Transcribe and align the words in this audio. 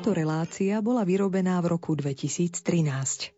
Táto 0.00 0.16
relácia 0.16 0.80
bola 0.80 1.04
vyrobená 1.04 1.60
v 1.60 1.76
roku 1.76 1.92
2013. 1.92 3.36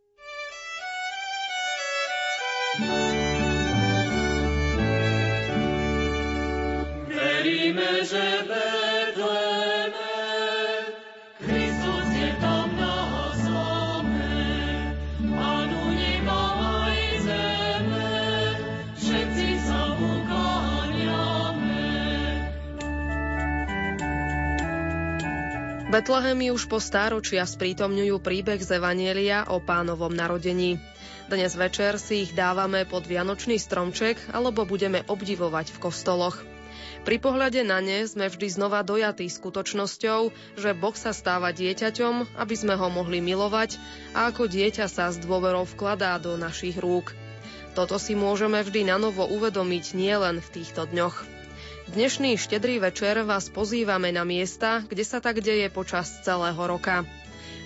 Betlehemy 25.92 26.48
už 26.48 26.72
po 26.72 26.80
stáročia 26.80 27.44
sprítomňujú 27.44 28.16
príbeh 28.24 28.56
z 28.64 28.80
Evanielia 28.80 29.44
o 29.44 29.60
pánovom 29.60 30.08
narodení. 30.08 30.80
Dnes 31.28 31.52
večer 31.52 32.00
si 32.00 32.24
ich 32.24 32.32
dávame 32.32 32.88
pod 32.88 33.04
vianočný 33.04 33.60
stromček 33.60 34.16
alebo 34.32 34.64
budeme 34.64 35.04
obdivovať 35.04 35.76
v 35.76 35.80
kostoloch. 35.84 36.40
Pri 37.04 37.20
pohľade 37.20 37.60
na 37.68 37.84
ne 37.84 38.08
sme 38.08 38.32
vždy 38.32 38.56
znova 38.56 38.80
dojatí 38.80 39.28
skutočnosťou, 39.28 40.32
že 40.56 40.72
Boh 40.72 40.96
sa 40.96 41.12
stáva 41.12 41.52
dieťaťom, 41.52 42.40
aby 42.40 42.54
sme 42.56 42.72
ho 42.72 42.88
mohli 42.88 43.20
milovať 43.20 43.76
a 44.16 44.32
ako 44.32 44.48
dieťa 44.48 44.88
sa 44.88 45.12
s 45.12 45.20
dôverou 45.20 45.68
vkladá 45.68 46.16
do 46.16 46.40
našich 46.40 46.80
rúk. 46.80 47.12
Toto 47.76 48.00
si 48.00 48.16
môžeme 48.16 48.64
vždy 48.64 48.88
na 48.88 48.96
novo 48.96 49.28
uvedomiť 49.28 49.92
nielen 49.92 50.40
v 50.40 50.48
týchto 50.56 50.88
dňoch. 50.88 51.31
Dnešný 51.92 52.40
štedrý 52.40 52.80
večer 52.80 53.20
vás 53.20 53.52
pozývame 53.52 54.16
na 54.16 54.24
miesta, 54.24 54.80
kde 54.80 55.04
sa 55.04 55.20
tak 55.20 55.44
deje 55.44 55.68
počas 55.68 56.08
celého 56.24 56.56
roka. 56.56 57.04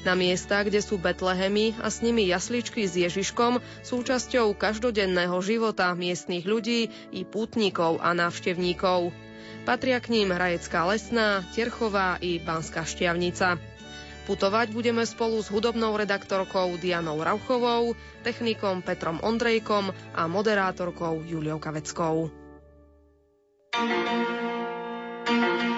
Na 0.02 0.18
miesta, 0.18 0.66
kde 0.66 0.82
sú 0.82 0.98
Betlehemy 0.98 1.78
a 1.78 1.86
s 1.86 2.02
nimi 2.02 2.26
jasličky 2.26 2.90
s 2.90 2.98
Ježiškom, 2.98 3.62
súčasťou 3.86 4.50
každodenného 4.58 5.38
života 5.38 5.94
miestnych 5.94 6.42
ľudí 6.42 6.90
i 7.14 7.22
pútnikov 7.22 8.02
a 8.02 8.18
návštevníkov. 8.18 9.14
Patria 9.62 10.02
k 10.02 10.10
ním 10.10 10.34
Rajecká 10.34 10.90
lesná, 10.90 11.46
Terchová 11.54 12.18
i 12.18 12.42
Banská 12.42 12.82
šťavnica. 12.82 13.62
Putovať 14.26 14.74
budeme 14.74 15.06
spolu 15.06 15.38
s 15.38 15.46
hudobnou 15.54 15.94
redaktorkou 15.94 16.74
Dianou 16.82 17.22
Rauchovou, 17.22 17.94
technikom 18.26 18.82
Petrom 18.82 19.22
Ondrejkom 19.22 19.94
a 20.18 20.26
moderátorkou 20.26 21.22
Juliou 21.22 21.62
Kaveckou. 21.62 22.45
Narodil 23.76 25.75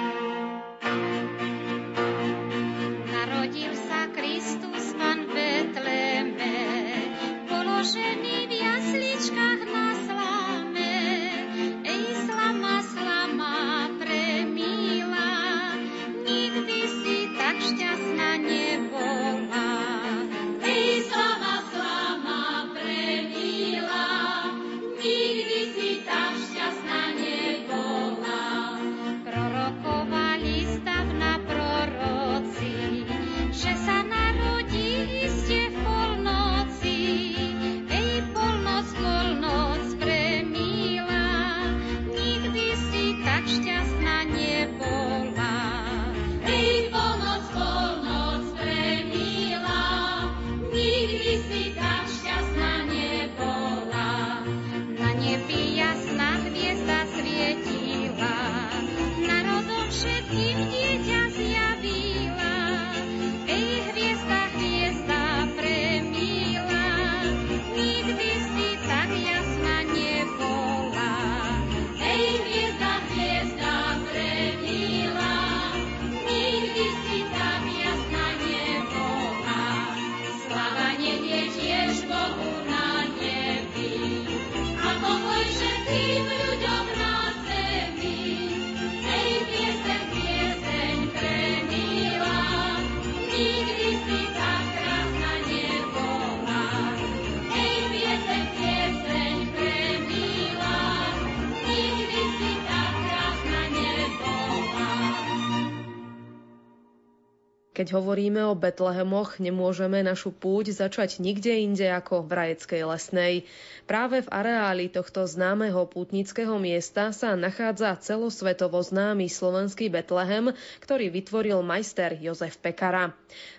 Keď 107.79 107.95
hovoríme 107.95 108.43
o 108.43 108.59
Betlehemoch, 108.59 109.39
nemôžeme 109.39 110.03
našu 110.03 110.35
púť 110.35 110.75
začať 110.75 111.23
nikde 111.23 111.63
inde 111.63 111.87
ako 111.87 112.27
v 112.27 112.31
Rajeckej 112.35 112.83
lesnej. 112.83 113.47
Práve 113.87 114.27
v 114.27 114.33
areáli 114.35 114.91
tohto 114.91 115.23
známeho 115.23 115.87
pútnického 115.87 116.59
miesta 116.59 117.15
sa 117.15 117.39
nachádza 117.39 117.95
celosvetovo 118.03 118.83
známy 118.83 119.31
slovenský 119.31 119.95
Betlehem, 119.95 120.51
ktorý 120.83 121.07
vytvoril 121.23 121.63
majster 121.63 122.19
Jozef 122.19 122.59
Pekara. 122.59 123.15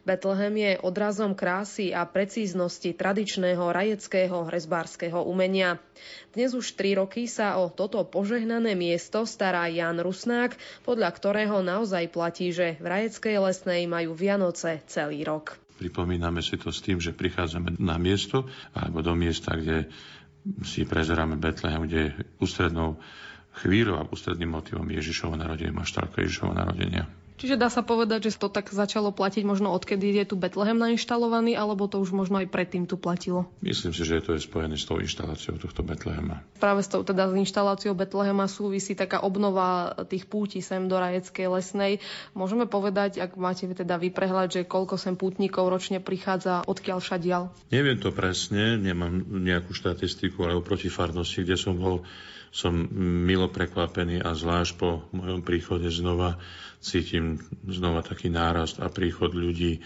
Betlehem 0.09 0.57
je 0.57 0.71
odrazom 0.81 1.37
krásy 1.37 1.93
a 1.93 2.01
precíznosti 2.01 2.97
tradičného 2.97 3.61
rajeckého 3.61 4.49
rezbárskeho 4.49 5.21
umenia. 5.21 5.77
Dnes 6.33 6.57
už 6.57 6.73
tri 6.73 6.97
roky 6.97 7.29
sa 7.29 7.61
o 7.61 7.69
toto 7.69 8.01
požehnané 8.01 8.73
miesto 8.73 9.29
stará 9.29 9.69
Jan 9.69 10.01
Rusnák, 10.01 10.57
podľa 10.81 11.13
ktorého 11.13 11.61
naozaj 11.61 12.09
platí, 12.09 12.49
že 12.49 12.81
v 12.81 12.89
Rajeckej 12.89 13.37
lesnej 13.37 13.85
majú 13.85 14.17
Vianoce 14.17 14.81
celý 14.89 15.21
rok. 15.21 15.61
Pripomíname 15.77 16.41
si 16.41 16.57
to 16.57 16.73
s 16.73 16.81
tým, 16.81 16.97
že 16.97 17.13
prichádzame 17.13 17.77
na 17.77 18.01
miesto 18.01 18.49
alebo 18.73 19.05
do 19.05 19.13
miesta, 19.13 19.53
kde 19.53 19.93
si 20.65 20.89
prezeráme 20.89 21.37
Betlehem, 21.37 21.85
kde 21.85 22.17
ústrednou 22.41 22.97
chvíľou 23.61 24.01
a 24.01 24.09
ústredným 24.09 24.57
motivom 24.57 24.89
Ježišovo 24.89 25.37
narodenie, 25.37 25.69
maštálka 25.69 26.25
Ježišovo 26.25 26.57
narodenia. 26.57 27.05
Čiže 27.39 27.55
dá 27.55 27.71
sa 27.71 27.79
povedať, 27.79 28.27
že 28.27 28.35
to 28.35 28.51
tak 28.51 28.67
začalo 28.67 29.15
platiť 29.15 29.47
možno 29.47 29.71
odkedy 29.71 30.11
je 30.11 30.27
tu 30.27 30.35
Betlehem 30.35 30.75
nainštalovaný, 30.75 31.55
alebo 31.55 31.87
to 31.87 32.03
už 32.03 32.11
možno 32.11 32.43
aj 32.43 32.51
predtým 32.51 32.83
tu 32.83 32.99
platilo? 32.99 33.47
Myslím 33.63 33.95
si, 33.95 34.03
že 34.03 34.19
to 34.19 34.35
je 34.35 34.43
spojené 34.43 34.75
s 34.75 34.83
tou 34.83 34.99
inštaláciou 34.99 35.55
tohto 35.55 35.79
Betlehema. 35.79 36.43
Práve 36.59 36.83
s 36.83 36.91
tou 36.91 36.99
teda 36.99 37.31
s 37.31 37.39
inštaláciou 37.39 37.95
Betlehema 37.95 38.51
súvisí 38.51 38.91
taká 38.91 39.23
obnova 39.23 39.95
tých 40.11 40.27
púti 40.27 40.59
sem 40.59 40.91
do 40.91 40.99
Rajeckej 40.99 41.47
lesnej. 41.47 42.03
Môžeme 42.35 42.67
povedať, 42.67 43.23
ak 43.23 43.39
máte 43.39 43.71
teda 43.71 43.95
vyprehľad, 43.95 44.51
že 44.51 44.61
koľko 44.67 44.99
sem 44.99 45.15
pútnikov 45.15 45.71
ročne 45.71 46.03
prichádza, 46.03 46.67
odkiaľ 46.67 46.99
všadial? 46.99 47.43
Neviem 47.71 48.03
to 48.03 48.11
presne, 48.11 48.75
nemám 48.75 49.23
nejakú 49.23 49.71
štatistiku, 49.71 50.43
ale 50.43 50.59
oproti 50.59 50.91
farnosti, 50.91 51.47
kde 51.47 51.55
som 51.55 51.79
bol, 51.79 52.03
som 52.49 52.73
milo 53.25 53.49
prekvapený 53.49 54.25
a 54.25 54.33
zvlášť 54.33 54.71
po 54.77 55.05
mojom 55.13 55.45
príchode 55.45 55.89
znova 55.93 56.41
cítim 56.79 57.43
znova 57.67 58.01
taký 58.01 58.31
nárast 58.31 58.79
a 58.79 58.87
príchod 58.87 59.35
ľudí 59.35 59.83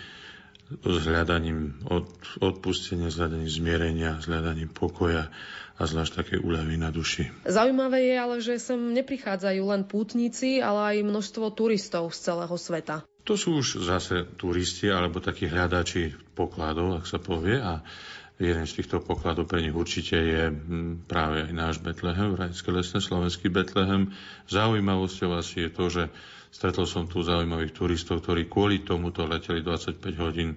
s 0.74 1.06
hľadaním 1.06 1.86
od, 1.86 2.08
odpustenia, 2.42 3.12
s 3.12 3.20
hľadaním 3.20 3.52
zmierenia, 3.52 4.12
s 4.18 4.26
hľadaním 4.26 4.72
pokoja 4.72 5.30
a 5.78 5.82
zvlášť 5.84 6.14
také 6.24 6.36
úľavy 6.38 6.78
na 6.78 6.90
duši. 6.94 7.30
Zaujímavé 7.46 8.14
je 8.14 8.16
ale, 8.16 8.36
že 8.42 8.62
sem 8.62 8.80
neprichádzajú 8.94 9.62
len 9.70 9.84
pútnici, 9.86 10.62
ale 10.62 10.98
aj 10.98 11.10
množstvo 11.10 11.46
turistov 11.54 12.14
z 12.14 12.32
celého 12.32 12.56
sveta. 12.58 12.96
To 13.24 13.34
sú 13.40 13.64
už 13.64 13.86
zase 13.86 14.28
turisti 14.36 14.92
alebo 14.92 15.24
takí 15.24 15.48
hľadači 15.48 16.14
pokladov, 16.36 17.02
ak 17.02 17.06
sa 17.08 17.18
povie. 17.18 17.56
A 17.58 17.82
jeden 18.42 18.66
z 18.66 18.82
týchto 18.82 19.02
pokladov 19.04 19.46
pre 19.46 19.62
nich 19.62 19.74
určite 19.74 20.18
je 20.18 20.44
práve 21.06 21.48
aj 21.48 21.54
náš 21.54 21.76
Betlehem, 21.80 22.34
Rajské 22.34 22.70
lesné, 22.74 23.00
slovenský 23.00 23.50
Betlehem. 23.54 24.14
Zaujímavosťou 24.50 25.38
asi 25.38 25.68
je 25.68 25.70
to, 25.70 25.86
že 25.90 26.04
Stretol 26.54 26.86
som 26.86 27.10
tu 27.10 27.26
zaujímavých 27.26 27.74
turistov, 27.74 28.22
ktorí 28.22 28.46
kvôli 28.46 28.86
tomuto 28.86 29.26
leteli 29.26 29.66
25 29.66 29.98
hodín 30.22 30.54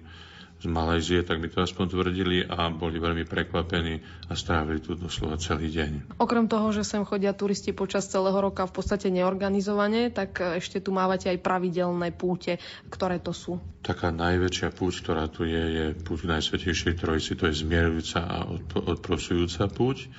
z 0.57 0.65
Malajzie, 0.65 1.21
tak 1.21 1.37
by 1.37 1.47
to 1.53 1.61
aspoň 1.61 1.85
tvrdili 1.93 2.41
a 2.41 2.73
boli 2.73 2.97
veľmi 2.97 3.29
prekvapení 3.29 4.01
a 4.27 4.33
strávili 4.33 4.81
tu 4.81 4.97
doslova 4.97 5.37
celý 5.37 5.69
deň. 5.69 6.17
Okrem 6.17 6.49
toho, 6.49 6.73
že 6.73 6.81
sem 6.81 7.05
chodia 7.05 7.37
turisti 7.37 7.77
počas 7.77 8.09
celého 8.09 8.35
roka 8.37 8.65
v 8.65 8.73
podstate 8.73 9.13
neorganizovane, 9.13 10.09
tak 10.09 10.41
ešte 10.57 10.81
tu 10.81 10.89
mávate 10.89 11.29
aj 11.29 11.37
pravidelné 11.45 12.09
púte. 12.09 12.57
Ktoré 12.89 13.21
to 13.21 13.37
sú? 13.37 13.61
Taká 13.85 14.09
najväčšia 14.09 14.73
púť, 14.73 14.93
ktorá 15.05 15.29
tu 15.29 15.45
je, 15.45 15.61
je 15.61 15.85
púť 15.93 16.25
Najsvetejšej 16.25 16.97
Trojici, 16.97 17.37
to 17.37 17.47
je 17.47 17.61
zmierujúca 17.61 18.19
a 18.25 18.37
odprosujúca 18.83 19.69
púť. 19.69 20.09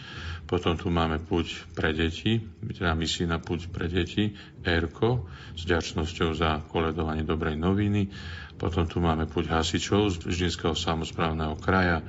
Potom 0.49 0.81
tu 0.81 0.88
máme 0.88 1.20
púť 1.20 1.69
pre 1.76 1.93
deti, 1.93 2.40
teda 2.64 2.96
misijná 2.96 3.37
púť 3.37 3.69
pre 3.69 3.85
deti, 3.85 4.32
ERKO, 4.64 5.29
s 5.52 5.62
ďačnosťou 5.69 6.32
za 6.32 6.64
koledovanie 6.73 7.20
dobrej 7.20 7.61
noviny. 7.61 8.08
Potom 8.58 8.90
tu 8.90 8.99
máme 8.99 9.31
púť 9.31 9.55
hasičov 9.55 10.19
z 10.19 10.34
Ždinského 10.34 10.75
samozprávneho 10.75 11.55
kraja 11.62 12.02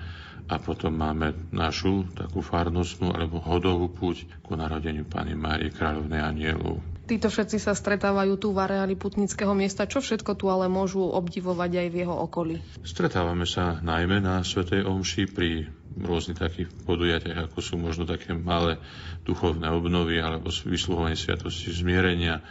a 0.50 0.58
potom 0.58 0.98
máme 0.98 1.38
našu 1.54 2.10
takú 2.18 2.42
farnostnú 2.42 3.14
alebo 3.14 3.38
hodovú 3.38 3.94
púť 3.94 4.26
ku 4.42 4.58
narodeniu 4.58 5.06
Pany 5.06 5.38
Márie 5.38 5.70
Kráľovnej 5.70 6.26
Anielov. 6.26 6.82
Títo 7.06 7.30
všetci 7.30 7.58
sa 7.58 7.74
stretávajú 7.74 8.38
tu 8.38 8.54
v 8.54 8.62
areáli 8.62 8.94
putnického 8.94 9.54
miesta. 9.58 9.90
Čo 9.90 10.02
všetko 10.02 10.38
tu 10.38 10.46
ale 10.46 10.70
môžu 10.70 11.02
obdivovať 11.10 11.86
aj 11.86 11.88
v 11.90 11.96
jeho 12.06 12.16
okolí? 12.22 12.56
Stretávame 12.86 13.50
sa 13.50 13.82
najmä 13.82 14.22
na 14.22 14.46
Svetej 14.46 14.86
Omši 14.86 15.26
pri 15.30 15.70
rôznych 15.98 16.38
takých 16.38 16.70
podujatiach, 16.86 17.50
ako 17.50 17.58
sú 17.66 17.82
možno 17.82 18.06
také 18.06 18.38
malé 18.38 18.78
duchovné 19.26 19.74
obnovy 19.74 20.22
alebo 20.22 20.54
vysluhovanie 20.54 21.18
sviatosti 21.18 21.74
zmierenia. 21.74 22.46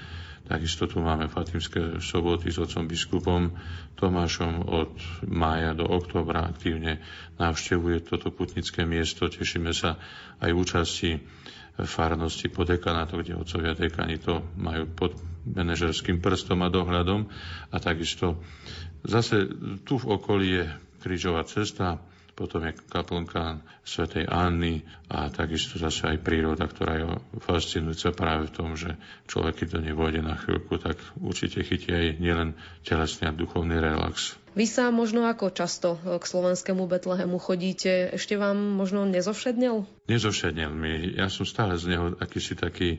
Takisto 0.49 0.89
tu 0.89 1.05
máme 1.05 1.29
Fatimské 1.29 2.01
soboty 2.01 2.49
s 2.49 2.57
otcom 2.57 2.89
biskupom 2.89 3.53
Tomášom 3.95 4.65
od 4.65 4.97
mája 5.29 5.77
do 5.77 5.85
oktobra 5.85 6.49
aktívne 6.49 7.05
navštevuje 7.37 8.01
toto 8.01 8.33
putnické 8.33 8.89
miesto. 8.89 9.29
Tešíme 9.29 9.77
sa 9.77 10.01
aj 10.41 10.51
účasti 10.57 11.21
farnosti 11.85 12.49
po 12.49 12.65
dekanátoch, 12.65 13.23
kde 13.23 13.39
otcovia 13.39 13.77
dekani 13.77 14.17
to 14.17 14.41
majú 14.57 14.89
pod 14.89 15.15
manažerským 15.47 16.19
prstom 16.19 16.65
a 16.65 16.73
dohľadom. 16.73 17.29
A 17.71 17.77
takisto 17.77 18.41
zase 19.05 19.47
tu 19.85 20.01
v 20.01 20.17
okolí 20.17 20.49
je 20.59 20.65
krížová 20.99 21.45
cesta, 21.45 22.01
potom 22.39 22.63
je 22.63 22.79
kaplnka 22.87 23.59
svätej 23.83 24.31
Anny 24.31 24.87
a 25.11 25.27
takisto 25.27 25.75
zase 25.75 26.15
aj 26.15 26.23
príroda, 26.23 26.71
ktorá 26.71 26.95
je 26.95 27.05
fascinujúca 27.43 28.15
práve 28.15 28.47
v 28.47 28.55
tom, 28.55 28.79
že 28.79 28.95
človek, 29.27 29.67
keď 29.67 29.69
do 29.75 29.79
nej 29.83 29.95
vôjde 29.99 30.23
na 30.23 30.39
chvíľku, 30.39 30.79
tak 30.79 31.03
určite 31.19 31.67
chytí 31.67 31.91
aj 31.91 32.23
nielen 32.23 32.55
telesný 32.87 33.27
a 33.27 33.35
duchovný 33.35 33.83
relax. 33.83 34.39
Vy 34.55 34.71
sa 34.71 34.95
možno 34.95 35.27
ako 35.27 35.51
často 35.51 35.99
k 35.99 36.23
slovenskému 36.23 36.87
Betlehemu 36.87 37.43
chodíte? 37.43 38.15
Ešte 38.15 38.39
vám 38.39 38.59
možno 38.59 39.03
nezovšednel? 39.07 40.07
Nezovšednel 40.07 40.71
mi. 40.71 41.19
Ja 41.19 41.27
som 41.31 41.43
stále 41.43 41.75
z 41.75 41.95
neho 41.95 42.15
akýsi 42.19 42.55
taký 42.55 42.99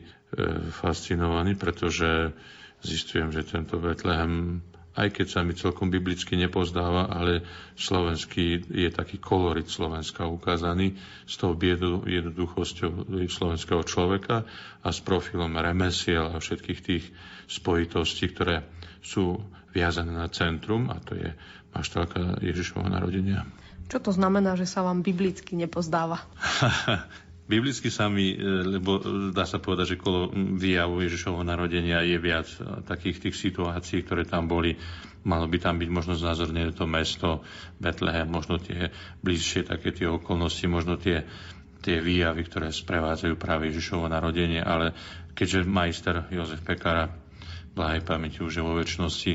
fascinovaný, 0.72 1.56
pretože 1.56 2.32
zistujem, 2.80 3.28
že 3.32 3.44
tento 3.44 3.76
Betlehem 3.76 4.64
aj 4.98 5.08
keď 5.14 5.26
sa 5.30 5.40
mi 5.46 5.54
celkom 5.54 5.86
biblicky 5.86 6.34
nepozdáva, 6.34 7.06
ale 7.06 7.46
slovenský 7.78 8.66
je 8.66 8.90
taký 8.90 9.22
kolorit 9.22 9.70
Slovenska 9.70 10.26
ukázaný 10.26 10.98
s 11.26 11.38
tou 11.38 11.54
biedu, 11.54 12.02
jednoduchosťou 12.02 13.06
slovenského 13.30 13.82
človeka 13.86 14.42
a 14.82 14.88
s 14.90 14.98
profilom 14.98 15.54
remesiel 15.54 16.34
a 16.34 16.42
všetkých 16.42 16.80
tých 16.82 17.04
spojitostí, 17.46 18.34
ktoré 18.34 18.66
sú 18.98 19.38
viazané 19.70 20.10
na 20.10 20.26
centrum 20.26 20.90
a 20.90 20.98
to 20.98 21.14
je 21.14 21.30
maštalka 21.70 22.42
Ježišovho 22.42 22.90
narodenia. 22.90 23.46
Čo 23.86 24.02
to 24.02 24.10
znamená, 24.14 24.54
že 24.58 24.66
sa 24.66 24.82
vám 24.82 25.02
biblicky 25.02 25.54
nepozdáva? 25.54 26.22
Biblicky 27.50 27.90
sa 27.90 28.06
mi, 28.06 28.30
e, 28.30 28.38
lebo 28.78 29.02
e, 29.02 29.34
dá 29.34 29.42
sa 29.42 29.58
povedať, 29.58 29.98
že 29.98 30.00
kolo 30.00 30.30
výjavu 30.34 31.02
Ježišovho 31.02 31.42
narodenia 31.42 31.98
je 32.06 32.14
viac 32.14 32.46
e, 32.46 32.86
takých 32.86 33.26
tých 33.26 33.34
situácií, 33.34 34.06
ktoré 34.06 34.22
tam 34.22 34.46
boli. 34.46 34.78
Malo 35.26 35.50
by 35.50 35.58
tam 35.58 35.76
byť 35.82 35.90
možno 35.90 36.14
znázornené 36.14 36.70
to 36.70 36.86
mesto 36.86 37.42
Betlehem, 37.76 38.30
možno 38.30 38.62
tie 38.62 38.94
bližšie 39.20 39.66
také 39.66 39.90
tie 39.90 40.06
okolnosti, 40.06 40.64
možno 40.70 40.94
tie, 40.94 41.26
tie 41.82 41.98
výjavy, 41.98 42.46
ktoré 42.46 42.70
sprevádzajú 42.70 43.34
práve 43.34 43.68
Ježišovo 43.68 44.06
narodenie, 44.06 44.62
ale 44.62 44.94
keďže 45.34 45.66
majster 45.66 46.30
Jozef 46.30 46.62
Pekara 46.62 47.10
blahej 47.74 48.02
pamäti 48.02 48.42
už 48.42 48.60
vo 48.60 48.74
väčšnosti 48.76 49.32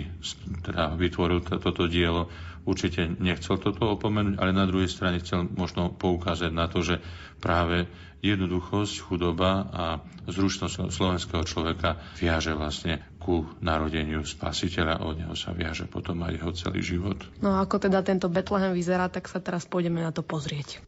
teda 0.67 0.93
vytvoril 0.99 1.41
toto 1.43 1.87
dielo, 1.87 2.27
určite 2.67 3.07
nechcel 3.21 3.61
toto 3.61 3.95
opomenúť, 3.95 4.41
ale 4.41 4.51
na 4.51 4.65
druhej 4.67 4.89
strane 4.89 5.21
chcel 5.21 5.47
možno 5.47 5.93
poukázať 5.93 6.51
na 6.51 6.65
to, 6.67 6.81
že 6.81 6.99
práve 7.39 7.85
jednoduchosť, 8.25 8.93
chudoba 9.05 9.51
a 9.69 9.85
zručnosť 10.25 10.89
slovenského 10.89 11.45
človeka 11.45 12.01
viaže 12.17 12.57
vlastne 12.57 13.05
ku 13.21 13.45
narodeniu 13.61 14.25
spasiteľa, 14.25 15.05
od 15.05 15.15
neho 15.21 15.35
sa 15.37 15.53
viaže 15.53 15.85
potom 15.85 16.25
aj 16.25 16.41
jeho 16.41 16.51
celý 16.57 16.81
život. 16.81 17.21
No 17.41 17.53
a 17.53 17.65
ako 17.65 17.85
teda 17.85 18.01
tento 18.01 18.25
Betlehem 18.29 18.73
vyzerá, 18.73 19.13
tak 19.13 19.29
sa 19.29 19.37
teraz 19.37 19.69
pôjdeme 19.69 20.01
na 20.01 20.09
to 20.09 20.25
pozrieť. 20.25 20.81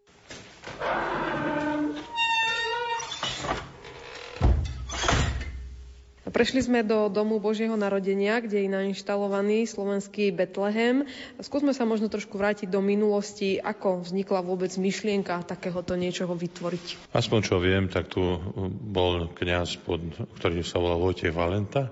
Prešli 6.37 6.69
sme 6.69 6.85
do 6.85 7.09
Domu 7.09 7.41
Božieho 7.41 7.73
narodenia, 7.73 8.37
kde 8.37 8.61
je 8.61 8.69
nainštalovaný 8.69 9.65
slovenský 9.65 10.29
Betlehem. 10.29 11.09
Skúsme 11.41 11.73
sa 11.73 11.81
možno 11.81 12.13
trošku 12.13 12.37
vrátiť 12.37 12.69
do 12.69 12.77
minulosti, 12.77 13.57
ako 13.57 14.05
vznikla 14.05 14.45
vôbec 14.45 14.69
myšlienka 14.77 15.41
takéhoto 15.49 15.97
niečoho 15.97 16.37
vytvoriť. 16.37 17.09
Aspoň 17.09 17.39
čo 17.41 17.57
viem, 17.57 17.89
tak 17.89 18.13
tu 18.13 18.21
bol 18.69 19.33
kňaz, 19.33 19.81
pod, 19.81 19.97
ktorý 20.37 20.61
sa 20.61 20.77
volal 20.77 21.01
Vojtech 21.09 21.33
Valenta 21.33 21.89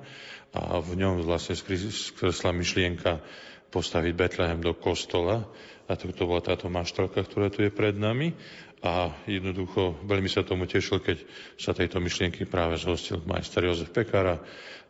a 0.53 0.77
v 0.77 0.93
ňom 0.93 1.25
vlastne 1.25 1.57
skresla 1.57 2.53
myšlienka 2.53 3.25
postaviť 3.73 4.13
Betlehem 4.13 4.61
do 4.61 4.77
kostola. 4.77 5.41
A 5.89 5.97
to, 5.97 6.13
to 6.13 6.29
bola 6.29 6.45
táto 6.45 6.69
maštalka, 6.69 7.25
ktorá 7.25 7.49
tu 7.49 7.65
je 7.65 7.73
pred 7.73 7.97
nami 7.97 8.37
a 8.83 9.13
jednoducho 9.25 9.97
veľmi 10.03 10.27
sa 10.27 10.43
tomu 10.43 10.67
tešil, 10.67 10.99
keď 11.01 11.17
sa 11.55 11.71
tejto 11.71 11.97
myšlienky 12.03 12.43
práve 12.45 12.75
zhostil 12.77 13.23
majster 13.23 13.65
Jozef 13.65 13.89
Pekara 13.89 14.41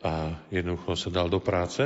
a 0.04 0.42
jednoducho 0.52 0.98
sa 0.98 1.10
dal 1.14 1.30
do 1.32 1.40
práce. 1.40 1.86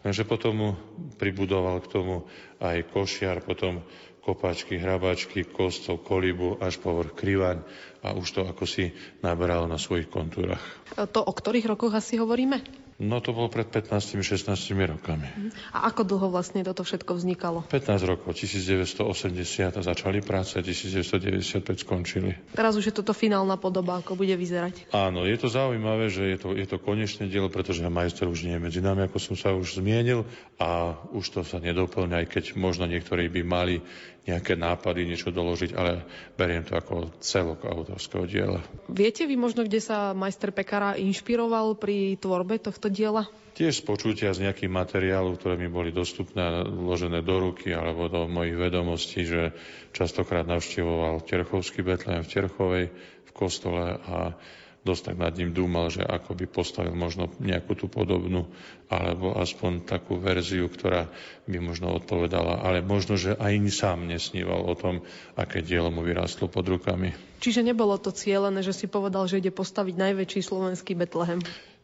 Takže 0.00 0.24
potom 0.28 0.76
pribudoval 1.16 1.80
k 1.84 1.90
tomu 1.90 2.14
aj 2.60 2.88
košiar, 2.92 3.42
potom 3.44 3.82
kopačky, 4.20 4.76
hrabačky, 4.76 5.48
kostol, 5.48 5.98
kolibu, 5.98 6.60
až 6.60 6.76
po 6.78 7.00
krivaň 7.02 7.64
a 8.04 8.12
už 8.12 8.26
to 8.36 8.40
ako 8.44 8.68
si 8.68 8.92
naberalo 9.24 9.64
na 9.64 9.80
svojich 9.80 10.12
kontúrach. 10.12 10.62
To 10.96 11.20
o 11.24 11.32
ktorých 11.32 11.66
rokoch 11.66 11.96
asi 11.96 12.20
hovoríme? 12.20 12.89
No 13.00 13.24
to 13.24 13.32
bolo 13.32 13.48
pred 13.48 13.64
15-16 13.64 14.44
rokami. 14.76 15.24
A 15.72 15.88
ako 15.88 16.04
dlho 16.04 16.28
vlastne 16.28 16.60
toto 16.60 16.84
všetko 16.84 17.16
vznikalo? 17.16 17.64
15 17.72 17.96
rokov, 18.04 18.36
1980 18.36 19.00
a 19.72 19.80
začali 19.80 20.20
práce, 20.20 20.60
1995 20.60 21.64
skončili. 21.80 22.36
Teraz 22.52 22.76
už 22.76 22.92
je 22.92 22.94
toto 23.00 23.16
finálna 23.16 23.56
podoba, 23.56 24.04
ako 24.04 24.20
bude 24.20 24.36
vyzerať. 24.36 24.92
Áno, 24.92 25.24
je 25.24 25.36
to 25.40 25.48
zaujímavé, 25.48 26.12
že 26.12 26.36
je 26.36 26.38
to, 26.44 26.48
je 26.52 26.68
to 26.68 26.76
konečné 26.76 27.32
dielo, 27.32 27.48
pretože 27.48 27.80
majster 27.80 28.28
už 28.28 28.44
nie 28.44 28.60
je 28.60 28.64
medzi 28.68 28.80
nami, 28.84 29.08
ako 29.08 29.16
som 29.16 29.32
sa 29.32 29.56
už 29.56 29.80
zmienil 29.80 30.28
a 30.60 31.00
už 31.16 31.24
to 31.32 31.40
sa 31.40 31.56
nedoplňa, 31.56 32.20
aj 32.20 32.26
keď 32.28 32.44
možno 32.60 32.84
niektorí 32.84 33.32
by 33.32 33.40
mali 33.40 33.80
nejaké 34.28 34.52
nápady, 34.56 35.08
niečo 35.08 35.32
doložiť, 35.32 35.72
ale 35.72 36.04
beriem 36.36 36.64
to 36.64 36.76
ako 36.76 37.08
celok 37.24 37.64
autorského 37.64 38.28
diela. 38.28 38.60
Viete 38.86 39.24
vy 39.24 39.34
možno, 39.40 39.64
kde 39.64 39.80
sa 39.80 40.12
majster 40.12 40.52
Pekara 40.52 40.96
inšpiroval 41.00 41.80
pri 41.80 42.20
tvorbe 42.20 42.60
tohto 42.60 42.92
diela? 42.92 43.24
Tiež 43.56 43.82
z 43.82 43.84
počutia 43.84 44.30
z 44.32 44.48
nejakých 44.48 44.72
materiálov, 44.72 45.40
ktoré 45.40 45.58
mi 45.58 45.68
boli 45.68 45.90
dostupné, 45.90 46.64
vložené 46.64 47.20
do 47.20 47.36
ruky 47.50 47.74
alebo 47.74 48.08
do 48.08 48.28
mojich 48.30 48.56
vedomostí, 48.56 49.26
že 49.26 49.52
častokrát 49.92 50.46
navštevoval 50.46 51.24
Terchovský 51.26 51.84
Betlehem 51.84 52.24
v 52.24 52.32
Terchovej 52.32 52.84
v 53.26 53.30
kostole 53.34 53.98
a 54.00 54.36
dosť 54.80 55.12
tak 55.12 55.16
nad 55.20 55.32
ním 55.36 55.52
dúmal, 55.52 55.92
že 55.92 56.00
ako 56.00 56.32
by 56.32 56.46
postavil 56.48 56.96
možno 56.96 57.28
nejakú 57.36 57.76
tú 57.76 57.86
podobnú, 57.92 58.48
alebo 58.88 59.36
aspoň 59.36 59.84
takú 59.84 60.16
verziu, 60.16 60.66
ktorá 60.72 61.06
by 61.44 61.58
možno 61.60 61.92
odpovedala, 61.92 62.64
ale 62.64 62.80
možno, 62.80 63.20
že 63.20 63.36
aj 63.36 63.60
sám 63.68 64.08
nesníval 64.08 64.64
o 64.64 64.74
tom, 64.74 65.04
aké 65.36 65.60
dielo 65.60 65.92
mu 65.92 66.00
vyrástlo 66.00 66.48
pod 66.48 66.64
rukami. 66.64 67.12
Čiže 67.40 67.64
nebolo 67.64 67.96
to 67.96 68.12
cieľené, 68.12 68.60
že 68.60 68.76
si 68.76 68.86
povedal, 68.88 69.24
že 69.28 69.40
ide 69.40 69.52
postaviť 69.52 69.94
najväčší 69.96 70.40
slovenský 70.44 70.96
Betlehem? 70.96 71.40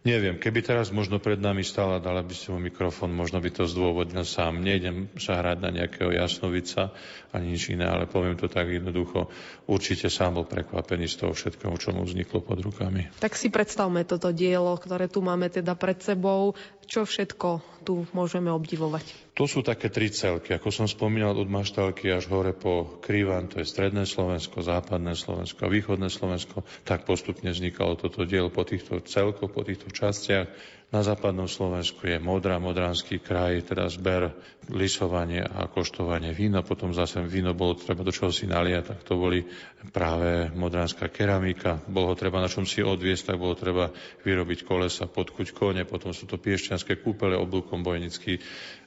Neviem, 0.06 0.38
keby 0.38 0.62
teraz 0.62 0.94
možno 0.94 1.18
pred 1.18 1.42
nami 1.42 1.66
stala, 1.66 1.98
dala 1.98 2.22
by 2.22 2.30
ste 2.30 2.54
mu 2.54 2.62
mikrofón, 2.62 3.10
možno 3.10 3.42
by 3.42 3.50
to 3.50 3.66
zdôvodnil 3.66 4.22
sám. 4.22 4.62
Nejdem 4.62 5.10
sa 5.18 5.42
hrať 5.42 5.58
na 5.58 5.74
nejakého 5.74 6.14
jasnovica 6.14 6.94
ani 7.34 7.58
nič 7.58 7.74
iné, 7.74 7.90
ale 7.90 8.06
poviem 8.06 8.38
to 8.38 8.46
tak 8.46 8.70
jednoducho. 8.70 9.26
Určite 9.66 10.06
sám 10.06 10.38
bol 10.38 10.46
prekvapený 10.46 11.10
z 11.10 11.26
toho 11.26 11.34
všetkého, 11.34 11.74
čo 11.74 11.90
mu 11.90 12.06
vzniklo 12.06 12.38
pod 12.38 12.62
rukami. 12.62 13.10
Tak 13.18 13.34
si 13.34 13.50
predstavme 13.50 14.06
toto 14.06 14.30
dielo, 14.30 14.78
ktoré 14.78 15.10
tu 15.10 15.26
máme 15.26 15.50
teda 15.50 15.74
pred 15.74 15.98
sebou. 15.98 16.54
Čo 16.86 17.02
všetko 17.02 17.75
tu 17.86 18.02
môžeme 18.10 18.50
obdivovať? 18.50 19.14
To 19.38 19.46
sú 19.46 19.62
také 19.62 19.86
tri 19.86 20.10
celky. 20.10 20.58
Ako 20.58 20.74
som 20.74 20.90
spomínal, 20.90 21.38
od 21.38 21.46
Maštalky 21.46 22.10
až 22.10 22.26
hore 22.26 22.50
po 22.50 22.98
Krivan, 22.98 23.46
to 23.46 23.62
je 23.62 23.66
stredné 23.70 24.02
Slovensko, 24.02 24.66
západné 24.66 25.14
Slovensko 25.14 25.62
a 25.62 25.70
východné 25.70 26.10
Slovensko, 26.10 26.66
tak 26.82 27.06
postupne 27.06 27.54
vznikalo 27.54 27.94
toto 27.94 28.26
dielo 28.26 28.50
po 28.50 28.66
týchto 28.66 28.98
celkoch, 29.06 29.54
po 29.54 29.62
týchto 29.62 29.94
častiach. 29.94 30.50
Na 30.86 31.02
západnom 31.02 31.50
Slovensku 31.50 32.06
je 32.06 32.22
Modra, 32.22 32.62
Modranský 32.62 33.18
kraj, 33.18 33.58
teda 33.66 33.90
zber, 33.90 34.30
lisovanie 34.70 35.42
a 35.42 35.66
koštovanie 35.66 36.30
vína. 36.30 36.62
Potom 36.62 36.94
zase 36.94 37.26
víno 37.26 37.58
bolo 37.58 37.74
treba 37.74 38.06
do 38.06 38.14
čoho 38.14 38.30
si 38.30 38.46
naliať, 38.46 38.94
tak 38.94 39.00
to 39.02 39.18
boli 39.18 39.42
práve 39.90 40.46
modranská 40.54 41.10
keramika. 41.10 41.82
Bolo 41.90 42.14
treba 42.14 42.38
na 42.38 42.46
čom 42.46 42.62
si 42.62 42.86
odviesť, 42.86 43.34
tak 43.34 43.42
bolo 43.42 43.58
treba 43.58 43.90
vyrobiť 44.22 44.62
kolesa, 44.62 45.10
podkuť 45.10 45.58
kone, 45.58 45.82
potom 45.90 46.14
sú 46.14 46.30
to 46.30 46.38
piešťanské 46.38 47.02
kúpele, 47.02 47.34
oblúkom 47.34 47.82
bojnický 47.82 48.38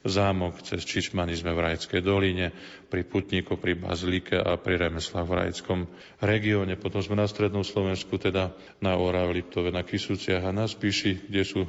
zámok, 0.06 0.64
cez 0.64 0.88
Čičmany 0.88 1.36
sme 1.36 1.52
v 1.52 1.64
Rajskej 1.70 2.00
doline, 2.00 2.56
pri 2.90 3.06
Putníku, 3.06 3.60
pri 3.60 3.78
Bazilike 3.78 4.40
a 4.40 4.56
pri 4.56 4.80
remeslách 4.90 5.28
v 5.28 5.38
Rajskom 5.38 5.80
regióne. 6.24 6.80
Potom 6.80 7.04
sme 7.04 7.20
na 7.20 7.28
Strednom 7.28 7.62
Slovensku, 7.62 8.18
teda 8.18 8.56
na 8.80 8.98
Orave, 8.98 9.44
Liptove, 9.44 9.70
na 9.70 9.84
Kisúciach 9.86 10.42
a 10.42 10.56
na 10.56 10.66
Spíši, 10.66 11.30
kde 11.30 11.44
sú 11.46 11.68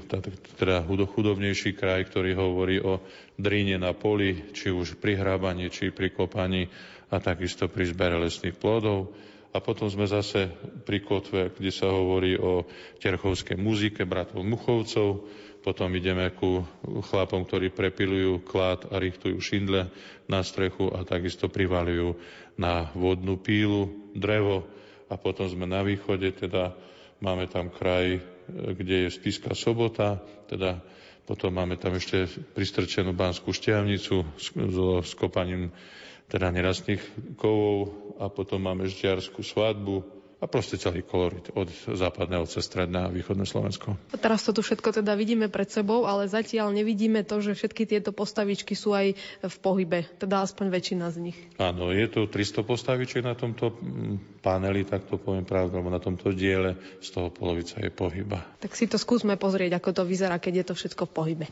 teda 0.56 0.87
chudobnejší 0.87 1.76
kraj, 1.76 2.08
ktorý 2.08 2.38
hovorí 2.38 2.78
o 2.80 3.02
dríne 3.37 3.76
na 3.76 3.92
poli, 3.92 4.54
či 4.54 4.70
už 4.70 4.96
pri 5.02 5.18
hrábaní, 5.18 5.68
či 5.68 5.90
pri 5.90 6.14
kopaní 6.14 6.70
a 7.10 7.18
takisto 7.18 7.66
pri 7.66 7.90
zbere 7.90 8.16
lesných 8.16 8.56
plodov. 8.56 9.12
A 9.50 9.58
potom 9.58 9.90
sme 9.90 10.06
zase 10.06 10.46
pri 10.87 11.02
kotve, 11.02 11.50
kde 11.50 11.75
sa 11.75 11.90
hovorí 11.90 12.38
o 12.38 12.70
terchovskej 13.02 13.58
muzike 13.58 14.06
bratov 14.06 14.46
Muchovcov, 14.46 15.26
potom 15.60 15.92
ideme 15.92 16.32
ku 16.32 16.64
chlapom, 17.12 17.44
ktorí 17.44 17.68
prepilujú 17.68 18.40
klad 18.44 18.88
a 18.88 18.96
richtujú 18.96 19.36
šindle 19.40 19.92
na 20.24 20.40
strechu 20.40 20.88
a 20.88 21.04
takisto 21.04 21.52
privalujú 21.52 22.16
na 22.56 22.88
vodnú 22.96 23.36
pílu 23.36 24.12
drevo. 24.16 24.64
A 25.10 25.20
potom 25.20 25.44
sme 25.50 25.68
na 25.68 25.84
východe, 25.84 26.32
teda 26.32 26.72
máme 27.20 27.44
tam 27.50 27.68
kraj, 27.68 28.22
kde 28.50 29.06
je 29.06 29.14
Spiska 29.14 29.52
sobota, 29.52 30.22
teda 30.48 30.80
potom 31.28 31.54
máme 31.54 31.76
tam 31.78 31.94
ešte 31.94 32.26
pristrčenú 32.56 33.14
Banskú 33.14 33.54
šťavnicu 33.54 34.16
so 34.74 35.04
skopaním 35.04 35.70
teda 36.30 36.50
nerastných 36.50 37.02
kovov 37.38 37.90
a 38.22 38.30
potom 38.30 38.62
máme 38.62 38.86
Žďarskú 38.86 39.42
svadbu, 39.42 40.19
a 40.40 40.49
proste 40.49 40.80
celý 40.80 41.04
kolorit 41.04 41.52
od 41.52 41.68
západného 41.92 42.49
cez 42.49 42.64
stredné 42.64 43.06
a 43.06 43.12
východné 43.12 43.44
Slovensko. 43.44 43.92
A 44.11 44.16
teraz 44.16 44.40
to 44.49 44.56
tu 44.56 44.64
všetko 44.64 44.97
teda 45.04 45.12
vidíme 45.12 45.52
pred 45.52 45.68
sebou, 45.68 46.09
ale 46.09 46.32
zatiaľ 46.32 46.73
nevidíme 46.73 47.20
to, 47.28 47.44
že 47.44 47.52
všetky 47.52 47.85
tieto 47.85 48.11
postavičky 48.16 48.73
sú 48.73 48.97
aj 48.97 49.12
v 49.44 49.56
pohybe, 49.61 50.09
teda 50.16 50.40
aspoň 50.49 50.73
väčšina 50.73 51.06
z 51.12 51.16
nich. 51.30 51.38
Áno, 51.61 51.92
je 51.92 52.09
tu 52.09 52.25
300 52.25 52.64
postavičiek 52.64 53.20
na 53.20 53.37
tomto 53.37 53.76
mm, 53.76 54.40
paneli, 54.40 54.88
tak 54.88 55.04
to 55.04 55.20
poviem 55.20 55.44
pravdu, 55.44 55.76
alebo 55.76 55.92
na 55.92 56.00
tomto 56.00 56.32
diele, 56.32 56.80
z 57.04 57.09
toho 57.12 57.28
polovica 57.28 57.76
je 57.76 57.92
pohyba. 57.92 58.40
Tak 58.64 58.73
si 58.73 58.88
to 58.88 58.97
skúsme 58.97 59.37
pozrieť, 59.37 59.76
ako 59.76 59.92
to 59.92 60.02
vyzerá, 60.09 60.40
keď 60.40 60.64
je 60.64 60.66
to 60.73 60.75
všetko 60.75 61.04
v 61.04 61.12
pohybe. 61.12 61.47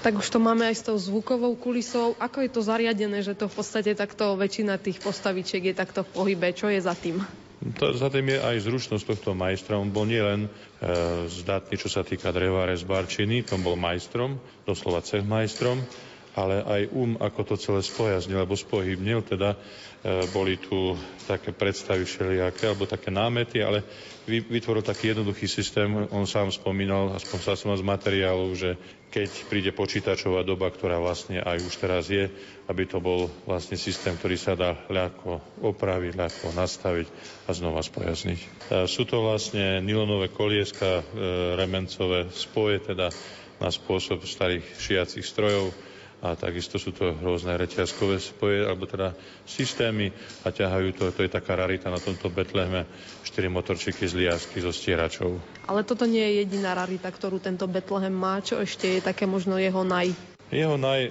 Tak 0.00 0.16
už 0.16 0.32
to 0.32 0.40
máme 0.40 0.64
aj 0.64 0.76
s 0.80 0.86
tou 0.88 0.96
zvukovou 0.96 1.52
kulisou. 1.60 2.16
Ako 2.16 2.40
je 2.40 2.50
to 2.50 2.64
zariadené, 2.64 3.20
že 3.20 3.36
to 3.36 3.52
v 3.52 3.54
podstate 3.60 3.92
takto 3.92 4.32
väčšina 4.32 4.80
tých 4.80 4.96
postavičiek 5.04 5.60
je 5.70 5.74
takto 5.76 6.08
v 6.08 6.12
pohybe? 6.16 6.48
Čo 6.56 6.72
je 6.72 6.80
za 6.80 6.96
tým? 6.96 7.20
To, 7.76 7.92
za 7.92 8.08
tým 8.08 8.32
je 8.32 8.40
aj 8.40 8.56
zručnosť 8.64 9.04
tohto 9.04 9.36
majstra. 9.36 9.76
On 9.76 9.92
bol 9.92 10.08
nielen 10.08 10.48
e, 10.48 10.50
zdatný, 11.28 11.76
čo 11.76 11.92
sa 11.92 12.00
týka 12.00 12.32
dreváre 12.32 12.72
z 12.72 12.88
on 13.52 13.60
bol 13.60 13.76
majstrom, 13.76 14.40
doslova 14.64 15.04
cech 15.04 15.20
majstrom, 15.20 15.84
ale 16.32 16.64
aj 16.64 16.82
um, 16.96 17.20
ako 17.20 17.52
to 17.52 17.54
celé 17.60 17.84
spojaznil 17.84 18.40
alebo 18.40 18.56
spohybnil, 18.56 19.20
teda 19.20 19.60
boli 20.32 20.56
tu 20.56 20.96
také 21.28 21.52
predstavy 21.52 22.08
všelijaké 22.08 22.72
alebo 22.72 22.88
také 22.88 23.12
námety, 23.12 23.60
ale 23.60 23.84
vytvoril 24.26 24.80
taký 24.80 25.12
jednoduchý 25.12 25.44
systém. 25.44 25.92
On 26.08 26.24
sám 26.24 26.48
spomínal, 26.48 27.12
aspoň 27.12 27.38
sa 27.44 27.52
som 27.52 27.76
z 27.76 27.84
materiálov, 27.84 28.50
že 28.56 28.80
keď 29.10 29.30
príde 29.50 29.70
počítačová 29.74 30.46
doba, 30.46 30.70
ktorá 30.70 31.02
vlastne 31.02 31.42
aj 31.42 31.58
už 31.66 31.74
teraz 31.82 32.06
je, 32.06 32.30
aby 32.70 32.86
to 32.86 33.02
bol 33.02 33.26
vlastne 33.42 33.74
systém, 33.74 34.14
ktorý 34.14 34.38
sa 34.38 34.54
dá 34.54 34.78
ľahko 34.86 35.42
opraviť, 35.66 36.12
ľahko 36.14 36.46
nastaviť 36.54 37.06
a 37.44 37.50
znova 37.50 37.82
spojazniť. 37.82 38.40
E, 38.40 38.48
sú 38.86 39.02
to 39.02 39.26
vlastne 39.26 39.82
nylonové 39.82 40.30
kolieska, 40.30 41.02
e, 41.02 41.04
remencové 41.58 42.30
spoje, 42.30 42.86
teda 42.86 43.10
na 43.58 43.68
spôsob 43.68 44.22
starých 44.22 44.64
šiacich 44.78 45.26
strojov, 45.26 45.74
a 46.20 46.36
takisto 46.36 46.76
sú 46.76 46.92
to 46.92 47.16
rôzne 47.16 47.56
reťazkové 47.56 48.20
spoje, 48.20 48.60
alebo 48.68 48.84
teda 48.84 49.16
systémy 49.48 50.12
a 50.44 50.52
ťahajú 50.52 50.88
to, 50.92 51.04
to 51.16 51.24
je 51.24 51.32
taká 51.32 51.56
rarita 51.56 51.88
na 51.88 51.96
tomto 51.96 52.28
Betlehme, 52.28 52.84
4 53.24 53.48
motorčiky 53.48 54.04
z 54.04 54.20
liasky 54.20 54.60
so 54.60 54.68
stieračou. 54.68 55.40
Ale 55.64 55.80
toto 55.80 56.04
nie 56.04 56.20
je 56.20 56.44
jediná 56.44 56.76
rarita, 56.76 57.08
ktorú 57.08 57.40
tento 57.40 57.64
Betlehem 57.64 58.12
má, 58.12 58.44
čo 58.44 58.60
ešte 58.60 59.00
je 59.00 59.00
také 59.00 59.24
možno 59.24 59.56
jeho 59.56 59.80
naj... 59.80 60.12
Jeho 60.50 60.74
naj, 60.74 61.00
e, 61.06 61.10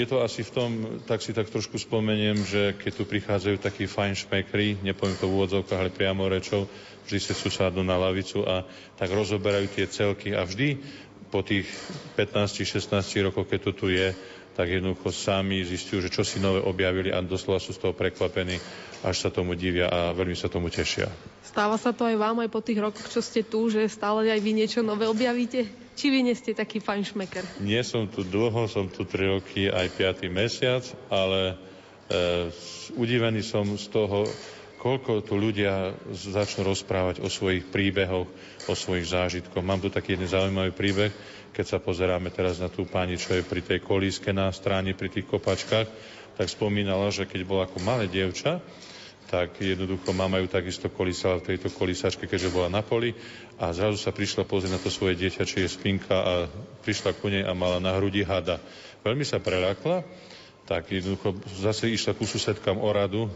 je 0.00 0.06
to 0.08 0.24
asi 0.24 0.40
v 0.40 0.50
tom, 0.50 0.70
tak 1.04 1.20
si 1.20 1.36
tak 1.36 1.52
trošku 1.52 1.76
spomeniem, 1.76 2.40
že 2.40 2.72
keď 2.72 2.92
tu 2.96 3.04
prichádzajú 3.04 3.56
takí 3.60 3.84
fajn 3.84 4.16
šmekri, 4.16 4.80
nepoviem 4.80 5.20
to 5.20 5.28
v 5.28 5.34
úvodzovkách, 5.36 5.76
ale 5.76 5.92
priamo 5.92 6.24
rečou, 6.24 6.64
vždy 7.04 7.20
sa 7.20 7.36
susádnu 7.36 7.84
na 7.84 8.00
lavicu 8.00 8.48
a 8.48 8.64
tak 8.96 9.12
rozoberajú 9.12 9.68
tie 9.76 9.84
celky 9.92 10.32
a 10.32 10.40
vždy 10.48 10.80
po 11.28 11.44
tých 11.44 11.68
15-16 12.16 13.28
rokoch, 13.28 13.44
keď 13.44 13.60
to 13.68 13.72
tu 13.76 13.86
je, 13.92 14.16
tak 14.58 14.74
jednoducho 14.74 15.14
sami 15.14 15.62
zistujú, 15.62 16.02
že 16.02 16.10
čo 16.10 16.26
si 16.26 16.42
nové 16.42 16.58
objavili 16.58 17.14
a 17.14 17.22
doslova 17.22 17.62
sú 17.62 17.70
z 17.70 17.78
toho 17.78 17.94
prekvapení, 17.94 18.58
až 19.06 19.14
sa 19.22 19.30
tomu 19.30 19.54
divia 19.54 19.86
a 19.86 20.10
veľmi 20.10 20.34
sa 20.34 20.50
tomu 20.50 20.66
tešia. 20.66 21.06
Stáva 21.46 21.78
sa 21.78 21.94
to 21.94 22.02
aj 22.02 22.18
vám, 22.18 22.42
aj 22.42 22.50
po 22.50 22.58
tých 22.58 22.82
rokoch, 22.82 23.06
čo 23.06 23.22
ste 23.22 23.46
tu, 23.46 23.70
že 23.70 23.86
stále 23.86 24.26
aj 24.26 24.42
vy 24.42 24.58
niečo 24.58 24.82
nové 24.82 25.06
objavíte? 25.06 25.70
Či 25.94 26.10
vy 26.10 26.26
nie 26.26 26.34
ste 26.34 26.58
taký 26.58 26.82
fajn 26.82 27.02
šmeker? 27.06 27.46
Nie 27.62 27.86
som 27.86 28.10
tu 28.10 28.26
dlho, 28.26 28.66
som 28.66 28.90
tu 28.90 29.06
3 29.06 29.38
roky 29.38 29.70
aj 29.70 29.94
5. 29.94 30.26
mesiac, 30.26 30.82
ale 31.06 31.54
e, 32.10 32.50
udivený 32.98 33.46
som 33.46 33.62
z 33.78 33.86
toho, 33.94 34.26
koľko 34.82 35.22
tu 35.22 35.38
ľudia 35.38 35.94
začnú 36.10 36.66
rozprávať 36.66 37.22
o 37.22 37.30
svojich 37.30 37.66
príbehoch, 37.70 38.26
o 38.66 38.74
svojich 38.74 39.10
zážitkoch. 39.10 39.62
Mám 39.62 39.82
tu 39.82 39.90
taký 39.90 40.14
jeden 40.18 40.30
zaujímavý 40.30 40.74
príbeh, 40.74 41.10
keď 41.58 41.66
sa 41.66 41.82
pozeráme 41.82 42.30
teraz 42.30 42.62
na 42.62 42.70
tú 42.70 42.86
pani, 42.86 43.18
čo 43.18 43.34
je 43.34 43.42
pri 43.42 43.58
tej 43.66 43.82
kolíske 43.82 44.30
na 44.30 44.46
stráne, 44.54 44.94
pri 44.94 45.10
tých 45.10 45.26
kopačkách, 45.26 45.90
tak 46.38 46.46
spomínala, 46.46 47.10
že 47.10 47.26
keď 47.26 47.40
bola 47.42 47.66
ako 47.66 47.82
malé 47.82 48.06
dievča, 48.06 48.62
tak 49.26 49.58
jednoducho 49.58 50.14
mama 50.14 50.38
ju 50.38 50.46
takisto 50.46 50.86
kolísala 50.86 51.42
v 51.42 51.50
tejto 51.50 51.74
kolísačke, 51.74 52.30
keďže 52.30 52.54
bola 52.54 52.70
na 52.70 52.86
poli 52.86 53.10
a 53.58 53.74
zrazu 53.74 53.98
sa 53.98 54.14
prišla 54.14 54.46
pozrieť 54.46 54.78
na 54.78 54.80
to 54.80 54.86
svoje 54.86 55.18
dieťa, 55.18 55.42
či 55.42 55.66
je 55.66 55.74
spinka 55.74 56.14
a 56.14 56.32
prišla 56.86 57.18
ku 57.18 57.26
nej 57.26 57.42
a 57.42 57.50
mala 57.58 57.82
na 57.82 57.90
hrudi 57.98 58.22
hada. 58.22 58.62
Veľmi 59.02 59.26
sa 59.26 59.42
preľakla, 59.42 60.06
tak 60.62 60.94
jednoducho 60.94 61.42
zase 61.58 61.90
išla 61.90 62.14
ku 62.14 62.22
susedkám 62.22 62.78
o 62.78 62.86
radu, 62.94 63.26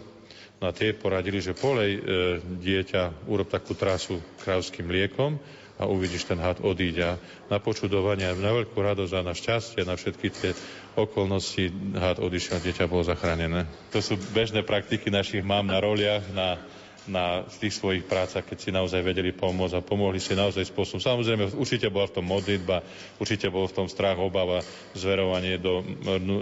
no 0.63 0.65
a 0.65 0.71
tie 0.71 0.95
poradili, 0.95 1.43
že 1.43 1.59
polej 1.59 1.99
e, 1.99 2.01
dieťa, 2.39 3.27
urob 3.27 3.51
takú 3.51 3.75
trasu 3.75 4.23
krávským 4.47 4.87
liekom 4.87 5.43
a 5.83 5.91
uvidíš, 5.91 6.31
ten 6.31 6.39
had 6.39 6.63
odíde. 6.63 7.19
Na 7.51 7.59
počudovanie, 7.59 8.31
na 8.31 8.51
veľkú 8.55 8.79
radosť 8.79 9.13
a 9.19 9.27
na 9.27 9.35
šťastie, 9.35 9.83
na 9.83 9.99
všetky 9.99 10.29
tie 10.31 10.51
okolnosti 10.95 11.69
had 11.99 12.23
odišiel, 12.23 12.63
dieťa 12.63 12.87
bolo 12.87 13.03
zachránené. 13.03 13.67
To 13.91 13.99
sú 13.99 14.15
bežné 14.31 14.63
praktiky 14.63 15.11
našich 15.11 15.43
mám 15.43 15.67
na 15.67 15.83
roliach, 15.83 16.23
na 16.31 16.63
na 17.11 17.43
tých 17.59 17.75
svojich 17.75 18.07
prácach, 18.07 18.47
keď 18.47 18.59
si 18.59 18.71
naozaj 18.71 19.03
vedeli 19.03 19.35
pomôcť 19.35 19.75
a 19.75 19.83
pomohli 19.83 20.23
si 20.23 20.39
naozaj 20.39 20.71
spôsobom. 20.71 21.03
Samozrejme, 21.03 21.51
určite 21.59 21.91
bola 21.91 22.07
v 22.07 22.15
tom 22.15 22.27
modlitba, 22.31 22.87
určite 23.19 23.51
bol 23.51 23.67
v 23.67 23.75
tom 23.75 23.89
strach, 23.91 24.23
obava, 24.23 24.63
zverovanie 24.95 25.59
do, 25.59 25.83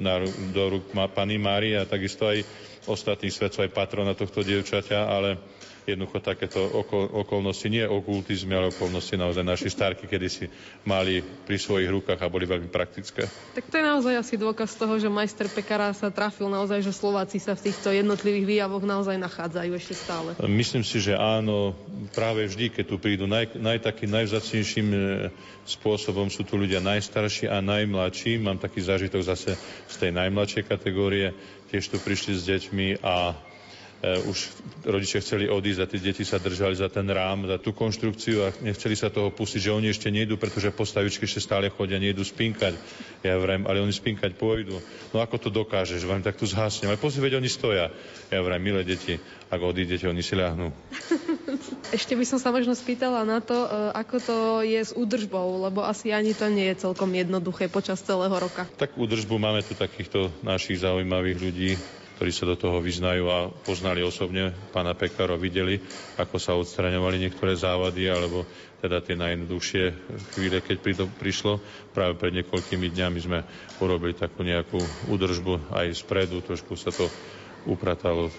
na, 0.05 0.21
do 0.53 0.63
rúk 0.77 0.93
Pany 0.93 1.41
Márie 1.41 1.81
a 1.81 1.89
takisto 1.89 2.29
aj 2.29 2.45
ostatných 2.85 3.33
svetcov, 3.33 3.65
aj 3.65 3.77
patrona 3.77 4.13
tohto 4.13 4.45
dievčaťa, 4.45 5.09
ale 5.09 5.41
jednoducho 5.87 6.21
takéto 6.21 6.61
okolnosti, 7.17 7.67
nie 7.71 7.85
okultizmy, 7.85 8.53
ale 8.57 8.73
okolnosti 8.73 9.15
naozaj 9.17 9.45
naši 9.45 9.69
starky 9.73 10.05
kedysi 10.05 10.49
mali 10.85 11.21
pri 11.21 11.57
svojich 11.57 11.89
rukách 11.89 12.21
a 12.21 12.33
boli 12.33 12.45
veľmi 12.45 12.69
praktické. 12.69 13.27
Tak 13.57 13.65
to 13.69 13.75
je 13.81 13.85
naozaj 13.85 14.15
asi 14.21 14.35
dôkaz 14.37 14.77
toho, 14.77 14.97
že 15.01 15.09
majster 15.09 15.49
Pekara 15.49 15.93
sa 15.97 16.13
trafil 16.13 16.49
naozaj, 16.53 16.85
že 16.85 16.93
Slováci 16.93 17.41
sa 17.41 17.57
v 17.57 17.71
týchto 17.71 17.91
jednotlivých 17.91 18.47
výjavoch 18.47 18.85
naozaj 18.85 19.17
nachádzajú 19.17 19.71
ešte 19.77 19.95
stále. 19.97 20.29
Myslím 20.47 20.85
si, 20.85 21.01
že 21.01 21.17
áno, 21.17 21.73
práve 22.13 22.47
vždy, 22.47 22.73
keď 22.73 22.85
tu 22.85 22.97
prídu 23.01 23.25
naj, 23.29 23.57
naj, 23.57 23.83
takým 23.85 24.11
najvzacnejším 24.13 24.87
e, 24.91 24.99
spôsobom 25.65 26.29
sú 26.33 26.43
tu 26.43 26.59
ľudia 26.59 26.83
najstarší 26.83 27.47
a 27.47 27.63
najmladší. 27.63 28.41
Mám 28.41 28.59
taký 28.59 28.83
zážitok 28.83 29.23
zase 29.23 29.55
z 29.87 29.95
tej 29.97 30.11
najmladšej 30.15 30.65
kategórie. 30.67 31.33
Tiež 31.71 31.87
tu 31.87 32.03
prišli 32.03 32.35
s 32.35 32.43
deťmi 32.51 33.05
a 33.05 33.35
už 34.01 34.39
rodičia 34.89 35.21
chceli 35.21 35.45
odísť 35.45 35.81
a 35.85 35.91
tie 35.91 36.01
deti 36.01 36.25
sa 36.25 36.41
držali 36.41 36.73
za 36.73 36.89
ten 36.89 37.05
rám, 37.05 37.45
za 37.45 37.61
tú 37.61 37.77
konštrukciu 37.77 38.49
a 38.49 38.55
nechceli 38.65 38.97
sa 38.97 39.13
toho 39.13 39.29
pustiť, 39.29 39.69
že 39.69 39.77
oni 39.77 39.93
ešte 39.93 40.09
nejdú, 40.09 40.41
pretože 40.41 40.73
postavičky 40.73 41.29
ešte 41.29 41.45
stále 41.45 41.69
chodia, 41.69 42.01
nejdú 42.01 42.25
spinkať. 42.25 42.81
Ja 43.21 43.37
vrajím, 43.37 43.69
ale 43.69 43.85
oni 43.85 43.93
spinkať 43.93 44.41
pôjdu. 44.41 44.81
No 45.13 45.21
ako 45.21 45.37
to 45.37 45.49
dokážeš? 45.53 46.09
Vám 46.09 46.25
tak 46.25 46.41
tu 46.41 46.49
zhasne. 46.49 46.89
Ale 46.89 46.97
pozri, 46.97 47.21
veď 47.21 47.45
oni 47.45 47.53
stoja. 47.53 47.93
Ja 48.33 48.41
vrajím, 48.41 48.73
milé 48.73 48.89
deti, 48.89 49.21
ak 49.53 49.61
odídete, 49.61 50.09
oni 50.09 50.25
si 50.25 50.33
ľahnú. 50.33 50.73
Ešte 51.97 52.17
by 52.17 52.25
som 52.25 52.41
sa 52.41 52.57
možno 52.57 52.73
spýtala 52.73 53.29
na 53.29 53.45
to, 53.45 53.69
eh, 53.69 54.01
ako 54.01 54.17
to 54.17 54.37
je 54.65 54.81
s 54.81 54.97
údržbou, 54.97 55.61
lebo 55.69 55.85
asi 55.85 56.09
ani 56.09 56.33
to 56.33 56.49
nie 56.49 56.73
je 56.73 56.89
celkom 56.89 57.13
jednoduché 57.13 57.69
počas 57.69 58.01
celého 58.01 58.33
roka. 58.33 58.65
Tak 58.81 58.97
údržbu 58.97 59.37
máme 59.37 59.61
tu 59.61 59.77
takýchto 59.77 60.33
našich 60.41 60.81
zaujímavých 60.81 61.37
ľudí, 61.37 61.71
ktorí 62.21 62.37
sa 62.37 62.45
do 62.45 62.53
toho 62.53 62.85
vyznajú 62.85 63.33
a 63.33 63.49
poznali 63.49 64.05
osobne 64.05 64.53
pána 64.77 64.93
Pekaro, 64.93 65.41
videli, 65.41 65.81
ako 66.21 66.37
sa 66.37 66.53
odstraňovali 66.53 67.17
niektoré 67.17 67.57
závady, 67.57 68.13
alebo 68.13 68.45
teda 68.85 69.01
tie 69.01 69.17
najjednoduchšie 69.17 69.85
chvíle, 70.37 70.61
keď 70.61 71.01
prišlo. 71.17 71.65
Práve 71.97 72.21
pred 72.21 72.37
niekoľkými 72.37 72.93
dňami 72.93 73.19
sme 73.25 73.41
urobili 73.81 74.13
takú 74.13 74.45
nejakú 74.45 74.77
údržbu 75.09 75.73
aj 75.73 75.97
spredu, 75.97 76.45
trošku 76.45 76.77
sa 76.77 76.93
to 76.93 77.09
upratalo 77.69 78.29
e, 78.29 78.33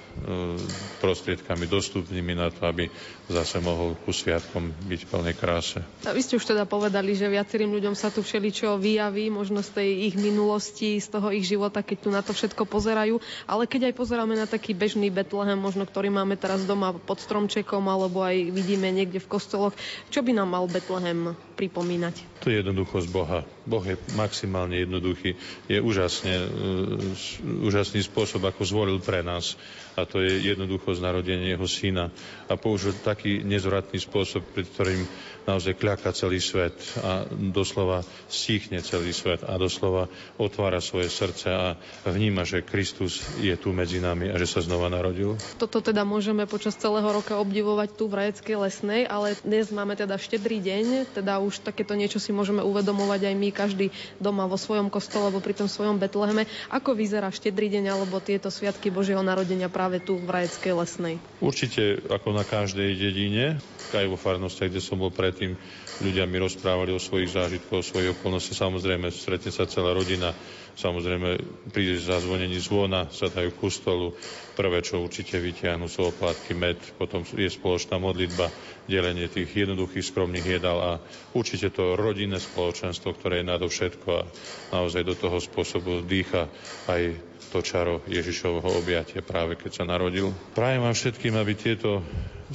prostriedkami 0.98 1.70
dostupnými 1.70 2.34
na 2.34 2.50
to, 2.50 2.66
aby 2.66 2.90
zase 3.30 3.62
mohol 3.62 3.94
ku 4.01 4.10
sviatkom 4.10 4.74
byť 4.88 5.01
plnej 5.10 5.36
kráse. 5.38 5.80
A 6.06 6.13
vy 6.16 6.22
ste 6.25 6.38
už 6.38 6.46
teda 6.46 6.66
povedali, 6.66 7.13
že 7.13 7.30
viacerým 7.30 7.70
ľuďom 7.70 7.94
sa 7.94 8.10
tu 8.10 8.25
všeličo 8.25 8.80
vyjaví, 8.82 9.30
možno 9.30 9.62
z 9.62 9.82
tej 9.82 9.90
ich 10.13 10.16
minulosti, 10.18 10.98
z 10.98 11.08
toho 11.12 11.30
ich 11.30 11.46
života, 11.46 11.86
keď 11.86 11.98
tu 11.98 12.10
na 12.10 12.22
to 12.24 12.32
všetko 12.32 12.66
pozerajú. 12.66 13.20
Ale 13.46 13.68
keď 13.68 13.92
aj 13.92 13.98
pozeráme 13.98 14.34
na 14.34 14.48
taký 14.50 14.74
bežný 14.74 15.12
Betlehem, 15.13 15.60
možno 15.60 15.86
ktorý 15.86 16.10
máme 16.10 16.40
teraz 16.40 16.63
doma 16.66 16.96
pod 16.96 17.20
stromčekom, 17.20 17.84
alebo 17.86 18.24
aj 18.24 18.50
vidíme 18.50 18.90
niekde 18.90 19.20
v 19.20 19.32
kostoloch, 19.32 19.75
čo 20.10 20.24
by 20.24 20.32
nám 20.34 20.56
mal 20.56 20.66
Betlehem 20.66 21.36
pripomínať? 21.60 22.42
To 22.42 22.50
je 22.50 22.63
jednoduchosť 22.63 23.08
Boha. 23.13 23.46
Boh 23.70 23.86
je 23.86 23.94
maximálne 24.18 24.82
jednoduchý. 24.82 25.38
Je 25.70 25.78
úžasne, 25.78 26.34
uh, 26.34 27.62
úžasný 27.62 28.01
spôsob, 28.01 28.42
ako 28.50 28.66
zvolil 28.66 28.98
pre 28.98 29.11
nás 29.20 29.60
a 30.00 30.08
to 30.08 30.24
je 30.24 30.39
jednoducho 30.39 30.96
narodenie 31.03 31.51
jeho 31.51 31.68
syna. 31.68 32.08
A 32.48 32.56
použil 32.56 32.96
taký 33.03 33.44
nezvratný 33.44 34.00
spôsob, 34.00 34.48
pred 34.56 34.63
ktorým 34.63 35.03
naozaj 35.45 35.77
kľaká 35.77 36.13
celý 36.13 36.38
svet 36.38 36.75
a 37.01 37.25
doslova 37.29 38.05
stíchne 38.29 38.81
celý 38.86 39.12
svet 39.15 39.41
a 39.45 39.57
doslova 39.57 40.07
otvára 40.38 40.79
svoje 40.83 41.10
srdce 41.10 41.48
a 41.50 41.65
vníma, 42.05 42.45
že 42.45 42.65
Kristus 42.65 43.21
je 43.41 43.53
tu 43.57 43.74
medzi 43.74 43.98
nami 43.98 44.29
a 44.29 44.36
že 44.38 44.48
sa 44.50 44.62
znova 44.62 44.89
narodil. 44.91 45.38
Toto 45.57 45.81
teda 45.81 46.05
môžeme 46.05 46.45
počas 46.45 46.77
celého 46.77 47.07
roka 47.07 47.38
obdivovať 47.38 47.89
tu 47.98 48.05
v 48.10 48.17
Rajeckej 48.25 48.55
lesnej, 48.57 49.01
ale 49.10 49.38
dnes 49.41 49.69
máme 49.74 49.98
teda 49.98 50.17
štedrý 50.17 50.62
deň, 50.62 51.15
teda 51.17 51.41
už 51.41 51.65
takéto 51.65 51.98
niečo 51.98 52.21
si 52.21 52.33
môžeme 52.33 52.62
uvedomovať 52.62 53.31
aj 53.31 53.36
my, 53.36 53.50
každý 53.53 53.88
doma 54.21 54.45
vo 54.45 54.57
svojom 54.57 54.93
kostole 54.93 55.29
alebo 55.29 55.43
pri 55.43 55.57
tom 55.57 55.69
svojom 55.69 55.98
Betleheme. 55.98 56.45
Ako 56.69 56.93
vyzerá 56.93 57.29
štedrý 57.33 57.69
deň 57.69 57.93
alebo 57.93 58.21
tieto 58.21 58.53
sviatky 58.53 58.93
Božieho 58.93 59.21
narodenia 59.21 59.67
práve 59.71 60.01
tu 60.01 60.17
v 60.17 60.29
Rajeckej 60.29 60.74
lesnej? 60.77 61.15
Určite 61.41 62.01
ako 62.10 62.33
na 62.33 62.43
každej 62.45 62.93
dedine, 62.98 63.57
aj 63.98 64.07
vo 64.07 64.19
farnostiach, 64.19 64.71
kde 64.71 64.79
som 64.79 65.01
bol 65.01 65.12
predtým, 65.12 65.57
ľudia 66.00 66.24
mi 66.29 66.39
rozprávali 66.39 66.95
o 66.95 67.01
svojich 67.01 67.36
zážitkoch, 67.36 67.81
o 67.81 67.86
svojich 67.86 68.13
okolnosti. 68.15 68.55
Samozrejme, 68.55 69.12
stretne 69.12 69.51
sa 69.51 69.67
celá 69.67 69.91
rodina, 69.91 70.31
samozrejme 70.79 71.39
príde 71.71 72.00
zazvonení 72.00 72.62
zvona, 72.62 73.10
sa 73.12 73.27
dajú 73.27 73.51
ku 73.57 73.67
stolu. 73.67 74.13
Prvé, 74.55 74.83
čo 74.83 75.00
určite 75.01 75.39
vytiahnu, 75.39 75.88
sú 75.88 76.12
oplatky, 76.12 76.51
med, 76.53 76.77
potom 77.00 77.24
je 77.24 77.48
spoločná 77.48 77.98
modlitba, 77.98 78.51
delenie 78.85 79.31
tých 79.31 79.48
jednoduchých, 79.48 80.05
skromných 80.11 80.59
jedal 80.59 80.77
a 80.79 80.92
určite 81.31 81.72
to 81.72 81.96
rodinné 81.96 82.37
spoločenstvo, 82.37 83.16
ktoré 83.16 83.42
je 83.42 83.50
nadovšetko 83.50 84.09
a 84.11 84.27
naozaj 84.75 85.07
do 85.07 85.16
toho 85.16 85.39
spôsobu 85.39 86.03
dýcha 86.03 86.51
aj 86.92 87.30
to 87.51 87.59
čaro 87.59 88.00
Ježišovho 88.07 88.79
objatia 88.79 89.20
práve 89.20 89.59
keď 89.59 89.72
sa 89.75 89.83
narodil. 89.83 90.31
Prajem 90.55 90.87
vám 90.87 90.96
všetkým, 90.96 91.35
aby 91.35 91.53
tieto 91.59 92.00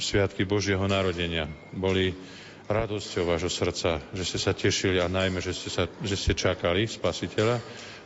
sviatky 0.01 0.49
Božieho 0.49 0.81
narodenia 0.89 1.45
boli 1.69 2.17
radosťou 2.67 3.29
vášho 3.29 3.53
srdca, 3.53 4.01
že 4.11 4.23
ste 4.25 4.39
sa 4.41 4.51
tešili 4.51 4.99
a 4.99 5.07
najmä, 5.07 5.39
že 5.39 5.55
ste, 5.55 5.69
sa, 5.71 5.87
že 6.03 6.17
ste 6.19 6.33
čakali 6.35 6.89
spasiteľa, 6.89 7.61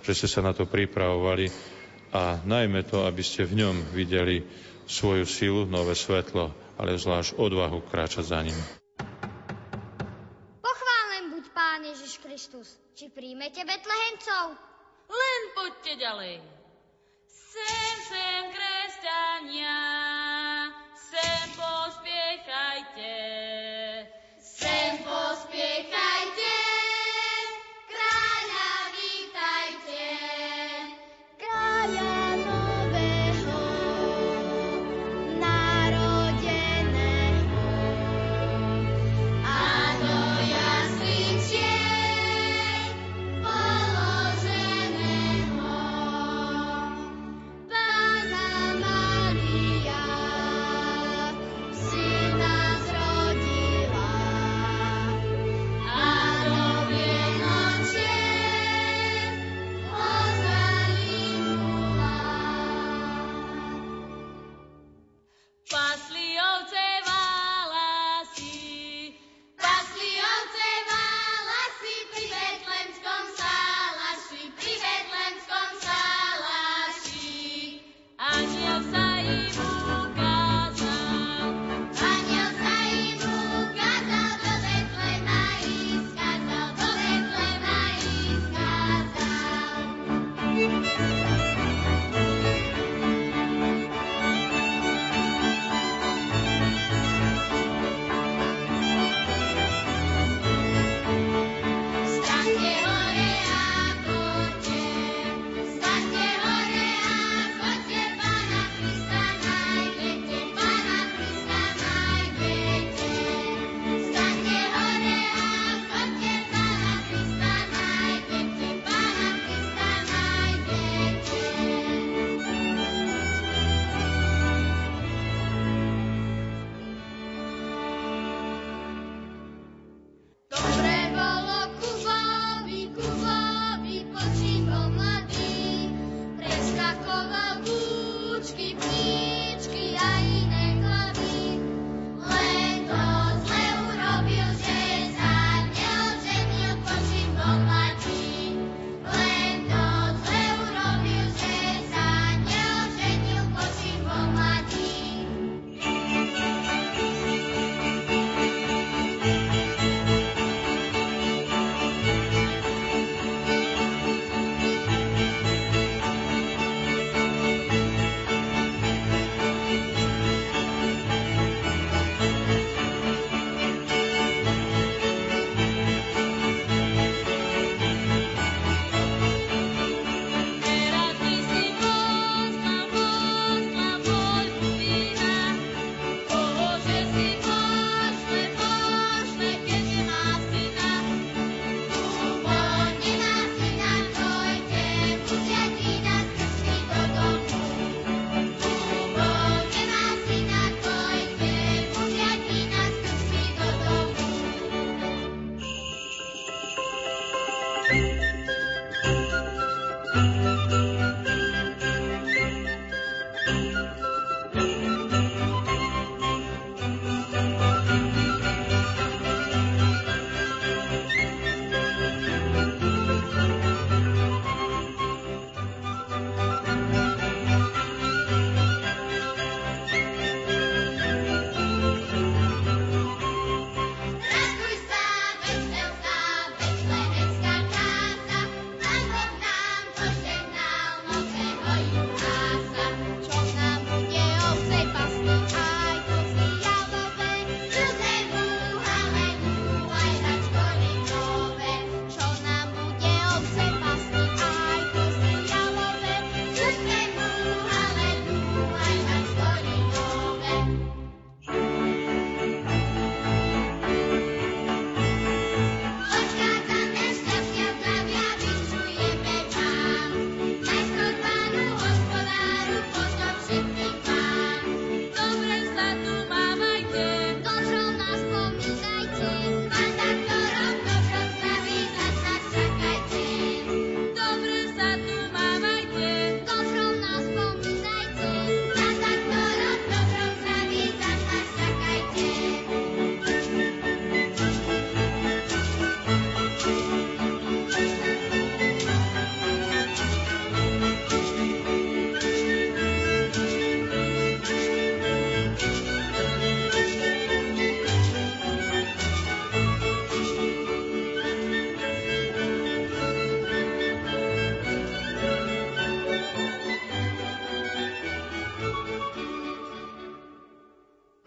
že 0.05 0.13
ste 0.13 0.27
sa 0.29 0.45
na 0.45 0.53
to 0.53 0.69
pripravovali 0.69 1.49
a 2.11 2.43
najmä 2.43 2.85
to, 2.85 3.07
aby 3.07 3.23
ste 3.25 3.47
v 3.47 3.65
ňom 3.65 3.75
videli 3.95 4.43
svoju 4.85 5.25
silu, 5.25 5.61
nové 5.65 5.95
svetlo, 5.95 6.51
ale 6.75 6.99
zvlášť 6.99 7.39
odvahu 7.39 7.81
kráčať 7.87 8.35
za 8.35 8.39
ním. 8.43 8.59
Pochválen 10.59 11.33
buď 11.33 11.45
Pán 11.55 11.81
Ježiš 11.87 12.19
Kristus. 12.19 12.67
Či 12.93 13.09
príjmete 13.09 13.63
Betlehemcov? 13.63 14.59
Len 15.09 15.41
poďte 15.57 15.93
ďalej. 15.97 16.60
Sem, 17.51 17.95
sem, 18.07 18.43
kresťania, 18.55 19.79
sem 20.95 21.49
pospiechajte. 21.59 23.15
Sem 24.39 25.03
pospiechajte, 25.03 26.60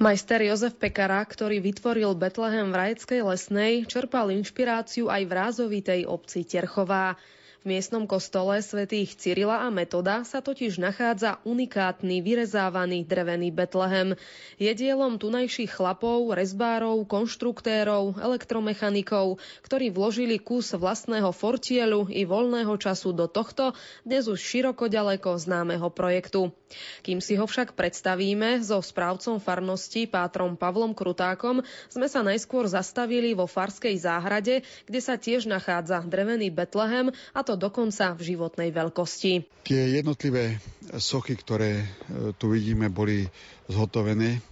Majster 0.05 0.45
Jozef 0.45 0.77
Pekara, 0.77 1.25
ktorý 1.25 1.64
vytvoril 1.64 2.12
Betlehem 2.12 2.69
v 2.69 2.77
Rajeckej 2.77 3.25
lesnej, 3.25 3.88
čerpal 3.88 4.29
inšpiráciu 4.37 5.09
aj 5.09 5.23
v 5.25 5.33
rázovitej 5.33 6.01
obci 6.05 6.45
Terchová. 6.45 7.17
V 7.64 7.72
miestnom 7.72 8.05
kostole 8.05 8.61
svätých 8.61 9.16
Cyrila 9.16 9.64
a 9.64 9.72
Metoda 9.72 10.20
sa 10.29 10.44
totiž 10.44 10.77
nachádza 10.77 11.40
unikátny 11.48 12.20
vyrezávaný 12.20 13.09
drevený 13.09 13.48
Betlehem. 13.57 14.20
Je 14.61 14.68
dielom 14.77 15.16
tunajších 15.16 15.72
chlapov, 15.72 16.37
rezbárov, 16.37 17.09
konštruktérov, 17.09 18.20
elektromechanikov, 18.20 19.40
ktorí 19.64 19.88
vložili 19.88 20.37
kus 20.37 20.77
vlastného 20.77 21.33
fortielu 21.33 22.05
i 22.12 22.29
voľného 22.29 22.77
času 22.77 23.16
do 23.16 23.33
tohto, 23.33 23.72
dnes 24.05 24.29
už 24.29 24.44
široko 24.44 24.92
ďaleko 24.92 25.33
známeho 25.40 25.88
projektu. 25.88 26.53
Kým 27.00 27.24
si 27.24 27.38
ho 27.38 27.48
však 27.48 27.72
predstavíme, 27.72 28.61
so 28.61 28.83
správcom 28.85 29.40
farnosti 29.40 30.05
Pátrom 30.05 30.59
Pavlom 30.59 30.92
Krutákom 30.92 31.64
sme 31.88 32.12
sa 32.12 32.20
najskôr 32.20 32.68
zastavili 32.68 33.33
vo 33.33 33.48
Farskej 33.48 33.94
záhrade, 33.96 34.61
kde 34.85 35.00
sa 35.00 35.16
tiež 35.16 35.48
nachádza 35.48 36.03
drevený 36.05 36.53
Betlehem, 36.53 37.09
a 37.33 37.40
to 37.46 37.54
to 37.55 37.71
dokonca 37.71 38.19
v 38.19 38.35
životnej 38.35 38.75
veľkosti. 38.75 39.62
Tie 39.62 39.83
jednotlivé 39.95 40.59
sochy, 40.99 41.38
ktoré 41.38 41.87
e, 41.87 42.35
tu 42.35 42.51
vidíme, 42.51 42.90
boli 42.90 43.31
zhotovené, 43.71 44.43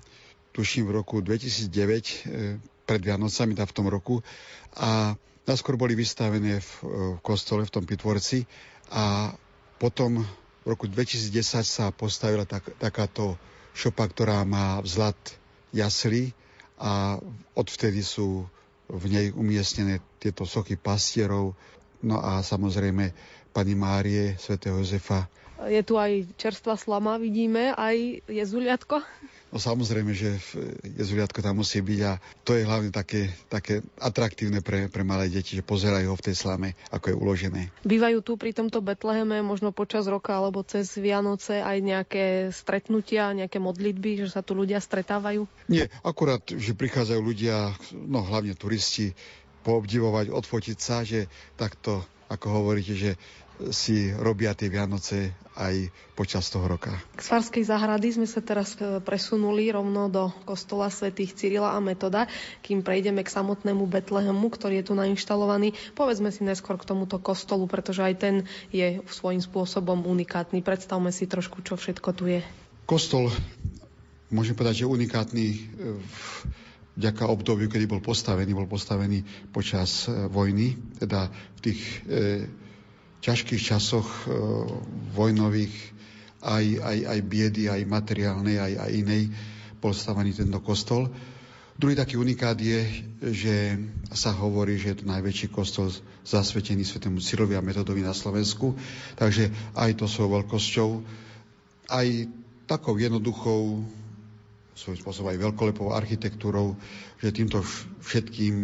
tuším 0.55 0.87
v 0.87 1.03
roku 1.03 1.19
2009, 1.19 1.67
e, 1.67 2.63
pred 2.87 3.03
Vianocami, 3.03 3.59
tá 3.59 3.67
v 3.67 3.75
tom 3.75 3.91
roku. 3.91 4.23
A 4.79 5.19
naskôr 5.51 5.75
boli 5.75 5.99
vystavené 5.99 6.63
v, 6.63 6.71
e, 6.87 6.89
v 7.19 7.21
kostole, 7.27 7.67
v 7.67 7.75
tom 7.75 7.83
pitvorci. 7.83 8.47
A 8.95 9.35
potom 9.83 10.23
v 10.63 10.67
roku 10.71 10.87
2010 10.87 11.67
sa 11.67 11.91
postavila 11.91 12.47
tak, 12.47 12.71
takáto 12.79 13.35
šopa, 13.75 14.07
ktorá 14.07 14.47
má 14.47 14.79
vzhľad 14.79 15.19
jasly 15.75 16.39
a 16.79 17.19
odvtedy 17.59 18.07
sú 18.07 18.47
v 18.93 19.05
nej 19.09 19.27
umiestnené 19.35 20.05
tieto 20.21 20.45
sochy 20.45 20.77
pastierov, 20.77 21.57
No 22.03 22.19
a 22.19 22.43
samozrejme 22.43 23.15
pani 23.55 23.75
Márie, 23.79 24.35
svätého 24.41 24.75
Jozefa. 24.81 25.31
Je 25.63 25.79
tu 25.87 25.95
aj 25.95 26.27
čerstvá 26.35 26.75
slama, 26.75 27.23
vidíme, 27.23 27.71
aj 27.79 28.27
jezuliatko. 28.27 28.99
No 29.53 29.61
samozrejme, 29.61 30.17
že 30.17 30.41
jezuliatko 30.97 31.45
tam 31.45 31.61
musí 31.61 31.85
byť 31.85 32.01
a 32.09 32.17
to 32.41 32.57
je 32.57 32.65
hlavne 32.65 32.89
také, 32.89 33.29
také 33.53 33.85
atraktívne 34.01 34.65
pre, 34.65 34.89
pre 34.89 35.05
malé 35.05 35.29
deti, 35.29 35.55
že 35.55 35.63
pozerajú 35.63 36.09
ho 36.09 36.17
v 36.17 36.25
tej 36.33 36.41
slame, 36.41 36.73
ako 36.89 37.13
je 37.13 37.21
uložené. 37.21 37.63
Bývajú 37.85 38.25
tu 38.25 38.41
pri 38.41 38.57
tomto 38.57 38.81
Betleheme 38.81 39.45
možno 39.45 39.69
počas 39.71 40.09
roka 40.09 40.33
alebo 40.33 40.65
cez 40.65 40.89
Vianoce 40.97 41.61
aj 41.61 41.79
nejaké 41.85 42.25
stretnutia, 42.49 43.37
nejaké 43.37 43.61
modlitby, 43.61 44.25
že 44.25 44.33
sa 44.33 44.41
tu 44.41 44.57
ľudia 44.57 44.81
stretávajú? 44.81 45.45
Nie, 45.69 45.93
akurát, 46.01 46.41
že 46.49 46.73
prichádzajú 46.73 47.21
ľudia, 47.21 47.77
no 47.93 48.25
hlavne 48.25 48.57
turisti, 48.57 49.13
poobdivovať, 49.63 50.35
odfotiť 50.35 50.79
sa, 50.79 51.07
že 51.07 51.31
takto, 51.55 52.03
ako 52.29 52.47
hovoríte, 52.51 52.95
že 52.95 53.11
si 53.71 54.11
robia 54.11 54.57
tie 54.59 54.67
Vianoce 54.67 55.31
aj 55.55 55.93
počas 56.17 56.49
toho 56.49 56.65
roka. 56.65 56.91
K 57.15 57.21
Svarskej 57.21 57.69
záhrady 57.69 58.17
sme 58.17 58.25
sa 58.25 58.41
teraz 58.41 58.75
e, 58.81 58.99
presunuli 59.05 59.69
rovno 59.69 60.09
do 60.09 60.33
kostola 60.49 60.89
svätých 60.89 61.37
Cyrila 61.37 61.77
a 61.77 61.79
Metoda, 61.79 62.25
kým 62.65 62.81
prejdeme 62.81 63.21
k 63.21 63.31
samotnému 63.31 63.85
Betlehemu, 63.85 64.49
ktorý 64.49 64.81
je 64.81 64.87
tu 64.89 64.95
nainštalovaný. 64.97 65.77
Povedzme 65.93 66.33
si 66.33 66.43
neskôr 66.43 66.81
k 66.81 66.89
tomuto 66.89 67.21
kostolu, 67.21 67.69
pretože 67.69 68.01
aj 68.01 68.15
ten 68.17 68.35
je 68.73 69.05
svojím 69.13 69.45
spôsobom 69.45 70.09
unikátny. 70.09 70.65
Predstavme 70.65 71.13
si 71.13 71.29
trošku, 71.29 71.61
čo 71.61 71.77
všetko 71.77 72.09
tu 72.17 72.33
je. 72.33 72.41
Kostol, 72.89 73.29
môžem 74.33 74.57
povedať, 74.57 74.83
že 74.83 74.91
unikátny 74.91 75.47
e, 75.53 75.59
v 76.01 76.19
vďaka 76.97 77.25
obdobiu, 77.29 77.69
kedy 77.69 77.89
bol 77.89 78.05
postavený, 78.05 78.53
bol 78.53 78.69
postavený 78.69 79.25
počas 79.49 80.07
e, 80.07 80.29
vojny, 80.29 80.77
teda 81.01 81.33
v 81.33 81.61
tých 81.65 81.81
e, 82.05 82.45
ťažkých 83.25 83.63
časoch 83.63 84.07
e, 84.07 84.25
vojnových, 85.17 85.75
aj, 86.43 86.65
aj, 86.83 86.99
aj 87.07 87.19
biedy, 87.23 87.71
aj 87.71 87.89
materiálnej, 87.89 88.59
aj, 88.61 88.73
aj 88.83 88.91
inej, 88.93 89.23
bol 89.81 89.95
stavený 89.95 90.37
tento 90.37 90.59
kostol. 90.61 91.09
Druhý 91.73 91.97
taký 91.97 92.21
unikát 92.21 92.61
je, 92.61 93.09
že 93.33 93.81
sa 94.13 94.37
hovorí, 94.37 94.77
že 94.77 94.93
je 94.93 94.97
to 95.03 95.09
najväčší 95.09 95.49
kostol 95.49 95.89
zasvetený 96.23 96.85
svetému 96.85 97.19
Cyrilovi 97.19 97.57
a 97.57 97.65
Metodovi 97.65 98.05
na 98.05 98.13
Slovensku, 98.13 98.77
takže 99.17 99.49
aj 99.75 99.97
to 99.97 100.05
svojou 100.05 100.45
veľkosťou, 100.45 100.89
aj 101.89 102.09
takou 102.69 102.95
jednoduchou 103.01 103.83
svojím 104.73 105.01
spôsobom 105.01 105.31
aj 105.33 105.43
veľkolepovou 105.43 105.93
architektúrou, 105.93 106.77
že 107.21 107.35
týmto 107.35 107.61
všetkým 108.03 108.55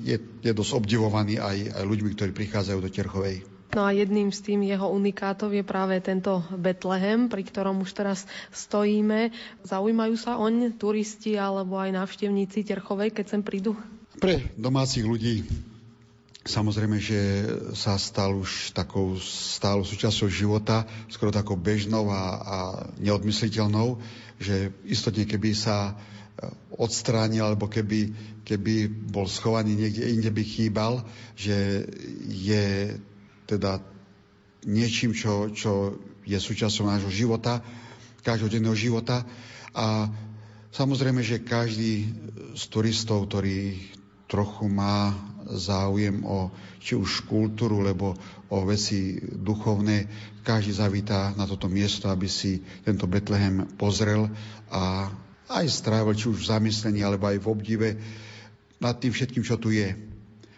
je, 0.00 0.16
je 0.40 0.52
dosť 0.52 0.72
obdivovaný 0.80 1.36
aj, 1.36 1.76
aj 1.76 1.84
ľuďmi, 1.84 2.10
ktorí 2.16 2.32
prichádzajú 2.32 2.78
do 2.80 2.90
Terchovej. 2.90 3.44
No 3.70 3.86
a 3.86 3.94
jedným 3.94 4.34
z 4.34 4.50
tým 4.50 4.66
jeho 4.66 4.90
unikátov 4.90 5.54
je 5.54 5.62
práve 5.62 5.94
tento 6.02 6.42
Betlehem, 6.58 7.30
pri 7.30 7.46
ktorom 7.46 7.86
už 7.86 7.94
teraz 7.94 8.26
stojíme. 8.50 9.30
Zaujímajú 9.62 10.18
sa 10.18 10.42
oň 10.42 10.74
turisti 10.74 11.38
alebo 11.38 11.78
aj 11.78 11.94
návštevníci 11.94 12.66
Terchovej, 12.66 13.14
keď 13.14 13.38
sem 13.38 13.42
prídu? 13.46 13.78
Pre 14.18 14.42
domácich 14.58 15.06
ľudí 15.06 15.46
Samozrejme, 16.40 16.96
že 16.96 17.20
sa 17.76 18.00
stal 18.00 18.32
už 18.32 18.72
takou 18.72 19.12
stálou 19.20 19.84
súčasťou 19.84 20.32
života, 20.32 20.88
skoro 21.12 21.28
takou 21.28 21.52
bežnou 21.52 22.08
a, 22.08 22.22
a 22.40 22.56
neodmysliteľnou 22.96 24.00
že 24.40 24.72
istotne 24.88 25.28
keby 25.28 25.52
sa 25.52 25.92
e, 25.92 25.94
odstránil, 26.80 27.44
alebo 27.44 27.68
keby, 27.68 28.10
keby 28.42 28.88
bol 28.88 29.28
schovaný 29.28 29.76
niekde 29.76 30.08
inde 30.08 30.32
by 30.32 30.42
chýbal, 30.42 31.04
že 31.36 31.84
je 32.24 32.96
teda 33.44 33.84
niečím, 34.64 35.12
čo, 35.12 35.52
čo 35.52 36.00
je 36.24 36.40
súčasťou 36.40 36.88
nášho 36.88 37.12
života 37.12 37.60
každodenného 38.20 38.76
života. 38.76 39.24
A 39.72 40.08
samozrejme, 40.72 41.24
že 41.24 41.42
každý 41.42 42.12
z 42.56 42.62
turistov, 42.68 43.28
ktorý 43.28 43.80
trochu 44.28 44.68
má 44.68 45.16
záujem 45.54 46.22
o 46.26 46.50
či 46.78 46.94
už 46.96 47.26
kultúru, 47.26 47.82
lebo 47.82 48.14
o 48.50 48.58
veci 48.66 49.18
duchovné, 49.20 50.06
každý 50.42 50.72
zavítá 50.74 51.34
na 51.36 51.46
toto 51.46 51.68
miesto, 51.70 52.08
aby 52.08 52.26
si 52.26 52.62
tento 52.82 53.06
Betlehem 53.06 53.68
pozrel 53.78 54.26
a 54.70 55.10
aj 55.50 55.66
strávil, 55.66 56.14
či 56.14 56.30
už 56.30 56.46
v 56.46 56.50
zamyslení, 56.50 57.00
alebo 57.02 57.26
aj 57.26 57.38
v 57.42 57.50
obdive 57.50 57.88
nad 58.78 58.96
tým 58.96 59.10
všetkým, 59.12 59.42
čo 59.42 59.58
tu 59.58 59.74
je. 59.74 59.92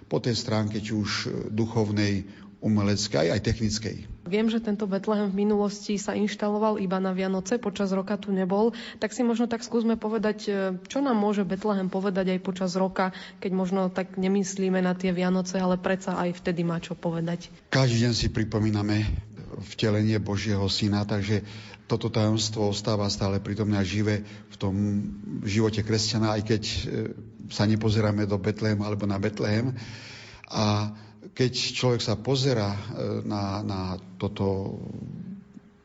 Po 0.06 0.20
tej 0.20 0.36
stránke, 0.36 0.78
či 0.84 0.92
už 0.92 1.32
duchovnej, 1.48 2.28
umeleckej, 2.62 3.34
aj 3.34 3.40
technickej. 3.42 3.96
Viem, 4.22 4.46
že 4.46 4.62
tento 4.62 4.86
Betlehem 4.86 5.28
v 5.28 5.44
minulosti 5.44 5.98
sa 5.98 6.14
inštaloval 6.14 6.78
iba 6.78 7.02
na 7.02 7.10
Vianoce, 7.10 7.58
počas 7.58 7.90
roka 7.90 8.14
tu 8.14 8.30
nebol. 8.30 8.70
Tak 9.02 9.10
si 9.10 9.26
možno 9.26 9.50
tak 9.50 9.66
skúsme 9.66 9.98
povedať, 9.98 10.38
e, 10.46 10.50
čo 10.86 11.02
nám 11.02 11.18
môže 11.18 11.42
Betlehem 11.42 11.90
povedať 11.90 12.38
aj 12.38 12.46
počas 12.46 12.78
roka, 12.78 13.10
keď 13.42 13.50
možno 13.50 13.80
tak 13.90 14.14
nemyslíme 14.14 14.78
na 14.78 14.94
tie 14.94 15.10
Vianoce, 15.10 15.58
ale 15.58 15.74
predsa 15.76 16.14
aj 16.16 16.38
vtedy 16.38 16.62
má 16.62 16.78
čo 16.78 16.94
povedať. 16.94 17.50
Každý 17.74 18.06
deň 18.08 18.12
si 18.14 18.30
pripomíname 18.30 19.10
vtelenie 19.74 20.16
Božieho 20.22 20.64
Syna, 20.70 21.02
takže 21.04 21.42
toto 21.90 22.08
tajomstvo 22.08 22.72
ostáva 22.72 23.10
stále 23.12 23.42
prítomné 23.42 23.76
a 23.76 23.84
živé 23.84 24.24
v 24.24 24.56
tom 24.56 24.74
živote 25.44 25.82
kresťana, 25.82 26.38
aj 26.38 26.42
keď 26.46 26.62
e, 26.62 26.78
sa 27.50 27.66
nepozeráme 27.66 28.24
do 28.24 28.38
Betlehem 28.38 28.80
alebo 28.80 29.04
na 29.04 29.18
Betlehem. 29.18 29.74
A 30.48 30.94
keď 31.32 31.52
človek 31.52 32.00
sa 32.04 32.14
pozera 32.20 32.76
e, 32.76 32.78
na, 33.24 33.64
na 33.64 33.80
toto 34.20 34.76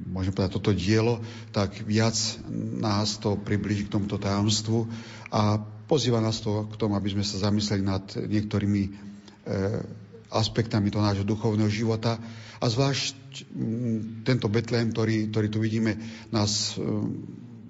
môžem 0.07 0.31
povedať, 0.31 0.55
toto 0.55 0.71
dielo, 0.71 1.19
tak 1.51 1.83
viac 1.83 2.15
nás 2.79 3.19
to 3.19 3.35
približí 3.35 3.87
k 3.87 3.93
tomuto 3.97 4.21
tajomstvu 4.21 4.87
a 5.33 5.59
pozýva 5.89 6.23
nás 6.23 6.39
to 6.39 6.67
k 6.71 6.75
tomu, 6.79 6.95
aby 6.95 7.11
sme 7.11 7.23
sa 7.25 7.49
zamysleli 7.49 7.83
nad 7.83 8.03
niektorými 8.15 8.83
e, 8.87 8.91
aspektami 10.31 10.91
toho 10.91 11.03
nášho 11.03 11.25
duchovného 11.27 11.71
života. 11.71 12.19
A 12.57 12.65
zvlášť 12.67 13.15
m, 13.55 14.23
tento 14.27 14.51
Betlehem, 14.51 14.91
ktorý, 14.91 15.31
ktorý 15.31 15.47
tu 15.47 15.59
vidíme, 15.63 15.95
nás 16.31 16.75
e, 16.75 16.83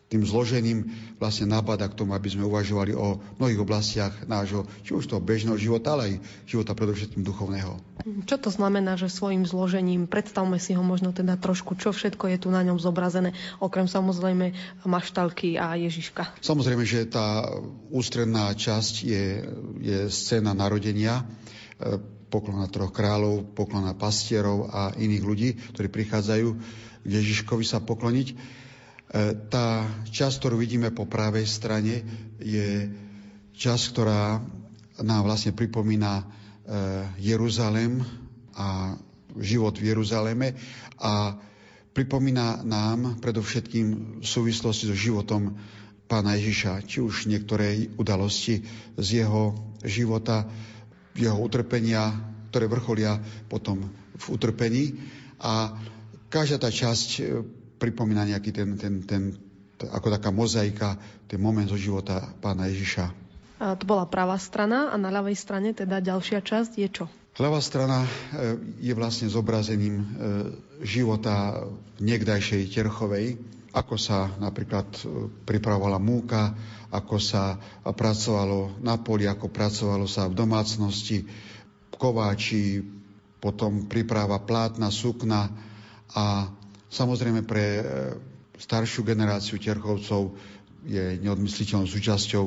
tým 0.08 0.24
zložením 0.24 0.88
vlastne 1.18 1.50
nabada 1.50 1.90
k 1.90 1.98
tomu, 1.98 2.14
aby 2.14 2.30
sme 2.30 2.46
uvažovali 2.46 2.94
o 2.94 3.18
mnohých 3.42 3.62
oblastiach 3.62 4.14
nášho, 4.30 4.70
či 4.86 4.94
už 4.94 5.10
toho 5.10 5.22
bežného 5.22 5.58
života, 5.58 5.98
ale 5.98 6.04
aj 6.06 6.14
života 6.46 6.78
predovšetkým 6.78 7.26
duchovného. 7.26 7.82
Čo 8.30 8.38
to 8.38 8.50
znamená, 8.54 8.96
že 8.96 9.10
svojim 9.10 9.44
zložením, 9.44 10.06
predstavme 10.06 10.62
si 10.62 10.78
ho 10.78 10.86
možno 10.86 11.12
teda 11.12 11.36
trošku, 11.36 11.74
čo 11.76 11.90
všetko 11.90 12.30
je 12.32 12.38
tu 12.38 12.48
na 12.54 12.62
ňom 12.62 12.78
zobrazené, 12.78 13.34
okrem 13.58 13.90
samozrejme 13.90 14.54
maštalky 14.86 15.58
a 15.58 15.74
Ježiška. 15.74 16.38
Samozrejme, 16.46 16.86
že 16.86 17.10
tá 17.10 17.50
ústredná 17.90 18.54
časť 18.54 18.94
je, 19.02 19.26
je 19.82 19.98
scéna 20.14 20.54
narodenia, 20.54 21.26
e, 21.82 21.98
poklona 22.30 22.68
troch 22.70 22.94
kráľov, 22.94 23.56
poklona 23.56 23.96
pastierov 23.98 24.70
a 24.70 24.94
iných 24.94 25.24
ľudí, 25.24 25.50
ktorí 25.74 25.88
prichádzajú 25.90 26.48
k 27.08 27.10
Ježiškovi 27.10 27.64
sa 27.64 27.80
pokloniť. 27.80 28.28
E, 29.08 29.40
tá 29.48 29.88
časť, 30.12 30.36
ktorú 30.44 30.60
vidíme 30.60 30.92
po 30.92 31.08
pravej 31.08 31.48
strane, 31.48 32.04
je 32.44 32.92
časť, 33.56 33.84
ktorá 33.96 34.44
nám 35.00 35.22
vlastne 35.24 35.56
pripomína 35.56 36.14
e, 36.20 36.24
Jeruzalem 37.24 38.04
a 38.52 39.00
život 39.40 39.80
v 39.80 39.96
Jeruzaleme 39.96 40.60
a 41.00 41.40
pripomína 41.96 42.68
nám 42.68 43.22
predovšetkým 43.24 44.20
v 44.20 44.28
súvislosti 44.28 44.92
so 44.92 44.98
životom 44.98 45.56
pána 46.12 46.36
Ježiša, 46.36 46.84
či 46.84 47.00
už 47.00 47.32
niektoré 47.32 47.88
udalosti 47.96 48.64
z 49.00 49.08
jeho 49.24 49.56
života, 49.88 50.48
jeho 51.16 51.40
utrpenia, 51.40 52.12
ktoré 52.52 52.68
vrcholia 52.68 53.20
potom 53.48 53.88
v 54.16 54.26
utrpení. 54.32 55.00
A 55.40 55.76
každá 56.28 56.68
tá 56.68 56.70
časť 56.72 57.24
pripomína 57.78 58.26
nejaký 58.26 58.52
ten, 58.54 58.70
ten, 58.76 58.94
ten, 59.06 59.24
ako 59.82 60.10
taká 60.14 60.34
mozaika, 60.34 60.98
ten 61.30 61.38
moment 61.38 61.70
zo 61.70 61.78
života 61.78 62.34
pána 62.42 62.70
Ježiša. 62.70 63.06
A 63.58 63.74
to 63.74 63.90
bola 63.90 64.06
pravá 64.06 64.38
strana 64.38 64.94
a 64.94 64.96
na 65.02 65.10
ľavej 65.10 65.34
strane 65.34 65.74
teda 65.74 65.98
ďalšia 65.98 66.46
časť 66.46 66.72
je 66.78 66.90
čo? 66.94 67.06
Ľavá 67.38 67.62
strana 67.62 68.02
e, 68.02 68.10
je 68.82 68.94
vlastne 68.98 69.30
zobrazením 69.30 70.02
e, 70.02 70.06
života 70.82 71.66
niekdajšej 72.02 72.74
Terchovej, 72.74 73.38
ako 73.74 73.94
sa 73.98 74.34
napríklad 74.42 74.90
e, 74.98 75.30
pripravovala 75.46 76.02
múka, 76.02 76.58
ako 76.90 77.22
sa 77.22 77.62
pracovalo 77.86 78.82
na 78.82 78.98
poli, 78.98 79.30
ako 79.30 79.54
pracovalo 79.54 80.10
sa 80.10 80.26
v 80.26 80.38
domácnosti, 80.38 81.30
kováči, 81.94 82.82
potom 83.38 83.86
príprava 83.86 84.42
plátna, 84.42 84.90
sukna 84.90 85.54
a 86.14 86.50
Samozrejme 86.88 87.44
pre 87.44 87.66
e, 87.78 87.82
staršiu 88.58 89.04
generáciu 89.04 89.60
Terchovcov 89.60 90.34
je 90.88 91.20
neodmysliteľnou 91.20 91.84
súčasťou 91.84 92.46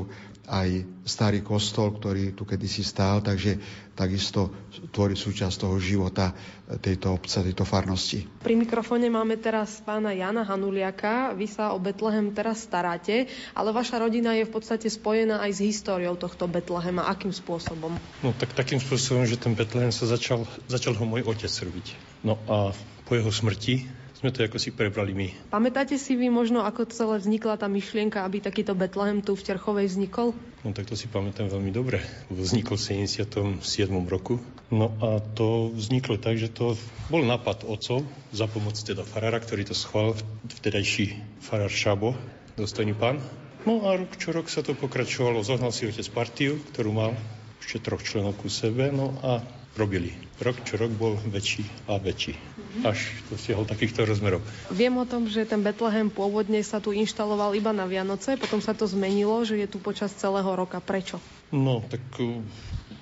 aj 0.50 0.83
starý 1.07 1.46
kostol, 1.46 1.94
ktorý 1.94 2.35
tu 2.35 2.42
kedysi 2.42 2.83
stál, 2.83 3.22
takže 3.22 3.62
takisto 3.94 4.50
tvorí 4.90 5.14
súčasť 5.14 5.62
toho 5.62 5.79
života 5.79 6.35
e, 6.66 6.81
tejto 6.81 7.14
obce, 7.14 7.38
tejto 7.44 7.62
farnosti. 7.62 8.26
Pri 8.42 8.59
mikrofóne 8.59 9.07
máme 9.12 9.38
teraz 9.38 9.79
pána 9.85 10.11
Jana 10.11 10.42
Hanuliaka. 10.42 11.37
Vy 11.38 11.46
sa 11.46 11.70
o 11.70 11.79
Betlehem 11.79 12.35
teraz 12.35 12.66
staráte, 12.66 13.31
ale 13.55 13.70
vaša 13.70 14.03
rodina 14.03 14.35
je 14.35 14.48
v 14.48 14.53
podstate 14.57 14.90
spojená 14.90 15.38
aj 15.44 15.55
s 15.55 15.61
históriou 15.62 16.18
tohto 16.18 16.50
Betlehema. 16.50 17.07
Akým 17.07 17.31
spôsobom? 17.31 17.94
No 18.24 18.35
tak 18.35 18.50
takým 18.57 18.83
spôsobom, 18.83 19.29
že 19.29 19.38
ten 19.38 19.55
Betlehem 19.55 19.94
sa 19.94 20.11
začal, 20.11 20.48
začal 20.66 20.98
ho 20.98 21.05
môj 21.07 21.29
otec 21.31 21.53
robiť. 21.53 21.87
No 22.26 22.40
a 22.50 22.74
po 23.07 23.12
jeho 23.14 23.31
smrti 23.31 23.99
sme 24.20 24.37
to 24.37 24.44
ako 24.44 24.61
si 24.61 24.68
prebrali 24.68 25.16
my. 25.16 25.28
Pamätáte 25.48 25.96
si 25.96 26.12
vy 26.12 26.28
možno, 26.28 26.61
ako 26.61 26.85
celé 26.92 27.16
vznikla 27.16 27.56
tá 27.56 27.72
myšlienka, 27.72 28.20
aby 28.20 28.44
takýto 28.44 28.76
Betlehem 28.76 29.24
tu 29.24 29.33
v 29.33 29.40
Terchovej 29.40 29.88
vznikol? 29.88 30.37
No 30.61 30.76
tak 30.76 30.92
to 30.92 30.94
si 30.94 31.09
pamätám 31.09 31.48
veľmi 31.48 31.72
dobre. 31.72 32.04
Vznikol 32.28 32.76
v 32.76 33.09
77. 33.09 33.64
roku. 34.04 34.37
No 34.68 34.92
a 35.00 35.24
to 35.24 35.72
vzniklo 35.72 36.20
tak, 36.20 36.37
že 36.37 36.52
to 36.52 36.76
bol 37.09 37.24
nápad 37.24 37.64
otcov 37.64 38.04
za 38.28 38.44
pomoc 38.44 38.76
teda 38.76 39.09
farára, 39.09 39.40
ktorý 39.40 39.64
to 39.64 39.72
schvál, 39.72 40.12
vtedajší 40.44 41.16
farár 41.40 41.72
Šabo, 41.72 42.12
dostojný 42.61 42.92
pán. 42.92 43.24
No 43.64 43.88
a 43.88 43.96
rok 43.96 44.20
čo 44.20 44.37
rok 44.37 44.52
sa 44.52 44.61
to 44.61 44.76
pokračovalo. 44.76 45.40
Zohnal 45.40 45.72
si 45.72 45.88
otec 45.88 46.04
partiu, 46.12 46.61
ktorú 46.76 46.92
mal 46.92 47.16
ešte 47.64 47.88
troch 47.88 48.04
členov 48.04 48.37
ku 48.37 48.52
sebe, 48.52 48.92
no 48.92 49.16
a 49.24 49.40
robili. 49.80 50.12
Rok 50.44 50.61
čo 50.68 50.76
rok 50.76 50.92
bol 50.92 51.16
väčší 51.16 51.64
a 51.88 51.96
väčší 51.96 52.49
až 52.87 53.11
to 53.28 53.35
stiahol 53.35 53.66
takýchto 53.66 54.06
rozmerov. 54.06 54.40
Viem 54.70 54.96
o 54.98 55.06
tom, 55.06 55.26
že 55.26 55.44
ten 55.46 55.61
Betlehem 55.61 56.09
pôvodne 56.09 56.62
sa 56.62 56.78
tu 56.78 56.94
inštaloval 56.94 57.59
iba 57.59 57.74
na 57.74 57.85
Vianoce, 57.85 58.38
potom 58.38 58.62
sa 58.62 58.72
to 58.72 58.87
zmenilo, 58.87 59.42
že 59.42 59.59
je 59.59 59.68
tu 59.68 59.78
počas 59.83 60.14
celého 60.14 60.48
roka. 60.54 60.78
Prečo? 60.78 61.18
No, 61.50 61.83
tak 61.83 62.02
uh, 62.22 62.40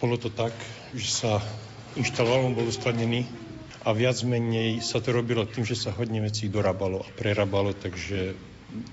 bolo 0.00 0.16
to 0.16 0.32
tak, 0.32 0.56
že 0.96 1.08
sa 1.08 1.32
inštaloval, 1.94 2.48
on 2.48 2.56
bol 2.56 2.68
uskladnený 2.68 3.28
a 3.84 3.94
viac 3.94 4.20
menej 4.26 4.84
sa 4.84 4.98
to 4.98 5.14
robilo 5.14 5.46
tým, 5.46 5.64
že 5.64 5.78
sa 5.78 5.94
hodne 5.94 6.20
vecí 6.20 6.50
dorábalo 6.50 7.04
a 7.04 7.08
prerábalo, 7.14 7.72
takže 7.72 8.34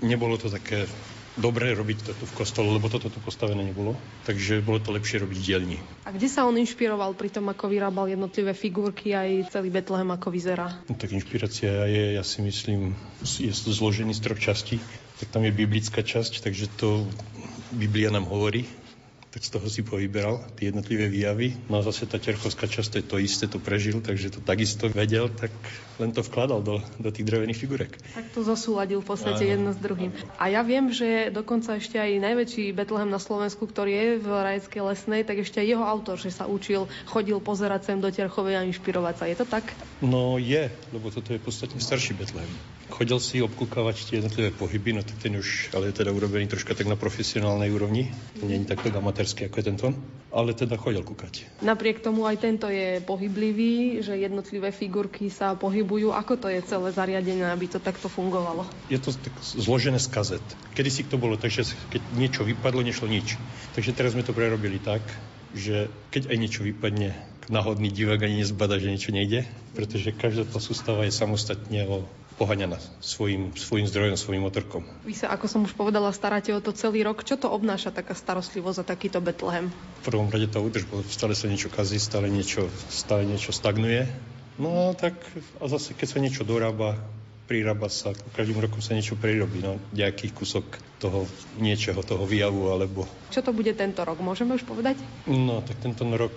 nebolo 0.06 0.40
to 0.40 0.48
také 0.48 0.88
dobre 1.36 1.72
robiť 1.76 1.98
to 2.08 2.12
tu 2.16 2.26
v 2.28 2.34
kostole, 2.36 2.72
lebo 2.72 2.88
toto 2.88 3.12
tu 3.12 3.20
postavené 3.20 3.64
nebolo. 3.64 3.96
Takže 4.24 4.64
bolo 4.64 4.80
to 4.80 4.96
lepšie 4.96 5.24
robiť 5.24 5.38
v 5.38 5.46
dielni. 5.46 5.78
A 6.08 6.16
kde 6.16 6.28
sa 6.32 6.48
on 6.48 6.56
inšpiroval 6.56 7.16
pri 7.16 7.30
tom, 7.32 7.52
ako 7.52 7.68
vyrábal 7.68 8.08
jednotlivé 8.12 8.56
figurky 8.56 9.12
aj 9.12 9.52
celý 9.52 9.70
Betlehem, 9.72 10.08
ako 10.12 10.32
vyzerá? 10.32 10.80
No, 10.88 10.96
tak 10.96 11.12
inšpirácia 11.12 11.88
je, 11.88 12.16
ja 12.16 12.24
si 12.24 12.40
myslím, 12.44 12.96
je 13.24 13.52
zložený 13.52 14.16
z 14.16 14.22
troch 14.24 14.40
častí. 14.40 14.80
Tak 15.20 15.32
tam 15.32 15.48
je 15.48 15.52
biblická 15.56 16.04
časť, 16.04 16.44
takže 16.44 16.68
to 16.76 17.08
Biblia 17.72 18.12
nám 18.12 18.28
hovorí, 18.28 18.68
tak 19.36 19.44
z 19.44 19.52
toho 19.52 19.68
si 19.68 19.84
povyberal 19.84 20.40
tie 20.56 20.72
jednotlivé 20.72 21.12
výjavy. 21.12 21.60
No 21.68 21.84
a 21.84 21.84
zase 21.84 22.08
tá 22.08 22.16
terchovská 22.16 22.72
časť, 22.72 22.88
to 22.88 22.98
je 23.04 23.06
to 23.06 23.18
isté, 23.20 23.46
to 23.52 23.60
prežil, 23.60 24.00
takže 24.00 24.32
to 24.32 24.40
takisto 24.40 24.88
vedel, 24.88 25.28
tak 25.28 25.52
len 26.00 26.16
to 26.16 26.24
vkladal 26.24 26.64
do, 26.64 26.80
do 27.04 27.12
tých 27.12 27.28
drevených 27.28 27.60
figurek. 27.60 28.00
Tak 28.16 28.32
to 28.32 28.48
zosúladil 28.48 29.04
v 29.04 29.12
podstate 29.12 29.44
Áno. 29.44 29.52
jedno 29.52 29.70
s 29.76 29.80
druhým. 29.84 30.16
A 30.40 30.48
ja 30.48 30.64
viem, 30.64 30.88
že 30.88 31.36
dokonca 31.36 31.76
ešte 31.76 32.00
aj 32.00 32.16
najväčší 32.16 32.72
Betlehem 32.72 33.12
na 33.12 33.20
Slovensku, 33.20 33.68
ktorý 33.68 33.92
je 33.92 34.08
v 34.24 34.28
Rajeckej 34.32 34.82
lesnej, 34.88 35.28
tak 35.28 35.44
ešte 35.44 35.60
aj 35.60 35.68
jeho 35.68 35.84
autor, 35.84 36.16
že 36.16 36.32
sa 36.32 36.48
učil, 36.48 36.88
chodil 37.04 37.36
pozerať 37.44 37.92
sem 37.92 38.00
do 38.00 38.08
Terchovej 38.08 38.56
a 38.56 38.64
inšpirovať 38.64 39.16
sa. 39.20 39.26
Je 39.28 39.36
to 39.36 39.44
tak? 39.44 39.68
No 40.00 40.40
je, 40.40 40.72
lebo 40.96 41.12
toto 41.12 41.36
je 41.36 41.44
v 41.44 41.44
podstate 41.44 41.76
starší 41.76 42.16
Betlehem. 42.16 42.56
Chodil 42.86 43.18
si 43.18 43.42
obkúkavať 43.42 43.96
tie 44.08 44.16
jednotlivé 44.22 44.54
pohyby, 44.54 44.94
no 44.94 45.02
tak 45.02 45.18
ten 45.18 45.34
už 45.34 45.74
ale 45.74 45.90
je 45.90 45.98
teda 45.98 46.14
urobený 46.14 46.46
troška 46.46 46.78
tak 46.78 46.86
na 46.86 46.94
profesionálnej 46.94 47.74
úrovni. 47.74 48.14
Je 48.38 48.56
takto 48.62 48.94
amatérský 48.94 49.50
ako 49.50 49.58
je 49.58 49.66
tento, 49.66 49.88
ale 50.30 50.54
teda 50.54 50.78
chodil 50.78 51.02
kúkať. 51.02 51.50
Napriek 51.66 52.06
tomu 52.06 52.30
aj 52.30 52.38
tento 52.46 52.70
je 52.70 53.02
pohyblivý, 53.02 54.06
že 54.06 54.14
jednotlivé 54.14 54.70
figurky 54.70 55.34
sa 55.34 55.58
pohybujú. 55.58 56.14
Ako 56.14 56.38
to 56.38 56.48
je 56.52 56.62
celé 56.62 56.94
zariadené, 56.94 57.50
aby 57.50 57.66
to 57.66 57.82
takto 57.82 58.06
fungovalo? 58.06 58.70
Je 58.94 59.02
to 59.02 59.12
tak 59.16 59.34
zložené 59.42 59.98
z 59.98 60.08
kazet. 60.14 60.46
Kedy 60.78 60.90
si 60.94 61.04
to 61.10 61.18
bolo 61.18 61.42
tak, 61.42 61.50
že 61.50 61.66
keď 61.90 62.02
niečo 62.14 62.42
vypadlo, 62.46 62.86
nešlo 62.86 63.10
nič. 63.10 63.40
Takže 63.74 63.98
teraz 63.98 64.14
sme 64.14 64.22
to 64.22 64.36
prerobili 64.36 64.78
tak, 64.78 65.02
že 65.56 65.88
keď 66.12 66.30
aj 66.30 66.38
niečo 66.38 66.62
vypadne, 66.68 67.16
náhodný 67.48 67.94
divák 67.94 68.26
ani 68.26 68.42
nezbada, 68.42 68.82
že 68.82 68.92
niečo 68.92 69.14
nejde, 69.14 69.46
pretože 69.78 70.12
každá 70.12 70.44
tá 70.44 70.58
sústava 70.58 71.06
je 71.06 71.14
samostatne 71.14 71.82
o 71.86 71.98
poháňaná 72.36 72.78
svojim, 73.00 73.56
svojim 73.56 73.88
zdrojom, 73.88 74.20
svojim 74.20 74.44
motorkom. 74.44 74.84
Vy 75.08 75.16
sa, 75.16 75.32
ako 75.32 75.48
som 75.48 75.62
už 75.64 75.74
povedala, 75.74 76.12
staráte 76.12 76.52
o 76.52 76.60
to 76.60 76.76
celý 76.76 77.08
rok. 77.08 77.24
Čo 77.24 77.40
to 77.40 77.48
obnáša 77.48 77.96
taká 77.96 78.12
starostlivosť 78.12 78.84
za 78.84 78.86
takýto 78.86 79.24
Betlehem? 79.24 79.72
V 80.04 80.12
prvom 80.12 80.28
rade 80.28 80.52
tá 80.52 80.60
údržba, 80.60 81.02
stále 81.08 81.32
sa 81.34 81.48
niečo 81.48 81.72
kazí, 81.72 81.96
stále 81.96 82.28
niečo, 82.28 82.68
stále 82.92 83.24
niečo 83.24 83.56
stagnuje. 83.56 84.08
No 84.56 84.96
tak 84.96 85.16
a 85.60 85.68
zase, 85.68 85.96
keď 85.96 86.08
sa 86.08 86.20
niečo 86.24 86.44
dorába, 86.48 86.96
prirába 87.46 87.88
sa, 87.94 88.12
každým 88.34 88.58
rokom 88.58 88.82
sa 88.82 88.98
niečo 88.98 89.14
prirobí, 89.14 89.62
no, 89.62 89.78
nejaký 89.94 90.34
kúsok 90.34 90.66
toho 90.98 91.30
niečoho, 91.62 92.02
toho 92.02 92.26
výjavu, 92.26 92.74
alebo... 92.74 93.06
Čo 93.30 93.46
to 93.46 93.52
bude 93.54 93.70
tento 93.78 94.02
rok, 94.02 94.18
môžeme 94.20 94.58
už 94.58 94.66
povedať? 94.66 94.98
No, 95.30 95.62
tak 95.62 95.78
tento 95.80 96.06
rok 96.10 96.34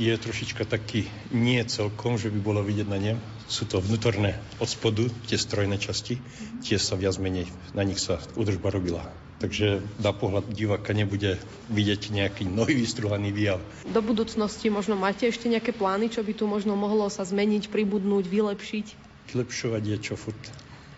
je 0.00 0.14
trošička 0.16 0.64
taký 0.64 1.04
nie 1.34 1.60
celkom, 1.68 2.16
že 2.16 2.32
by 2.32 2.40
bolo 2.40 2.60
vidieť 2.64 2.88
na 2.88 2.98
ne. 2.98 3.12
Sú 3.48 3.68
to 3.68 3.80
vnútorné 3.80 4.36
od 4.60 4.68
spodu, 4.68 5.08
tie 5.28 5.36
strojné 5.36 5.76
časti, 5.80 6.20
tie 6.64 6.76
sa 6.80 6.96
viac 6.96 7.16
menej, 7.20 7.48
na 7.76 7.84
nich 7.84 8.00
sa 8.00 8.20
údržba 8.36 8.72
robila. 8.72 9.04
Takže 9.38 9.78
na 10.02 10.10
pohľad 10.10 10.50
diváka 10.50 10.90
nebude 10.90 11.38
vidieť 11.70 12.10
nejaký 12.10 12.42
nový 12.50 12.74
vystruhaný 12.74 13.30
výjav. 13.30 13.62
Do 13.86 14.02
budúcnosti 14.02 14.66
možno 14.66 14.98
máte 14.98 15.30
ešte 15.30 15.46
nejaké 15.46 15.70
plány, 15.70 16.10
čo 16.10 16.26
by 16.26 16.32
tu 16.34 16.50
možno 16.50 16.74
mohlo 16.74 17.06
sa 17.06 17.22
zmeniť, 17.22 17.70
pribudnúť, 17.70 18.26
vylepšiť? 18.26 19.07
Vylepšovať 19.28 19.82
je 19.84 19.96
čo 20.00 20.14
furt. 20.16 20.40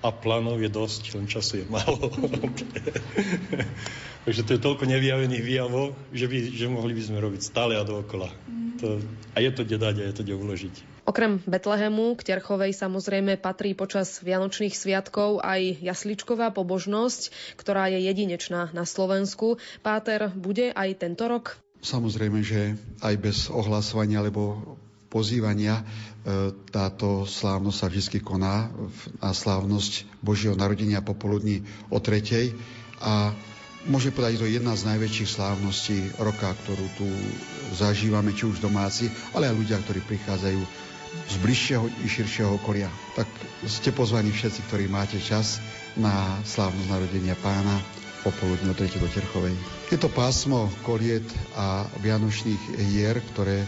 A 0.00 0.14
plánov 0.14 0.62
je 0.64 0.70
dosť, 0.72 1.12
len 1.18 1.28
času 1.28 1.60
je 1.60 1.66
málo. 1.68 2.08
Takže 4.24 4.42
to 4.46 4.50
je 4.56 4.60
toľko 4.60 4.88
nevyjavených 4.88 5.44
výjavov, 5.44 5.92
že, 6.14 6.24
by, 6.24 6.36
že 6.56 6.66
mohli 6.72 6.96
by 6.96 7.02
sme 7.04 7.18
robiť 7.20 7.42
stále 7.44 7.76
a 7.76 7.84
dookola. 7.84 8.32
To, 8.80 8.96
a 9.36 9.38
je 9.44 9.50
to 9.52 9.68
kde 9.68 9.76
dať 9.76 9.94
a 10.00 10.04
je 10.08 10.14
to 10.16 10.22
kde 10.24 10.34
uložiť. 10.40 10.74
Okrem 11.04 11.42
Betlehemu 11.42 12.14
k 12.14 12.22
Terchovej 12.22 12.76
samozrejme 12.76 13.40
patrí 13.40 13.74
počas 13.74 14.22
Vianočných 14.22 14.72
sviatkov 14.72 15.42
aj 15.42 15.82
jasličková 15.82 16.54
pobožnosť, 16.54 17.34
ktorá 17.58 17.90
je 17.90 18.06
jedinečná 18.06 18.70
na 18.70 18.84
Slovensku. 18.86 19.58
Páter, 19.82 20.30
bude 20.32 20.70
aj 20.70 21.02
tento 21.02 21.26
rok? 21.26 21.58
Samozrejme, 21.80 22.44
že 22.44 22.76
aj 23.00 23.14
bez 23.18 23.48
ohlasovania 23.48 24.20
alebo 24.20 24.76
pozývania 25.10 25.82
e, 25.82 25.84
táto 26.70 27.26
slávnosť 27.26 27.76
sa 27.76 27.86
vždy 27.90 28.18
koná 28.22 28.70
na 29.18 29.30
slávnosť 29.34 30.06
Božieho 30.22 30.54
narodenia 30.54 31.02
popoludní 31.02 31.66
o 31.90 31.98
tretej 31.98 32.54
a 33.02 33.34
môže 33.90 34.14
povedať, 34.14 34.40
je 34.44 34.56
jedna 34.56 34.78
z 34.78 34.86
najväčších 34.86 35.30
slávností 35.34 35.98
roka, 36.22 36.54
ktorú 36.64 36.86
tu 36.94 37.08
zažívame, 37.74 38.30
či 38.36 38.46
už 38.46 38.62
domáci, 38.62 39.10
ale 39.34 39.50
aj 39.50 39.58
ľudia, 39.58 39.82
ktorí 39.82 40.00
prichádzajú 40.04 40.60
z 41.10 41.36
bližšieho 41.42 41.84
i 41.90 42.06
širšieho 42.06 42.50
okolia. 42.60 42.86
Tak 43.18 43.26
ste 43.66 43.90
pozvaní 43.90 44.30
všetci, 44.30 44.60
ktorí 44.70 44.86
máte 44.86 45.18
čas 45.18 45.58
na 45.98 46.38
slávnosť 46.46 46.86
narodenia 46.86 47.34
pána 47.42 47.82
popoludne 48.22 48.70
o 48.70 48.76
3. 48.76 49.00
do 49.00 49.08
Terchovej. 49.08 49.56
Je 49.90 49.98
to 49.98 50.12
pásmo 50.12 50.68
koliet 50.86 51.24
a 51.56 51.88
vianočných 51.98 52.78
hier, 52.78 53.18
ktoré 53.34 53.64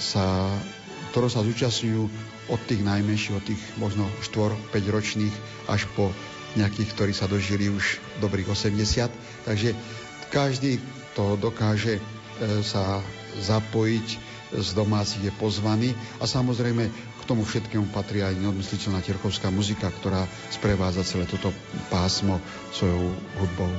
sa, 0.00 0.48
ktoré 1.12 1.28
sa 1.28 1.44
zúčastňujú 1.44 2.02
od 2.52 2.60
tých 2.68 2.84
najmenších, 2.84 3.36
od 3.36 3.44
tých 3.44 3.62
možno 3.80 4.08
4-5 4.20 4.72
ročných 4.88 5.34
až 5.68 5.88
po 5.96 6.12
nejakých, 6.54 6.92
ktorí 6.94 7.12
sa 7.16 7.26
dožili 7.26 7.72
už 7.72 7.98
dobrých 8.20 8.52
80. 8.52 9.10
Takže 9.48 9.74
každý, 10.30 10.78
kto 11.14 11.38
dokáže 11.38 11.98
e, 11.98 12.02
sa 12.62 13.02
zapojiť 13.42 14.08
z 14.54 14.70
domácich 14.70 15.22
je 15.26 15.32
pozvaný 15.34 15.90
a 16.22 16.30
samozrejme 16.30 16.86
k 16.90 17.22
tomu 17.26 17.42
všetkému 17.42 17.90
patrí 17.90 18.22
aj 18.22 18.38
neodmysliteľná 18.38 19.02
terchovská 19.02 19.50
muzika, 19.50 19.90
ktorá 19.90 20.30
sprevádza 20.52 21.02
celé 21.02 21.26
toto 21.26 21.50
pásmo 21.90 22.38
svojou 22.70 23.10
hudbou. 23.42 23.72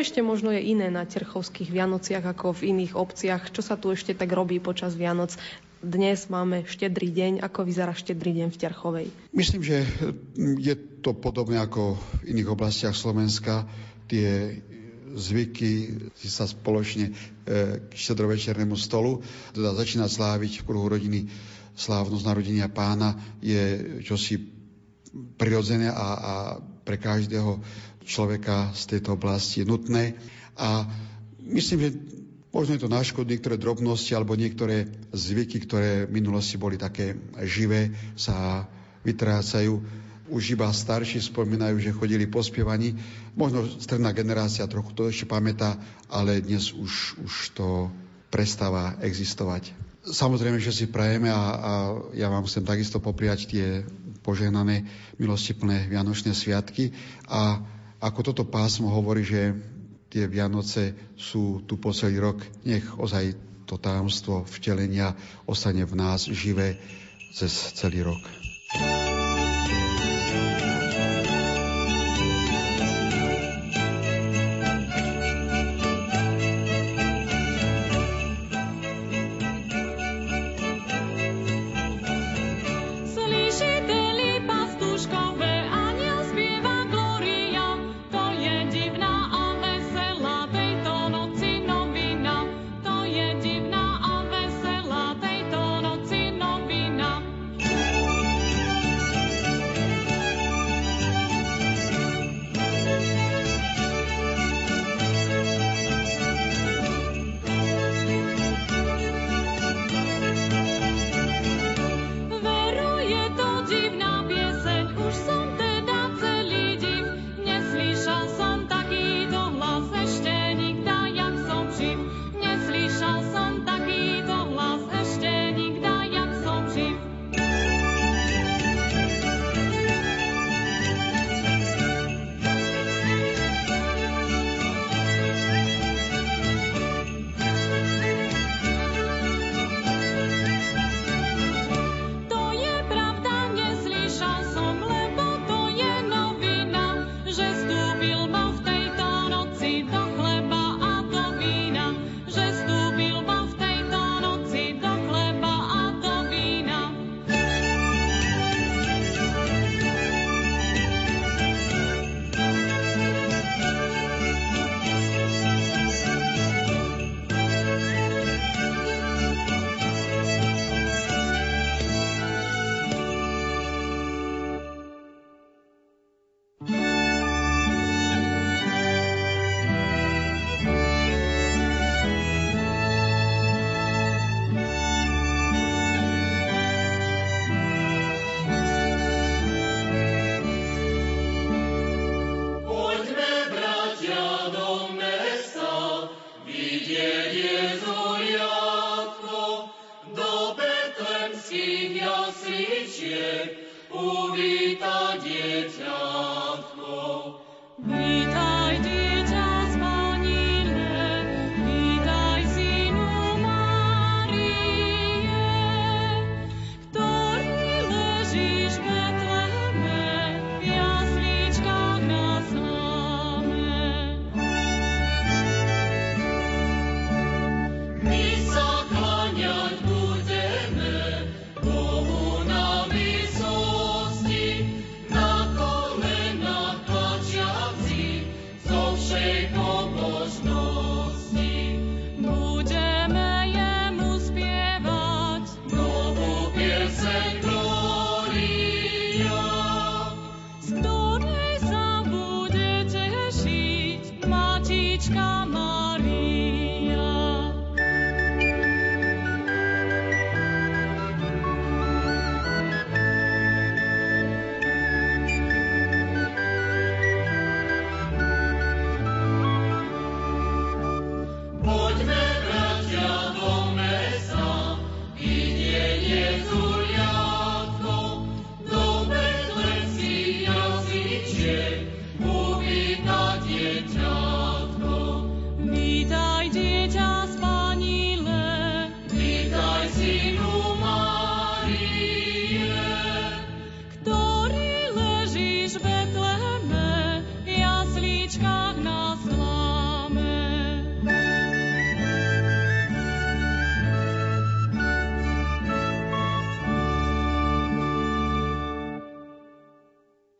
Ešte 0.00 0.24
možno 0.24 0.48
je 0.50 0.64
iné 0.64 0.88
na 0.88 1.04
Terchovských 1.04 1.68
Vianociach 1.68 2.24
ako 2.24 2.56
v 2.56 2.72
iných 2.72 2.96
obciach? 2.96 3.52
Čo 3.52 3.60
sa 3.60 3.76
tu 3.76 3.92
ešte 3.92 4.16
tak 4.16 4.32
robí 4.32 4.56
počas 4.56 4.96
Vianoc? 4.96 5.36
Dnes 5.80 6.28
máme 6.28 6.64
štedrý 6.64 7.12
deň. 7.12 7.32
Ako 7.44 7.68
vyzerá 7.68 7.92
štedrý 7.92 8.36
deň 8.40 8.48
v 8.52 8.60
Terchovej? 8.60 9.06
Myslím, 9.32 9.60
že 9.64 9.84
je 10.60 10.74
to 11.04 11.12
podobné 11.16 11.60
ako 11.60 12.00
v 12.24 12.36
iných 12.36 12.48
oblastiach 12.48 12.96
Slovenska. 12.96 13.68
Tie 14.08 14.60
zvyky 15.16 16.00
sa 16.16 16.48
spoločne 16.48 17.10
e, 17.10 17.12
k 17.88 17.92
štedrovečernému 17.92 18.76
stolu, 18.76 19.20
teda 19.52 19.76
začína 19.76 20.06
sláviť 20.08 20.60
v 20.60 20.66
kruhu 20.68 20.86
rodiny 20.86 21.28
slávnosť 21.80 22.24
narodenia 22.28 22.68
pána 22.68 23.16
je 23.40 23.96
čosi 24.04 24.36
prirodzené 25.40 25.90
a, 25.90 26.08
a 26.14 26.32
pre 26.84 27.00
každého 27.00 27.58
človeka 28.10 28.74
z 28.74 28.98
tejto 28.98 29.14
oblasti 29.14 29.62
je 29.62 29.70
nutné. 29.70 30.18
A 30.58 30.82
myslím, 31.46 31.78
že 31.78 31.90
možno 32.50 32.74
je 32.74 32.82
to 32.82 32.90
na 32.90 33.06
niektoré 33.06 33.54
drobnosti 33.54 34.10
alebo 34.10 34.34
niektoré 34.34 34.90
zvyky, 35.14 35.62
ktoré 35.62 36.10
v 36.10 36.18
minulosti 36.18 36.58
boli 36.58 36.74
také 36.74 37.14
živé, 37.46 37.94
sa 38.18 38.66
vytrácajú. 39.06 39.78
Už 40.30 40.54
iba 40.54 40.70
starší 40.70 41.22
spomínajú, 41.22 41.82
že 41.82 41.94
chodili 41.94 42.26
po 42.26 42.42
spievaní. 42.42 42.94
Možno 43.34 43.66
stredná 43.66 44.14
generácia 44.14 44.66
trochu 44.70 44.94
to 44.94 45.10
ešte 45.10 45.26
pamätá, 45.26 45.78
ale 46.06 46.42
dnes 46.42 46.70
už, 46.70 47.18
už 47.22 47.34
to 47.54 47.90
prestáva 48.30 48.94
existovať. 49.02 49.74
Samozrejme, 50.06 50.62
že 50.62 50.70
si 50.70 50.86
prajeme 50.86 51.28
a, 51.28 51.34
a 51.34 51.72
ja 52.14 52.30
vám 52.30 52.46
chcem 52.46 52.62
takisto 52.62 53.02
popriať 53.02 53.50
tie 53.50 53.66
požehnané 54.22 54.86
milostiplné 55.18 55.90
Vianočné 55.90 56.30
sviatky 56.32 56.94
a 57.26 57.58
ako 58.00 58.32
toto 58.32 58.44
pásmo 58.48 58.88
hovorí, 58.88 59.22
že 59.22 59.52
tie 60.10 60.26
Vianoce 60.26 60.96
sú 61.14 61.62
tu 61.68 61.76
po 61.76 61.92
celý 61.92 62.18
rok, 62.18 62.40
nech 62.66 62.84
ozaj 62.96 63.36
to 63.68 63.78
tajomstvo 63.78 64.42
vtelenia 64.48 65.14
ostane 65.46 65.86
v 65.86 65.94
nás 65.94 66.26
živé 66.26 66.80
cez 67.30 67.52
celý 67.78 68.02
rok. 68.02 68.20
pastuškové, 68.74 68.80
aniel 68.80 68.99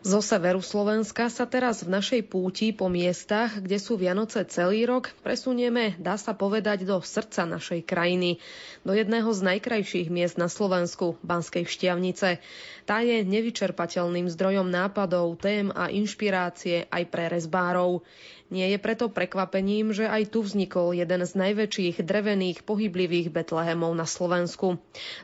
Zo 0.01 0.24
severu 0.24 0.64
Slovenska 0.64 1.28
sa 1.28 1.44
teraz 1.44 1.84
v 1.84 1.92
našej 1.92 2.32
púti 2.32 2.72
po 2.72 2.88
miestach, 2.88 3.61
kde 3.61 3.76
sú 3.76 4.01
Vianoce 4.01 4.40
celý 4.48 4.88
rok, 4.88 5.12
presunieme, 5.20 5.92
dá 6.01 6.16
sa 6.16 6.32
povedať, 6.32 6.88
do 6.88 7.05
srdca 7.05 7.44
našej 7.44 7.84
krajiny, 7.84 8.40
do 8.80 8.96
jedného 8.96 9.28
z 9.28 9.40
najkrajších 9.44 10.09
miest 10.09 10.40
na 10.40 10.48
Slovensku, 10.48 11.20
Banskej 11.20 11.68
Štiavnice. 11.68 12.40
Tá 12.88 13.05
je 13.05 13.20
nevyčerpateľným 13.28 14.24
zdrojom 14.32 14.72
nápadov, 14.72 15.36
tém 15.36 15.68
a 15.68 15.92
inšpirácie 15.92 16.88
aj 16.88 17.05
pre 17.12 17.28
rezbárov. 17.28 18.01
Nie 18.51 18.74
je 18.74 18.82
preto 18.82 19.07
prekvapením, 19.07 19.94
že 19.94 20.11
aj 20.11 20.34
tu 20.34 20.42
vznikol 20.42 20.90
jeden 20.90 21.22
z 21.22 21.32
najväčších 21.38 22.03
drevených 22.03 22.66
pohyblivých 22.66 23.30
Betlehemov 23.30 23.94
na 23.94 24.11
Slovensku. 24.11 24.74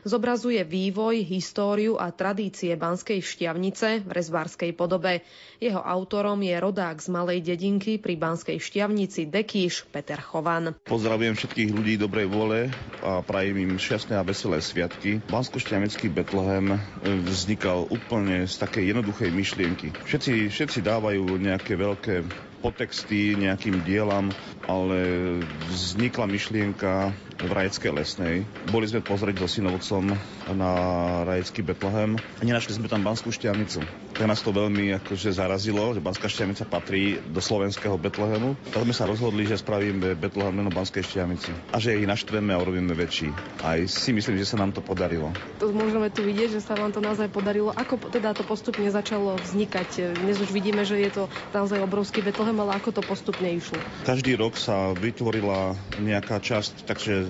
Zobrazuje 0.07 0.63
vývoj, 0.63 1.27
históriu 1.27 1.99
a 1.99 2.15
tradície 2.15 2.71
Banskej 2.79 3.19
Štiavnice 3.19 4.07
v 4.07 4.11
rezbárskej 4.15 4.71
podobe. 4.71 5.27
Jeho 5.59 5.83
autorom 5.83 6.39
je 6.39 6.55
rodák 6.55 7.03
z 7.03 7.07
malej 7.11 7.43
dedinky 7.43 7.99
pri 7.99 8.15
Banskej 8.15 8.63
Štiavnici 8.63 9.27
Dekíš 9.27 9.83
Peter 9.91 10.23
Chovan. 10.23 10.79
Pozdravujem 10.87 11.35
všetkých 11.35 11.69
ľudí 11.75 11.99
dobrej 11.99 12.31
vôle 12.31 12.71
a 13.03 13.19
prajem 13.27 13.59
im 13.59 13.75
šťastné 13.75 14.15
a 14.15 14.23
veselé 14.23 14.63
sviatky. 14.63 15.19
Bansko-Štiavnický 15.27 16.07
Betlehem 16.07 16.79
vznikal 17.03 17.91
úplne 17.91 18.47
z 18.47 18.55
takej 18.55 18.95
jednoduchej 18.95 19.35
myšlienky. 19.35 19.91
Všetci, 20.07 20.47
všetci 20.47 20.79
dávajú 20.79 21.27
nejaké 21.35 21.75
veľké 21.75 22.46
potexty 22.59 23.37
nejakým 23.37 23.85
dielam, 23.85 24.33
ale 24.65 24.99
vznikla 25.69 26.25
myšlienka 26.27 27.13
v 27.37 27.51
Rajeckej 27.53 27.91
lesnej. 27.93 28.35
Boli 28.73 28.89
sme 28.89 29.05
pozrieť 29.05 29.45
so 29.45 29.61
synovcom 29.61 30.17
na 30.57 30.71
Rajecký 31.21 31.61
Betlehem 31.61 32.17
a 32.17 32.41
nenašli 32.41 32.73
sme 32.81 32.89
tam 32.89 33.05
Banskú 33.05 33.29
Štiavnicu. 33.29 33.85
Tak 34.17 34.25
nás 34.25 34.41
to 34.41 34.49
veľmi 34.49 34.97
akože 34.97 35.29
zarazilo, 35.37 35.93
že 35.93 36.01
Banská 36.01 36.25
Štiavnica 36.25 36.65
patrí 36.65 37.21
do 37.29 37.37
slovenského 37.37 38.01
Betlehemu. 38.01 38.57
Tak 38.73 38.89
sme 38.89 38.95
sa 38.95 39.05
rozhodli, 39.05 39.45
že 39.45 39.61
spravíme 39.61 40.17
Betlehem 40.17 40.57
len 40.57 40.73
Banskej 40.73 41.05
Štiavnici 41.05 41.53
a 41.69 41.77
že 41.77 41.93
ich 41.93 42.09
naštveme 42.09 42.49
a 42.49 42.57
urobíme 42.57 42.97
väčší. 42.97 43.29
Aj 43.61 43.77
si 43.85 44.09
myslím, 44.17 44.41
že 44.41 44.49
sa 44.49 44.57
nám 44.57 44.73
to 44.73 44.81
podarilo. 44.81 45.29
To 45.61 45.69
môžeme 45.69 46.09
tu 46.09 46.25
vidieť, 46.25 46.57
že 46.57 46.61
sa 46.65 46.73
vám 46.73 46.89
to 46.89 47.03
naozaj 47.03 47.29
podarilo. 47.29 47.69
Ako 47.77 48.09
teda 48.09 48.33
to 48.33 48.41
postupne 48.41 48.89
začalo 48.89 49.37
vznikať? 49.37 50.17
Dnes 50.17 50.41
už 50.41 50.49
vidíme, 50.49 50.81
že 50.81 50.97
je 50.97 51.11
to 51.13 51.23
naozaj 51.53 51.77
obrovský 51.85 52.25
Betlehem, 52.25 52.46
ale 52.55 52.79
ako 52.79 52.95
to 52.95 53.01
postupne 53.03 53.49
išlo? 53.51 53.75
Každý 54.07 54.39
rok 54.39 54.55
sa 54.55 54.95
vytvorila 54.95 55.75
nejaká 55.99 56.39
časť, 56.39 56.87
takže 56.87 57.13
e, 57.25 57.27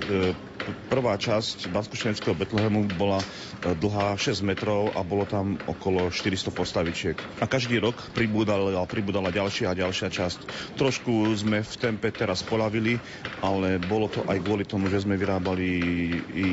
prvá 0.91 1.15
časť 1.15 1.71
Bansko-Štiavnického 1.71 2.35
Betlehemu 2.35 2.91
bola 2.99 3.23
e, 3.23 3.25
dlhá 3.73 4.19
6 4.19 4.43
metrov 4.43 4.91
a 4.93 5.01
bolo 5.01 5.23
tam 5.23 5.55
okolo 5.65 6.11
400 6.11 6.51
postavičiek. 6.51 7.17
A 7.39 7.45
každý 7.47 7.79
rok 7.79 7.95
pribúdala, 8.13 8.83
pribúdala 8.85 9.31
ďalšia 9.31 9.71
a 9.71 9.77
ďalšia 9.77 10.09
časť. 10.11 10.39
Trošku 10.75 11.31
sme 11.39 11.63
v 11.63 11.73
tempe 11.79 12.11
teraz 12.11 12.43
polavili, 12.43 12.99
ale 13.41 13.79
bolo 13.79 14.11
to 14.11 14.21
aj 14.27 14.37
kvôli 14.43 14.67
tomu, 14.67 14.91
že 14.91 15.03
sme 15.03 15.15
vyrábali 15.15 15.67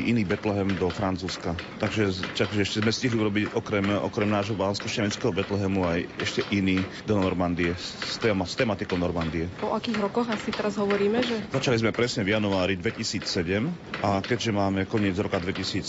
iný 0.09 0.23
Betlehem 0.23 0.73
do 0.79 0.87
Francúzska. 0.87 1.57
Takže, 1.81 2.33
takže 2.35 2.59
ešte 2.63 2.81
sme 2.81 2.91
stihli 2.91 3.17
urobiť 3.19 3.43
okrem, 3.53 3.85
okrem 3.99 4.29
nášho 4.29 4.55
Bansko-Štiavnického 4.55 5.35
Betlehemu 5.35 5.81
aj 5.83 5.99
ešte 6.21 6.41
iný 6.53 6.81
do 7.03 7.19
Normandie, 7.19 7.75
s, 7.75 8.17
téma, 8.21 8.47
s 8.55 8.63
tematikou 8.63 8.95
Normandie. 8.95 9.51
O 9.59 9.75
akých 9.75 9.99
rokoch 9.99 10.31
asi 10.31 10.55
teraz 10.55 10.79
hovoríme? 10.79 11.19
Že... 11.19 11.51
Začali 11.51 11.75
sme 11.83 11.91
presne 11.91 12.23
v 12.23 12.39
januári 12.39 12.79
2007 12.79 13.67
a 13.99 14.23
keďže 14.23 14.55
máme 14.55 14.87
koniec 14.87 15.19
roka 15.19 15.43
2013, 15.43 15.83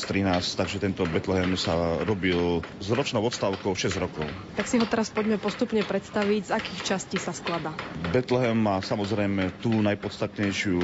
takže 0.58 0.82
tento 0.82 1.06
Betlehem 1.06 1.54
sa 1.54 2.02
robil 2.02 2.66
s 2.82 2.90
ročnou 2.90 3.22
odstávkou 3.22 3.70
6 3.70 4.02
rokov. 4.02 4.26
Tak 4.58 4.66
si 4.66 4.82
ho 4.82 4.86
teraz 4.90 5.14
poďme 5.14 5.38
postupne 5.38 5.78
predstaviť, 5.86 6.50
z 6.50 6.52
akých 6.58 6.80
častí 6.82 7.22
sa 7.22 7.30
skladá. 7.30 7.70
Betlehem 8.10 8.58
má 8.58 8.82
samozrejme 8.82 9.62
tú 9.62 9.70
najpodstatnejšiu 9.86 10.82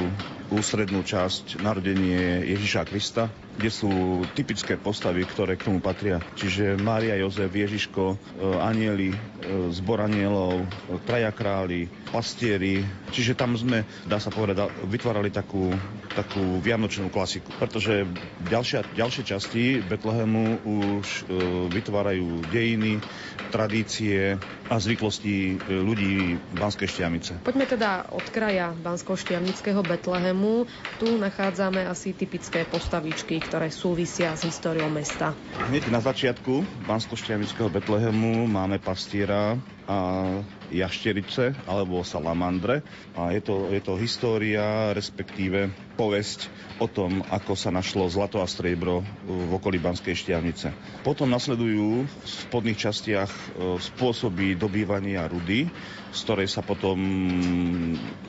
ústrednú 0.53 1.01
časť 1.01 1.59
narodenie 1.59 2.45
Ježiša 2.45 2.85
Krista, 2.85 3.27
kde 3.53 3.69
sú 3.69 3.91
typické 4.33 4.77
postavy, 4.77 5.25
ktoré 5.29 5.53
k 5.57 5.69
tomu 5.69 5.77
patria. 5.77 6.17
Čiže 6.33 6.77
Mária, 6.81 7.13
Jozef, 7.21 7.53
Ježiško, 7.53 8.03
e, 8.13 8.15
anieli, 8.65 9.13
e, 9.13 9.17
zbor 9.69 10.01
anielov, 10.01 10.65
e, 10.65 10.67
traja 11.05 11.29
králi, 11.29 11.85
pastieri. 12.09 12.81
Čiže 13.13 13.37
tam 13.37 13.53
sme, 13.53 13.85
dá 14.09 14.17
sa 14.17 14.33
povedať, 14.33 14.73
vytvárali 14.89 15.29
takú, 15.29 15.69
takú 16.17 16.57
vianočnú 16.61 17.13
klasiku. 17.13 17.53
Pretože 17.61 18.09
ďalšia, 18.49 18.97
ďalšie 18.97 19.23
časti 19.25 19.63
Betlehemu 19.85 20.65
už 20.65 21.25
vytvárajú 21.73 22.45
dejiny, 22.49 23.01
tradície 23.49 24.37
a 24.69 24.75
zvyklosti 24.77 25.61
ľudí 25.69 26.37
Banskej 26.57 26.89
Štiavnice. 26.89 27.31
Poďme 27.45 27.65
teda 27.69 28.09
od 28.09 28.25
kraja 28.33 28.73
Bansko-Štiavnického 28.73 29.81
Betlehemu. 29.85 30.42
Tu 30.99 31.07
nachádzame 31.19 31.83
asi 31.83 32.15
typické 32.15 32.63
postavičky, 32.63 33.39
ktoré 33.43 33.67
súvisia 33.71 34.31
s 34.35 34.47
históriou 34.47 34.87
mesta. 34.87 35.35
Hneď 35.67 35.91
na 35.91 35.99
začiatku 35.99 36.63
Bansko-Štiavnického 36.85 37.67
Betlehemu 37.67 38.47
máme 38.47 38.79
pastiera 38.79 39.57
a 39.83 39.97
jašterice 40.71 41.51
alebo 41.67 42.07
salamandre 42.07 42.87
a 43.19 43.35
je 43.35 43.43
to, 43.43 43.67
je 43.67 43.81
to 43.83 43.99
história, 43.99 44.95
respektíve 44.95 45.67
povesť 45.99 46.47
o 46.79 46.87
tom, 46.87 47.19
ako 47.27 47.53
sa 47.53 47.69
našlo 47.69 48.07
zlato 48.07 48.39
a 48.39 48.47
striebro 48.47 49.03
v 49.27 49.51
okolí 49.53 49.77
Banskej 49.77 50.15
Štiavnice. 50.15 50.71
Potom 51.03 51.27
nasledujú 51.29 52.07
v 52.07 52.13
spodných 52.23 52.79
častiach 52.79 53.29
e, 53.29 53.41
spôsoby 53.77 54.55
dobývania 54.57 55.27
rudy, 55.27 55.67
z 56.13 56.19
ktorej 56.29 56.47
sa 56.47 56.61
potom 56.61 56.97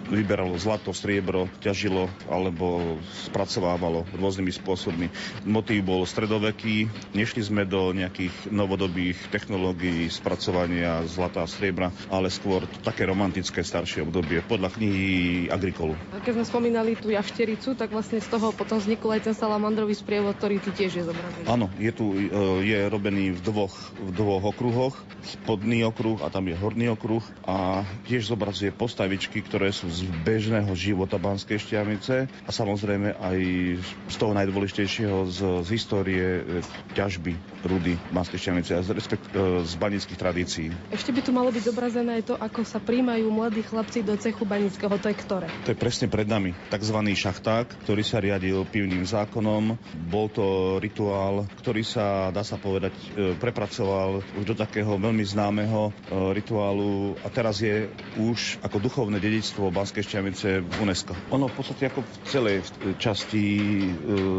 vyberalo 0.08 0.56
zlato, 0.56 0.96
striebro, 0.96 1.48
ťažilo 1.60 2.08
alebo 2.32 2.96
spracovávalo 3.28 4.08
rôznymi 4.16 4.52
spôsobmi. 4.52 5.06
Motív 5.44 5.84
bol 5.84 6.02
stredoveký, 6.08 6.88
nešli 7.12 7.44
sme 7.44 7.68
do 7.68 7.92
nejakých 7.92 8.48
novodobých 8.48 9.28
technológií 9.28 10.08
spracovania 10.08 11.04
zlata 11.04 11.44
a 11.44 11.48
striebra, 11.48 11.92
ale 12.08 12.32
skôr 12.32 12.64
také 12.80 13.04
romantické 13.04 13.60
staršie 13.60 14.04
obdobie 14.08 14.40
podľa 14.44 14.72
knihy 14.76 15.46
Agrikolu. 15.52 15.92
Keď 16.24 16.40
sme 16.40 16.44
spomínali 16.48 16.96
tú 16.96 17.12
jaštericu, 17.12 17.76
tak 17.76 17.92
vlastne 17.92 18.20
z 18.20 18.28
toho 18.32 18.56
potom 18.56 18.80
vznikol 18.80 19.16
aj 19.16 19.28
ten 19.28 19.34
salamandrový 19.36 19.92
sprievod, 19.92 20.36
ktorý 20.40 20.60
tu 20.60 20.72
tiež 20.72 20.92
je 20.96 21.04
zobrazený. 21.04 21.44
Áno, 21.48 21.68
je 21.76 21.92
tu 21.92 22.16
je 22.64 22.78
robený 22.88 23.36
v 23.36 23.40
dvoch, 23.44 23.74
v 23.98 24.10
dvoch 24.14 24.44
okruhoch, 24.54 24.96
spodný 25.24 25.84
okruh 25.88 26.20
a 26.22 26.30
tam 26.30 26.48
je 26.48 26.56
horný 26.56 26.92
okruh 26.92 27.24
a 27.44 27.73
tiež 28.04 28.28
zobrazuje 28.28 28.74
postavičky, 28.74 29.40
ktoré 29.46 29.70
sú 29.70 29.88
z 29.88 30.04
bežného 30.26 30.68
života 30.74 31.16
Banskej 31.16 31.62
Štiavnice 31.62 32.26
a 32.26 32.50
samozrejme 32.50 33.16
aj 33.16 33.38
z 34.10 34.16
toho 34.18 34.36
najdôležitejšieho 34.36 35.18
z, 35.30 35.38
z 35.64 35.68
histórie 35.70 36.26
ťažby 36.92 37.32
rudy 37.64 37.96
Banskej 38.12 38.38
Štiavnice 38.38 38.72
a 38.76 38.84
z, 38.84 38.90
respekt, 38.92 39.24
z 39.64 39.72
banických 39.78 40.18
tradícií. 40.18 40.68
Ešte 40.90 41.14
by 41.14 41.20
tu 41.22 41.30
malo 41.30 41.48
byť 41.54 41.62
zobrazené 41.64 42.20
aj 42.20 42.24
to, 42.28 42.34
ako 42.36 42.60
sa 42.66 42.82
príjmajú 42.82 43.26
mladí 43.30 43.62
chlapci 43.64 44.04
do 44.04 44.18
cechu 44.18 44.44
banického. 44.44 44.92
To 44.98 45.08
je 45.08 45.16
ktoré? 45.16 45.48
To 45.64 45.72
je 45.72 45.78
presne 45.78 46.06
pred 46.10 46.26
nami, 46.28 46.52
tzv. 46.68 46.98
šacht 47.16 47.44
vták, 47.44 47.84
ktorý 47.84 48.00
sa 48.00 48.24
riadil 48.24 48.64
pivným 48.64 49.04
zákonom. 49.04 49.76
Bol 50.08 50.32
to 50.32 50.76
rituál, 50.80 51.44
ktorý 51.60 51.84
sa, 51.84 52.32
dá 52.32 52.40
sa 52.40 52.56
povedať, 52.56 52.96
e, 53.12 53.36
prepracoval 53.36 54.24
už 54.40 54.44
do 54.48 54.56
takého 54.56 54.96
veľmi 54.96 55.20
známeho 55.20 55.88
e, 55.88 56.32
rituálu 56.32 57.20
a 57.20 57.28
teraz 57.28 57.60
je 57.60 57.63
už 58.18 58.60
ako 58.62 58.76
duchovné 58.80 59.18
dedictvo 59.18 59.70
Banskej 59.70 60.04
Šťavnice 60.04 60.62
v 60.62 60.74
UNESCO. 60.82 61.12
Ono 61.32 61.50
v 61.50 61.54
podstate 61.54 61.90
ako 61.90 62.00
v 62.02 62.14
celej 62.28 62.56
časti 63.00 63.44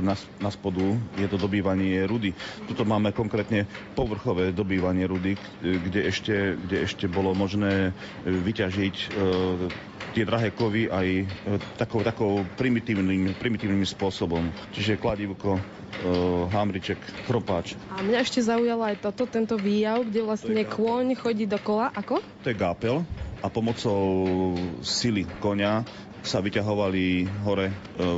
na, 0.02 0.16
na 0.40 0.50
spodu 0.52 0.96
je 1.20 1.28
to 1.30 1.38
dobývanie 1.40 2.04
rudy. 2.06 2.32
Tuto 2.66 2.84
máme 2.84 3.12
konkrétne 3.12 3.68
povrchové 3.94 4.52
dobývanie 4.52 5.06
rudy, 5.06 5.36
kde 5.62 6.02
ešte, 6.08 6.56
kde 6.56 6.86
ešte 6.86 7.06
bolo 7.08 7.36
možné 7.36 7.92
vyťažiť 8.26 8.96
tie 10.16 10.24
drahé 10.24 10.56
kovy 10.56 10.88
aj 10.88 11.08
e, 11.12 11.26
takou, 11.76 12.00
takou 12.00 12.48
primitívnym, 12.56 13.36
primitívnym 13.36 13.84
spôsobom. 13.84 14.48
Čiže 14.72 14.96
kladivko, 14.96 15.60
e, 15.60 15.62
hámriček, 16.56 16.96
chropáč. 17.28 17.76
A 17.92 18.00
mňa 18.00 18.24
ešte 18.24 18.40
zaujalo 18.40 18.88
aj 18.88 19.04
toto, 19.04 19.28
tento 19.28 19.60
výjav, 19.60 20.08
kde 20.08 20.24
vlastne 20.24 20.64
kôň 20.64 21.20
chodí 21.20 21.44
dokola. 21.44 21.92
Ako? 21.92 22.24
To 22.24 22.48
je 22.48 22.56
gápel 22.56 23.04
a 23.46 23.54
pomocou 23.54 24.02
sily 24.82 25.30
konia 25.38 25.86
sa 26.26 26.42
vyťahovali 26.42 27.30
hore 27.46 27.70
e, 27.70 27.74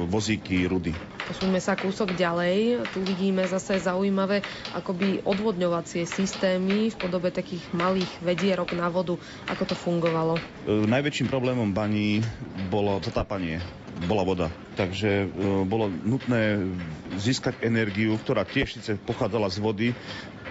vozíky 0.08 0.64
rudy. 0.64 0.96
Posúňme 1.28 1.60
sa 1.60 1.76
kúsok 1.76 2.16
ďalej. 2.16 2.88
Tu 2.96 3.04
vidíme 3.04 3.44
zase 3.44 3.84
zaujímavé 3.84 4.40
akoby 4.72 5.20
odvodňovacie 5.28 6.08
systémy 6.08 6.88
v 6.88 6.96
podobe 6.96 7.36
takých 7.36 7.68
malých 7.76 8.08
vedierok 8.24 8.72
na 8.80 8.88
vodu. 8.88 9.20
Ako 9.52 9.68
to 9.68 9.76
fungovalo? 9.76 10.40
E, 10.40 10.42
najväčším 10.88 11.28
problémom 11.28 11.76
baní 11.76 12.24
bolo 12.72 13.04
zatápanie 13.04 13.60
bola 14.06 14.22
voda. 14.22 14.48
Takže 14.78 15.26
e, 15.26 15.28
bolo 15.66 15.90
nutné 15.90 16.70
získať 17.18 17.66
energiu, 17.66 18.14
ktorá 18.22 18.46
tiež 18.46 18.78
síce 18.78 18.94
pochádzala 19.02 19.50
z 19.50 19.58
vody, 19.58 19.88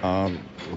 a 0.07 0.31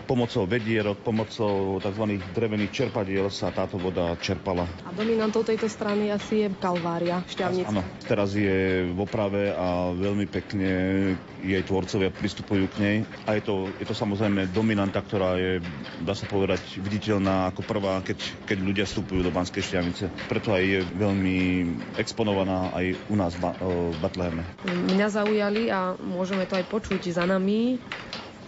pomocou 0.05 0.45
vedierok, 0.49 1.01
pomocou 1.05 1.77
tzv. 1.77 2.03
drevených 2.33 2.71
čerpadiel 2.73 3.29
sa 3.29 3.53
táto 3.53 3.77
voda 3.77 4.17
čerpala. 4.17 4.65
A 4.85 4.93
dominantou 4.93 5.45
tejto 5.45 5.69
strany 5.69 6.09
asi 6.09 6.45
je 6.45 6.47
Kalvária, 6.57 7.21
šťavnica. 7.29 7.69
Áno, 7.69 7.81
teraz 8.05 8.33
je 8.33 8.89
v 8.89 8.97
oprave 8.97 9.53
a 9.53 9.93
veľmi 9.93 10.25
pekne 10.29 10.71
jej 11.45 11.61
tvorcovia 11.63 12.09
pristupujú 12.09 12.65
k 12.73 12.75
nej. 12.81 12.97
A 13.29 13.37
je 13.37 13.45
to, 13.45 13.55
je 13.77 13.85
to 13.85 13.95
samozrejme 13.95 14.49
dominanta, 14.51 14.99
ktorá 14.99 15.37
je, 15.37 15.61
dá 16.01 16.13
sa 16.17 16.25
povedať, 16.25 16.81
viditeľná 16.81 17.53
ako 17.53 17.61
prvá, 17.65 18.01
keď, 18.01 18.17
keď 18.49 18.57
ľudia 18.59 18.85
vstupujú 18.89 19.21
do 19.21 19.33
Banskej 19.33 19.61
šťavnice. 19.61 20.05
Preto 20.27 20.53
aj 20.53 20.63
je 20.65 20.79
veľmi 20.97 21.37
exponovaná 22.01 22.73
aj 22.73 22.85
u 23.07 23.15
nás 23.15 23.33
v 23.37 23.43
Batleheme. 24.01 24.43
Mňa 24.67 25.07
zaujali 25.09 25.69
a 25.69 25.95
môžeme 25.97 26.49
to 26.49 26.57
aj 26.57 26.65
počuť 26.67 27.01
za 27.13 27.23
nami 27.29 27.79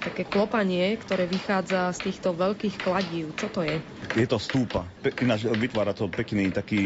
také 0.01 0.25
klopanie, 0.25 0.97
ktoré 0.97 1.29
vychádza 1.29 1.93
z 1.93 1.99
týchto 2.09 2.33
veľkých 2.33 2.81
kladív. 2.81 3.37
Čo 3.37 3.47
to 3.53 3.61
je? 3.61 3.85
Je 4.11 4.25
to 4.27 4.41
stúpa. 4.41 4.89
Ináč 5.21 5.45
vytvára 5.47 5.93
to 5.93 6.09
pekný 6.09 6.49
taký 6.49 6.81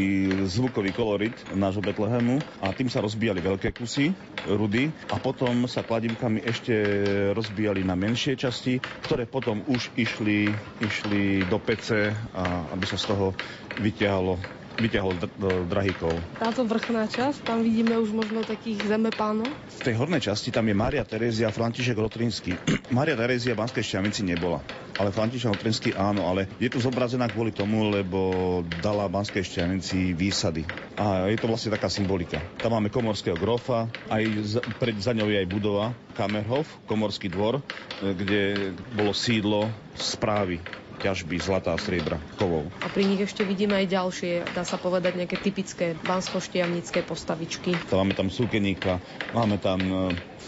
zvukový 0.45 0.91
kolorit 0.91 1.47
nášho 1.49 1.81
Betlehemu 1.81 2.43
a 2.59 2.75
tým 2.75 2.91
sa 2.91 2.99
rozbíjali 2.99 3.39
veľké 3.39 3.71
kusy 3.73 4.11
rudy 4.45 4.93
a 5.09 5.17
potom 5.17 5.65
sa 5.65 5.81
kladivkami 5.81 6.43
ešte 6.43 6.75
rozbíjali 7.33 7.81
na 7.81 7.97
menšie 7.97 8.37
časti, 8.37 8.77
ktoré 9.01 9.25
potom 9.25 9.65
už 9.65 9.89
išli, 9.97 10.53
išli 10.77 11.47
do 11.49 11.57
pece, 11.57 12.13
a 12.13 12.69
aby 12.69 12.85
sa 12.85 12.99
z 12.99 13.05
toho 13.09 13.33
vyťahlo 13.79 14.37
vyťahol 14.75 15.13
drahíkov. 15.71 16.11
Táto 16.35 16.67
vrchná 16.67 17.07
časť, 17.07 17.47
tam 17.47 17.63
vidíme 17.63 17.95
už 17.95 18.11
možno 18.11 18.43
takých 18.43 18.83
zemepánov? 18.83 19.47
V 19.47 19.81
tej 19.81 19.95
hornej 19.95 20.21
časti 20.23 20.51
tam 20.51 20.67
je 20.67 20.75
Mária 20.75 21.03
Terézia 21.07 21.47
a 21.47 21.55
František 21.55 21.95
Rotrínsky. 21.95 22.59
Mária 22.97 23.15
Terézia 23.15 23.55
v 23.55 23.63
Banskej 23.63 23.83
Šťavnici 23.83 24.21
nebola, 24.27 24.59
ale 24.99 25.15
František 25.15 25.55
Rotrínsky 25.55 25.89
áno, 25.95 26.27
ale 26.27 26.51
je 26.59 26.67
tu 26.67 26.83
zobrazená 26.83 27.31
kvôli 27.31 27.55
tomu, 27.55 27.87
lebo 27.87 28.61
dala 28.83 29.07
Banskej 29.07 29.43
Šťavnici 29.47 30.11
výsady. 30.11 30.67
A 30.95 31.27
je 31.27 31.39
to 31.39 31.51
vlastne 31.51 31.75
taká 31.75 31.91
symbolika. 31.91 32.39
Tam 32.59 32.71
máme 32.75 32.87
komorského 32.87 33.35
grofa, 33.35 33.87
aj 34.07 34.23
za, 34.43 34.61
pred, 34.79 34.95
za 34.95 35.11
ňou 35.11 35.27
je 35.27 35.39
aj 35.43 35.47
budova 35.51 35.91
Kamerhof, 36.15 36.67
komorský 36.87 37.27
dvor, 37.27 37.59
kde 37.99 38.71
bolo 38.95 39.11
sídlo 39.11 39.67
správy 39.99 40.63
ťažby 40.99 41.35
zlatá 41.39 41.75
a 41.75 41.79
striebra 41.79 42.17
kovov. 42.39 42.67
A 42.83 42.87
pri 42.89 43.03
nich 43.05 43.21
ešte 43.21 43.43
vidíme 43.43 43.75
aj 43.79 43.87
ďalšie, 43.91 44.31
dá 44.55 44.63
sa 44.63 44.79
povedať, 44.79 45.19
nejaké 45.19 45.37
typické 45.39 45.93
bansko 45.99 46.39
postavičky. 47.05 47.75
Máme 47.91 48.15
tam 48.15 48.31
súkeníka, 48.31 48.99
máme 49.35 49.59
tam 49.59 49.79
e, 49.79 49.95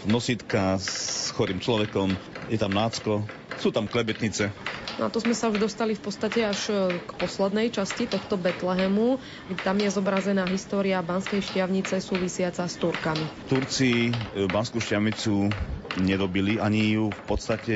nositka 0.08 0.76
s 0.80 1.30
chorým 1.32 1.60
človekom, 1.60 2.12
je 2.48 2.58
tam 2.58 2.72
nácko, 2.72 3.22
sú 3.58 3.74
tam 3.74 3.86
klebetnice. 3.90 4.50
No 4.98 5.06
a 5.06 5.14
to 5.14 5.22
sme 5.22 5.30
sa 5.30 5.46
už 5.46 5.62
dostali 5.62 5.94
v 5.94 6.02
podstate 6.02 6.42
až 6.42 6.60
e, 6.68 6.74
k 6.98 7.10
poslednej 7.22 7.70
časti 7.70 8.10
tohto 8.10 8.34
Betlehemu. 8.34 9.22
Tam 9.62 9.78
je 9.78 9.90
zobrazená 9.94 10.42
história 10.50 10.98
Banskej 10.98 11.38
šťavnice 11.38 12.02
súvisiaca 12.02 12.66
s 12.66 12.74
Turkami. 12.82 13.22
Turci 13.46 14.10
e, 14.10 14.12
Banskú 14.50 14.82
šťavnicu 14.82 15.54
nedobili, 15.96 16.60
ani 16.60 17.00
ju 17.00 17.08
v 17.08 17.22
podstate 17.24 17.74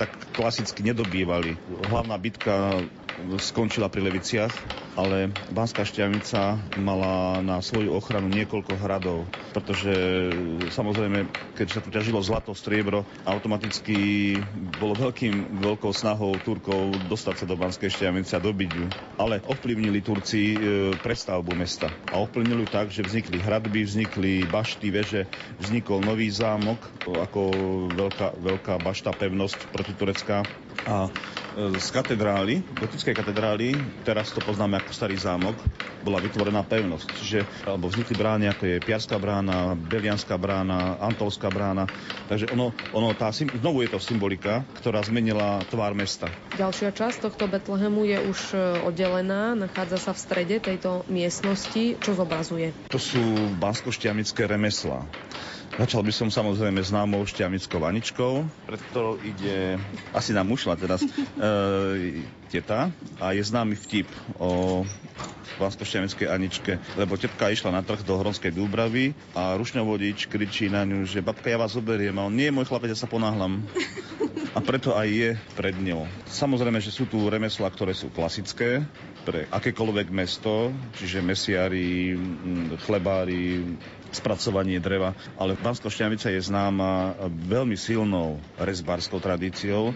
tak 0.00 0.10
klasicky 0.32 0.80
nedobývali. 0.82 1.54
Hlavná 1.86 2.16
bitka 2.18 2.82
skončila 3.38 3.86
pri 3.86 4.10
Leviciach, 4.10 4.50
ale 4.98 5.30
Banská 5.54 5.86
šťavnica 5.86 6.74
mala 6.82 7.38
na 7.42 7.62
svoju 7.62 7.94
ochranu 7.94 8.26
niekoľko 8.30 8.74
hradov, 8.78 9.26
pretože 9.54 9.94
samozrejme, 10.74 11.26
keď 11.54 11.66
sa 11.70 11.80
tu 11.82 11.94
ťažilo 11.94 12.18
zlato, 12.22 12.50
striebro, 12.54 13.06
automaticky 13.26 14.34
bolo 14.82 14.98
veľkým, 14.98 15.62
veľkou 15.62 15.90
snahou 15.94 16.34
Turkov 16.42 16.94
dostať 17.06 17.34
sa 17.42 17.46
do 17.46 17.54
Banskej 17.58 17.90
šťavnice 17.90 18.34
a 18.34 18.42
dobiť 18.42 18.70
ju. 18.74 18.86
Ale 19.18 19.38
ovplyvnili 19.46 20.02
Turci 20.02 20.54
e, 20.54 20.58
prestavbu 20.98 21.54
mesta. 21.54 21.90
A 22.10 22.18
ovplyvnili 22.18 22.66
tak, 22.66 22.90
že 22.90 23.06
vznikli 23.06 23.38
hradby, 23.38 23.86
vznikli 23.86 24.46
bašty, 24.50 24.90
veže, 24.90 25.22
vznikol 25.62 26.02
nový 26.02 26.30
zámok 26.30 26.78
ako 27.06 27.33
veľká, 27.90 28.38
veľká 28.38 28.74
bašta, 28.78 29.10
pevnosť 29.10 29.72
protiturecká. 29.72 30.46
A 30.84 31.08
e, 31.08 31.10
z 31.80 31.88
katedrály, 31.88 32.60
gotickej 32.76 33.16
katedrály, 33.16 33.72
teraz 34.04 34.30
to 34.30 34.44
poznáme 34.44 34.76
ako 34.76 34.92
starý 34.92 35.16
zámok, 35.16 35.56
bola 36.04 36.20
vytvorená 36.20 36.60
pevnosť. 36.60 37.08
Čiže, 37.16 37.40
alebo 37.64 37.88
vznikli 37.88 38.14
brány, 38.14 38.52
ako 38.52 38.62
je 38.68 38.76
Piarská 38.84 39.16
brána, 39.16 39.72
Belianská 39.72 40.36
brána, 40.36 41.00
Antolská 41.00 41.48
brána. 41.48 41.88
Takže 42.28 42.52
ono, 42.52 42.76
ono 42.92 43.16
tá, 43.16 43.32
znovu 43.32 43.80
je 43.86 43.96
to 43.96 43.98
symbolika, 44.02 44.60
ktorá 44.76 45.00
zmenila 45.00 45.64
tvár 45.72 45.96
mesta. 45.96 46.28
Ďalšia 46.60 46.92
časť 46.92 47.24
tohto 47.24 47.48
Betlehemu 47.48 48.04
je 48.04 48.18
už 48.28 48.40
e, 48.52 48.56
oddelená, 48.84 49.56
nachádza 49.56 49.96
sa 49.96 50.12
v 50.12 50.20
strede 50.20 50.56
tejto 50.60 51.08
miestnosti. 51.08 51.96
Čo 52.04 52.12
zobrazuje? 52.12 52.76
To 52.92 53.00
sú 53.00 53.22
banskoštiamické 53.56 54.44
remeslá. 54.44 55.08
Začal 55.74 56.06
by 56.06 56.12
som 56.14 56.30
samozrejme 56.30 56.78
známou 56.86 57.26
šťavnickou 57.26 57.82
vaničkou, 57.82 58.46
pred 58.62 58.80
ktorou 58.94 59.18
ide, 59.26 59.74
asi 60.14 60.30
nám 60.30 60.54
ušla 60.54 60.78
teraz, 60.78 61.02
e, 61.02 61.10
teta 62.46 62.94
a 63.18 63.34
je 63.34 63.42
známy 63.42 63.74
vtip 63.74 64.06
o 64.38 64.82
Vanskošťaneckej 65.58 66.30
Aničke, 66.30 66.78
lebo 66.94 67.18
tetka 67.18 67.50
išla 67.50 67.74
na 67.74 67.82
trh 67.82 68.06
do 68.06 68.14
Hronskej 68.14 68.54
Dúbravy 68.54 69.18
a 69.34 69.58
rušňovodič 69.58 70.30
kričí 70.30 70.70
na 70.70 70.86
ňu, 70.86 71.10
že 71.10 71.26
babka, 71.26 71.50
ja 71.50 71.58
vás 71.58 71.74
zoberiem. 71.74 72.14
A 72.22 72.26
on, 72.30 72.34
nie, 72.34 72.54
môj 72.54 72.70
chlapec, 72.70 72.94
ja 72.94 72.98
sa 72.98 73.10
ponáhľam. 73.10 73.66
A 74.54 74.62
preto 74.62 74.94
aj 74.94 75.08
je 75.10 75.30
pred 75.58 75.74
ňou. 75.74 76.06
Samozrejme, 76.30 76.78
že 76.78 76.94
sú 76.94 77.10
tu 77.10 77.18
remeslá, 77.26 77.66
ktoré 77.74 77.90
sú 77.90 78.14
klasické 78.14 78.86
pre 79.26 79.50
akékoľvek 79.50 80.14
mesto, 80.14 80.70
čiže 80.94 81.18
mesiári, 81.18 82.14
chlebári, 82.86 83.74
spracovanie 84.14 84.78
dreva, 84.78 85.12
ale 85.34 85.58
Bansko 85.58 85.90
Šťavica 85.90 86.30
je 86.30 86.40
známa 86.40 87.18
veľmi 87.26 87.74
silnou 87.74 88.38
rezbárskou 88.56 89.18
tradíciou, 89.18 89.90
e, 89.90 89.94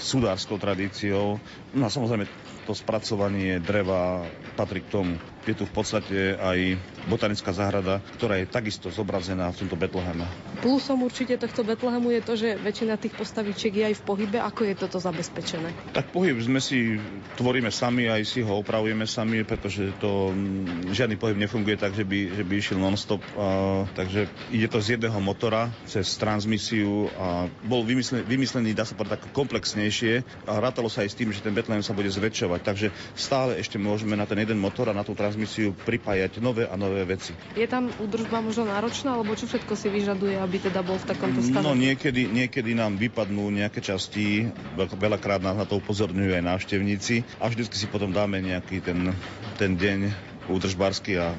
sudárskou 0.00 0.56
tradíciou, 0.56 1.36
no 1.70 1.82
a 1.84 1.92
samozrejme 1.92 2.24
to 2.64 2.72
spracovanie 2.72 3.60
dreva 3.60 4.24
patrí 4.56 4.80
k 4.80 4.88
tomu. 4.90 5.14
Je 5.44 5.52
tu 5.52 5.68
v 5.68 5.74
podstate 5.76 6.40
aj 6.40 6.80
botanická 7.04 7.52
záhrada, 7.52 8.00
ktorá 8.16 8.40
je 8.40 8.48
takisto 8.48 8.88
zobrazená 8.88 9.52
v 9.52 9.64
tomto 9.64 9.76
Betleheme. 9.76 10.24
Plusom 10.64 11.04
určite 11.04 11.36
tohto 11.36 11.60
Betlehemu 11.60 12.08
je 12.16 12.20
to, 12.24 12.32
že 12.32 12.48
väčšina 12.56 12.96
tých 12.96 13.12
postavičiek 13.12 13.72
je 13.76 13.84
aj 13.92 13.94
v 14.00 14.02
pohybe. 14.08 14.38
Ako 14.40 14.64
je 14.64 14.74
toto 14.74 14.96
zabezpečené? 14.96 15.76
Tak 15.92 16.16
pohyb 16.16 16.40
sme 16.40 16.64
si 16.64 16.96
tvoríme 17.36 17.68
sami, 17.68 18.08
aj 18.08 18.24
si 18.24 18.40
ho 18.40 18.56
opravujeme 18.56 19.04
sami, 19.04 19.44
pretože 19.44 19.92
to 20.00 20.32
mm, 20.32 20.96
žiadny 20.96 21.20
pohyb 21.20 21.36
nefunguje 21.36 21.76
tak, 21.76 21.92
že 21.92 22.08
by, 22.08 22.40
že 22.40 22.42
by 22.48 22.52
išiel 22.56 22.78
non-stop. 22.80 23.20
A, 23.36 23.84
takže 23.92 24.24
ide 24.48 24.72
to 24.72 24.80
z 24.80 24.96
jedného 24.96 25.20
motora 25.20 25.68
cez 25.84 26.16
transmisiu 26.16 27.12
a 27.20 27.52
bol 27.68 27.84
vymyslený, 27.84 28.24
vymyslený 28.24 28.72
dá 28.72 28.88
sa 28.88 28.96
povedať, 28.96 29.28
komplexnejšie 29.36 30.24
a 30.48 30.56
rátalo 30.56 30.88
sa 30.88 31.04
aj 31.04 31.12
s 31.12 31.18
tým, 31.20 31.28
že 31.28 31.44
ten 31.44 31.52
Betlehem 31.52 31.84
sa 31.84 31.92
bude 31.92 32.08
zväčšovať. 32.08 32.60
Takže 32.64 32.86
stále 33.12 33.60
ešte 33.60 33.76
môžeme 33.76 34.16
na 34.16 34.24
ten 34.24 34.40
jeden 34.40 34.56
motor 34.56 34.88
a 34.88 34.96
na 34.96 35.04
tú 35.04 35.12
transmisiu 35.34 35.74
pripájať 35.74 36.38
nové 36.38 36.62
a 36.62 36.78
nové 36.78 37.02
veci. 37.02 37.34
Je 37.58 37.66
tam 37.66 37.90
údržba 37.98 38.38
možno 38.38 38.70
náročná, 38.70 39.18
alebo 39.18 39.34
čo 39.34 39.50
všetko 39.50 39.74
si 39.74 39.90
vyžaduje, 39.90 40.38
aby 40.38 40.62
teda 40.62 40.86
bol 40.86 40.94
v 40.94 41.10
takomto 41.10 41.42
stave? 41.42 41.66
No 41.66 41.74
niekedy, 41.74 42.30
niekedy 42.30 42.78
nám 42.78 42.94
vypadnú 42.94 43.50
nejaké 43.50 43.82
časti, 43.82 44.46
veľakrát 44.78 45.42
nás 45.42 45.58
na 45.58 45.66
to 45.66 45.82
upozorňujú 45.82 46.38
aj 46.38 46.44
návštevníci 46.46 47.26
a 47.42 47.50
vždycky 47.50 47.74
si 47.74 47.90
potom 47.90 48.14
dáme 48.14 48.38
nejaký 48.38 48.78
ten, 48.78 49.10
ten 49.58 49.74
deň 49.74 50.14
údržbársky 50.46 51.18
a 51.18 51.34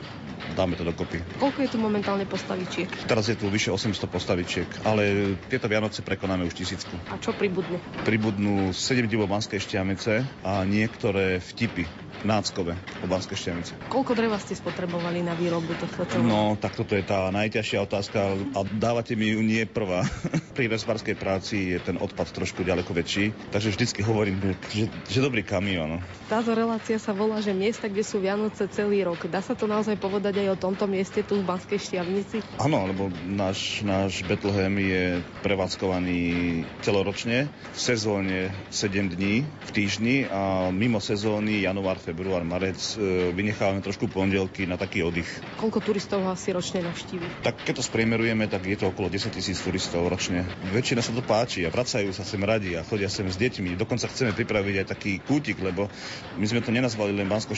dáme 0.53 0.77
to 0.77 0.85
dokopy. 0.85 1.23
Koľko 1.41 1.59
je 1.65 1.69
tu 1.73 1.77
momentálne 1.81 2.29
postavičiek? 2.29 2.87
Teraz 3.09 3.25
je 3.25 3.35
tu 3.39 3.49
vyše 3.49 3.73
800 3.73 4.05
postavičiek, 4.05 4.69
ale 4.85 5.33
tieto 5.49 5.65
Vianoce 5.65 6.05
prekonáme 6.05 6.45
už 6.45 6.53
tisícku. 6.53 6.93
A 7.09 7.17
čo 7.17 7.33
pribudnú? 7.33 7.81
Pribudnú 8.05 8.69
7 8.69 9.09
divov 9.09 9.31
Banskej 9.31 9.57
Štiamice 9.57 10.21
a 10.45 10.61
niektoré 10.67 11.41
vtipy 11.41 11.89
náckové 12.25 12.73
o 13.03 13.05
Banskej 13.05 13.37
Štiamice. 13.37 13.73
Koľko 13.91 14.17
dreva 14.17 14.41
ste 14.41 14.57
spotrebovali 14.57 15.21
na 15.21 15.37
výrobu 15.37 15.77
tohto 15.77 16.09
celého? 16.09 16.25
No, 16.25 16.57
tak 16.57 16.73
toto 16.73 16.97
je 16.97 17.05
tá 17.05 17.29
najťažšia 17.29 17.79
otázka 17.85 18.17
a 18.55 18.59
dávate 18.65 19.13
mi 19.13 19.35
ju 19.35 19.45
nie 19.45 19.61
prvá. 19.69 20.07
Pri 20.57 20.71
respárskej 20.71 21.19
práci 21.19 21.75
je 21.75 21.79
ten 21.83 21.99
odpad 21.99 22.31
trošku 22.31 22.63
ďaleko 22.63 22.95
väčší, 22.95 23.35
takže 23.51 23.75
vždycky 23.75 24.01
hovorím, 24.01 24.55
že, 24.71 24.87
že 25.05 25.19
dobrý 25.19 25.43
kamión. 25.43 25.99
Táto 26.31 26.55
relácia 26.55 26.95
sa 26.97 27.11
volá, 27.11 27.43
že 27.43 27.51
miesta, 27.51 27.91
kde 27.91 28.01
sú 28.01 28.23
Vianoce 28.23 28.65
celý 28.71 29.03
rok. 29.03 29.27
Dá 29.27 29.43
sa 29.43 29.53
to 29.53 29.69
naozaj 29.69 29.99
povedať 29.99 30.34
aj 30.41 30.49
o 30.55 30.57
tomto 30.57 30.89
mieste 30.89 31.21
tu 31.21 31.39
v 31.39 31.47
Banskej 31.47 31.77
Štiavnici? 31.77 32.41
Áno, 32.57 32.89
lebo 32.89 33.13
náš, 33.29 33.85
náš 33.85 34.25
Bethlehem 34.25 34.75
je 34.81 35.03
prevádzkovaný 35.45 36.21
celoročne, 36.81 37.47
v 37.47 37.79
sezóne 37.79 38.49
7 38.73 39.13
dní 39.13 39.45
v 39.45 39.69
týždni 39.71 40.15
a 40.27 40.71
mimo 40.73 40.97
sezóny 40.97 41.63
január, 41.63 42.01
február, 42.01 42.41
marec 42.41 42.77
e, 42.97 43.29
vynechávame 43.35 43.85
trošku 43.85 44.09
pondelky 44.09 44.65
na 44.65 44.79
taký 44.79 45.05
oddych. 45.05 45.27
Koľko 45.59 45.79
turistov 45.83 46.25
asi 46.25 46.55
ročne 46.55 46.81
navštívi? 46.81 47.45
Tak 47.45 47.67
keď 47.67 47.79
to 47.79 47.83
spriemerujeme, 47.83 48.49
tak 48.49 48.65
je 48.65 48.79
to 48.79 48.89
okolo 48.89 49.11
10 49.11 49.35
tisíc 49.35 49.61
turistov 49.61 50.07
ročne. 50.07 50.47
Väčšina 50.73 51.03
sa 51.03 51.13
to 51.13 51.21
páči 51.21 51.67
a 51.67 51.73
vracajú 51.73 52.09
sa 52.15 52.25
sem 52.25 52.41
radi 52.41 52.73
a 52.73 52.85
chodia 52.87 53.11
sem 53.11 53.27
s 53.27 53.37
deťmi. 53.37 53.77
Dokonca 53.77 54.09
chceme 54.09 54.31
pripraviť 54.33 54.75
aj 54.81 54.87
taký 54.91 55.19
kútik, 55.21 55.59
lebo 55.61 55.91
my 56.39 56.45
sme 56.47 56.63
to 56.63 56.73
nenazvali 56.73 57.13
len 57.13 57.29
bansko 57.29 57.53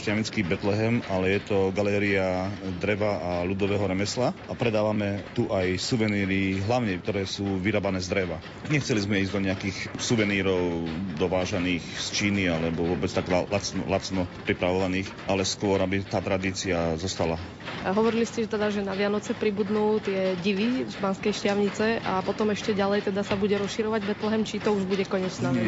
Betlehem, 0.48 1.04
ale 1.12 1.38
je 1.38 1.42
to 1.48 1.58
galéria 1.76 2.50
dreva 2.82 3.22
a 3.22 3.32
ľudového 3.46 3.86
remesla 3.86 4.34
a 4.50 4.54
predávame 4.58 5.22
tu 5.38 5.48
aj 5.54 5.78
suveníry, 5.78 6.60
hlavne 6.66 6.98
ktoré 7.00 7.30
sú 7.30 7.62
vyrábané 7.62 8.02
z 8.02 8.10
dreva. 8.10 8.42
Nechceli 8.68 9.00
sme 9.06 9.22
ísť 9.22 9.34
do 9.38 9.46
nejakých 9.46 9.78
suvenírov 10.02 10.90
dovážaných 11.22 11.84
z 11.86 12.08
Číny 12.12 12.44
alebo 12.50 12.98
vôbec 12.98 13.14
tak 13.14 13.30
lacno, 13.30 13.86
lacno 13.86 14.22
pripravovaných, 14.50 15.08
ale 15.30 15.46
skôr, 15.46 15.78
aby 15.80 16.02
tá 16.02 16.20
tradícia 16.20 16.98
zostala. 16.98 17.38
A 17.86 17.94
hovorili 17.94 18.26
ste 18.26 18.48
že 18.48 18.56
teda, 18.56 18.72
že 18.72 18.80
na 18.80 18.96
Vianoce 18.96 19.36
pribudnú 19.36 20.00
tie 20.00 20.40
divy 20.40 20.88
z 20.88 20.96
Banskej 21.04 21.36
šťavnice 21.36 22.00
a 22.00 22.24
potom 22.24 22.48
ešte 22.52 22.72
ďalej 22.72 23.12
teda 23.12 23.28
sa 23.28 23.36
bude 23.36 23.60
rozširovať 23.60 24.08
Betlehem, 24.08 24.48
či 24.48 24.64
to 24.64 24.72
už 24.72 24.88
bude 24.88 25.04
konečná 25.04 25.52
vec? 25.52 25.68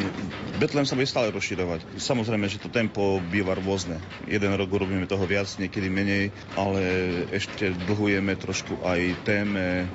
Betlehem 0.60 0.88
sa 0.88 0.96
bude 0.96 1.12
stále 1.12 1.28
rozširovať. 1.36 2.00
Samozrejme, 2.00 2.48
že 2.48 2.64
to 2.64 2.72
tempo 2.72 3.20
býva 3.20 3.56
rôzne. 3.60 4.00
Jeden 4.32 4.56
rok 4.56 4.72
urobíme 4.72 5.04
toho 5.12 5.28
viac, 5.28 5.52
niekedy 5.60 5.92
menej, 5.92 6.32
ale 6.56 6.82
ešte 7.30 7.74
dlhujeme 7.74 8.34
trošku 8.36 8.82
aj 8.82 9.24
téme 9.26 9.66
e, 9.66 9.86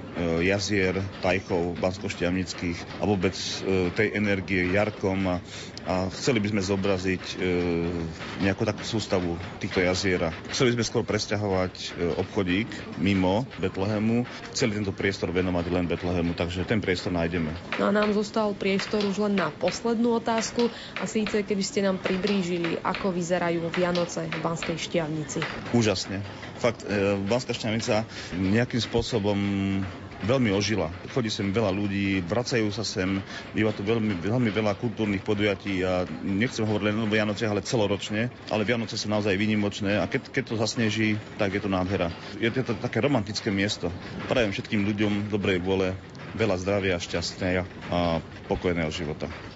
jazier, 0.46 1.00
tajchov 1.20 1.76
banskoštiavnických 1.78 3.00
a 3.00 3.02
vôbec 3.04 3.34
e, 3.34 3.90
tej 3.94 4.08
energie 4.14 4.70
jarkom 4.70 5.20
a 5.28 5.36
a 5.84 6.08
chceli 6.08 6.40
by 6.40 6.48
sme 6.56 6.62
zobraziť 6.64 7.24
e, 7.24 7.34
nejakú 8.40 8.64
takú 8.64 8.80
sústavu 8.84 9.36
týchto 9.60 9.84
jaziera. 9.84 10.32
Chceli 10.48 10.72
by 10.72 10.80
sme 10.80 10.88
skôr 10.88 11.02
presťahovať 11.04 11.74
e, 11.76 11.88
obchodík 12.24 12.68
mimo 12.96 13.44
Betlehemu. 13.60 14.24
Chceli 14.56 14.80
tento 14.80 14.96
priestor 14.96 15.28
venovať 15.28 15.64
len 15.68 15.84
Betlehemu, 15.84 16.32
takže 16.32 16.64
ten 16.64 16.80
priestor 16.80 17.12
nájdeme. 17.12 17.52
No 17.76 17.88
a 17.88 17.92
nám 17.92 18.16
zostal 18.16 18.56
priestor 18.56 19.04
už 19.04 19.28
len 19.28 19.36
na 19.36 19.52
poslednú 19.52 20.16
otázku 20.16 20.72
a 20.96 21.04
síce 21.04 21.44
keby 21.44 21.62
ste 21.64 21.84
nám 21.84 22.00
priblížili, 22.00 22.80
ako 22.80 23.12
vyzerajú 23.12 23.68
Vianoce 23.68 24.24
v 24.24 24.38
Banskej 24.40 24.80
Štiavnici. 24.80 25.44
Úžasne. 25.76 26.24
Fakt, 26.56 26.80
e, 26.88 27.20
Banská 27.28 27.52
Štiavnica 27.52 28.08
nejakým 28.32 28.80
spôsobom 28.80 29.36
veľmi 30.22 30.54
ožila. 30.54 30.88
Chodí 31.10 31.28
sem 31.28 31.50
veľa 31.50 31.74
ľudí, 31.74 32.22
vracajú 32.22 32.70
sa 32.70 32.86
sem, 32.86 33.18
býva 33.50 33.74
tu 33.74 33.82
veľmi, 33.82 34.14
veľmi 34.22 34.50
veľa 34.54 34.78
kultúrnych 34.78 35.26
podujatí 35.26 35.82
a 35.82 36.06
nechcem 36.22 36.62
hovoriť 36.62 36.86
len 36.86 37.02
o 37.02 37.10
Vianoce, 37.10 37.44
ale 37.50 37.66
celoročne, 37.66 38.30
ale 38.48 38.62
Vianoce 38.62 38.94
sú 38.94 39.10
naozaj 39.10 39.34
výnimočné 39.34 39.98
a 39.98 40.06
keď, 40.06 40.30
keď 40.30 40.44
to 40.50 40.60
zasneží, 40.60 41.18
tak 41.36 41.54
je 41.54 41.60
to 41.62 41.72
nádhera. 41.72 42.14
Je 42.38 42.48
to 42.54 42.76
také 42.78 43.02
romantické 43.02 43.50
miesto. 43.50 43.90
Prajem 44.30 44.54
všetkým 44.54 44.86
ľuďom 44.86 45.12
dobrej 45.34 45.58
vôle, 45.60 45.98
veľa 46.34 46.56
zdravia, 46.58 46.98
šťastného 46.98 47.62
a 47.90 48.18
pokojného 48.50 48.90
života. 48.90 49.53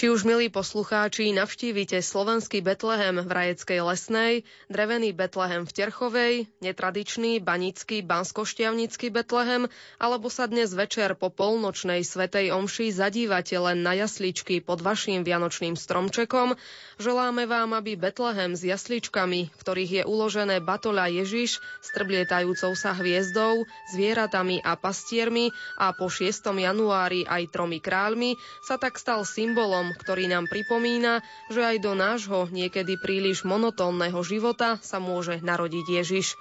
Či 0.00 0.08
už, 0.08 0.24
milí 0.24 0.48
poslucháči, 0.48 1.28
navštívite 1.28 2.00
slovenský 2.00 2.64
Betlehem 2.64 3.20
v 3.20 3.28
Rajeckej 3.28 3.84
lesnej, 3.84 4.48
drevený 4.72 5.12
Betlehem 5.12 5.68
v 5.68 5.76
Terchovej, 5.76 6.34
netradičný 6.64 7.36
banický 7.44 8.00
banskoštiavnický 8.00 9.12
Betlehem, 9.12 9.68
alebo 10.00 10.32
sa 10.32 10.48
dnes 10.48 10.72
večer 10.72 11.12
po 11.20 11.28
polnočnej 11.28 12.00
svetej 12.00 12.48
omši 12.48 12.96
zadívate 12.96 13.52
len 13.60 13.84
na 13.84 13.92
jasličky 13.92 14.64
pod 14.64 14.80
vašim 14.80 15.20
vianočným 15.20 15.76
stromčekom, 15.76 16.56
želáme 16.96 17.44
vám, 17.44 17.76
aby 17.76 17.92
Betlehem 18.00 18.56
s 18.56 18.64
jasličkami, 18.64 19.52
v 19.52 19.60
ktorých 19.60 19.92
je 20.00 20.02
uložené 20.08 20.64
batoľa 20.64 21.12
Ježiš 21.12 21.60
s 21.60 21.88
trblietajúcou 21.92 22.72
sa 22.72 22.96
hviezdou, 22.96 23.68
zvieratami 23.92 24.64
a 24.64 24.80
pastiermi 24.80 25.52
a 25.76 25.92
po 25.92 26.08
6. 26.08 26.40
januári 26.56 27.28
aj 27.28 27.52
tromi 27.52 27.84
kráľmi, 27.84 28.40
sa 28.64 28.80
tak 28.80 28.96
stal 28.96 29.28
symbolom 29.28 29.89
ktorý 29.96 30.30
nám 30.30 30.46
pripomína, 30.46 31.24
že 31.48 31.64
aj 31.64 31.76
do 31.82 31.92
nášho 31.96 32.46
niekedy 32.52 33.00
príliš 33.00 33.42
monotónneho 33.46 34.20
života 34.22 34.78
sa 34.84 35.02
môže 35.02 35.42
narodiť 35.42 35.86
Ježiš. 35.86 36.36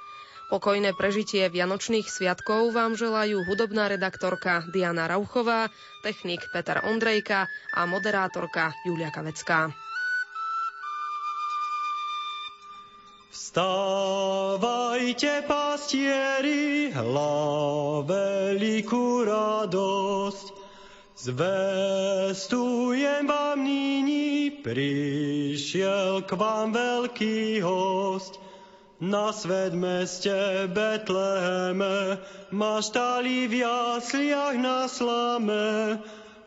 Pokojné 0.49 0.97
prežitie 0.97 1.45
Vianočných 1.45 2.09
sviatkov 2.09 2.73
vám 2.73 2.97
želajú 2.97 3.45
hudobná 3.45 3.85
redaktorka 3.85 4.65
Diana 4.73 5.05
Rauchová, 5.05 5.69
technik 6.01 6.41
Peter 6.49 6.81
Ondrejka 6.81 7.45
a 7.77 7.85
moderátorka 7.85 8.73
Julia 8.81 9.13
Kavecká. 9.13 9.69
Vstávajte, 13.29 15.45
pastieri, 15.45 16.89
hla 16.97 18.01
veľkú 18.01 19.29
radosť, 19.29 20.58
Zvestujem 21.19 22.47
vám 23.27 23.59
nyní, 23.63 24.63
prišiel 24.63 26.23
k 26.23 26.31
vám 26.31 26.71
veľký 26.71 27.59
host. 27.59 28.39
Na 29.03 29.35
svet 29.35 29.75
meste 29.75 30.31
Betleheme, 30.71 32.23
maštali 32.55 33.51
v 33.51 33.67
jasliach 33.67 34.55
na 34.55 34.87
slame, 34.87 35.99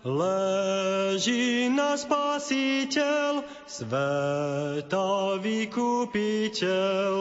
leží 0.09 1.69
na 1.69 1.93
spasiteľ, 1.93 3.45
sveta 3.69 5.37
vykupiteľ. 5.37 7.13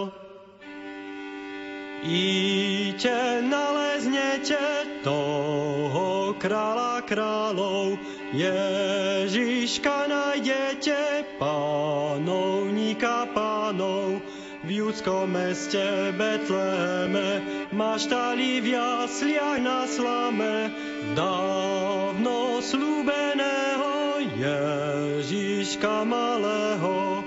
Iďte, 2.01 3.45
naleznete 3.45 4.57
toho 5.05 6.33
kráľa 6.33 7.05
kráľov, 7.05 8.01
Ježiška 8.33 10.09
nájdete, 10.09 11.29
pánovníka 11.37 13.29
pánov. 13.37 14.17
V 14.65 14.69
judskom 14.69 15.29
meste 15.29 16.13
Betleheme, 16.17 17.41
maštali 17.69 18.61
v 18.65 18.67
jasliach 18.77 19.61
na 19.61 19.85
slame, 19.85 20.73
dávno 21.13 22.65
slúbeného 22.65 24.25
Ježiška 24.41 26.01
malého. 26.05 27.21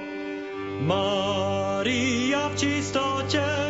Mária 0.82 2.50
v 2.50 2.54
čistote 2.58 3.63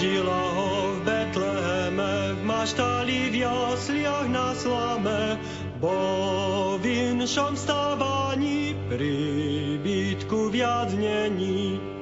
Zložila 0.00 0.42
ho 0.56 0.96
v 0.96 0.98
Betleheme, 1.04 2.32
v 2.32 2.42
maštali 2.48 3.36
v 3.36 3.44
jasliach 3.44 4.32
na 4.32 4.56
slame, 4.56 5.36
bo 5.76 5.92
v 6.80 6.88
inšom 6.88 7.52
stávaní 7.52 8.72
príbytku 8.88 10.48
viac 10.56 10.96
není. 10.96 11.99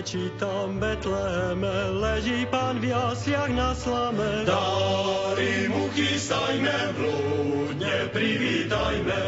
Vidíme, 0.00 0.04
či 0.04 0.30
tam 0.38 0.78
Betleheme 0.80 1.76
leží 2.00 2.46
pán 2.48 2.80
v 2.80 2.84
jasliach 2.92 3.52
na 3.52 3.74
slame. 3.74 4.44
Dary 4.44 5.68
mu 5.68 5.88
chystajme, 5.92 6.94
blúdne 6.96 8.08
privítajme, 8.12 9.20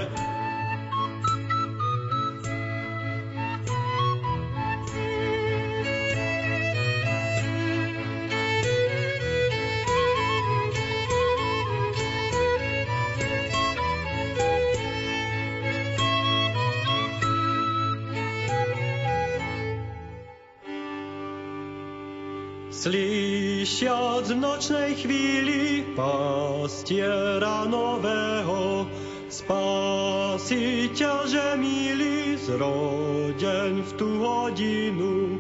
Slyšiac 22.83 24.27
v 24.27 24.43
nočnej 24.43 24.99
chvíli 24.99 25.87
pastiera 25.95 27.63
nového, 27.71 28.91
Spasiteľ, 29.31 31.17
že 31.31 31.47
milý, 31.63 32.35
zroden 32.43 33.87
v 33.87 33.91
tú 33.95 34.19
hodinu, 34.19 35.39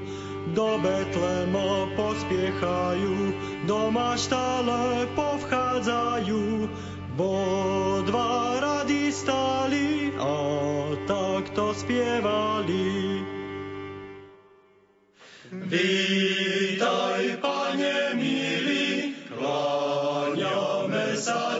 do 0.54 0.78
Betlema 0.86 1.90
pospiechajú, 1.98 3.34
do 3.66 3.90
maštale 3.90 5.10
povchádzajú, 5.18 6.70
bo 7.18 7.34
dva 8.06 8.62
rady 8.62 9.10
stáli 9.10 10.14
a 10.14 10.34
takto 11.10 11.74
spievali. 11.74 13.18
Vítaj, 15.52 16.61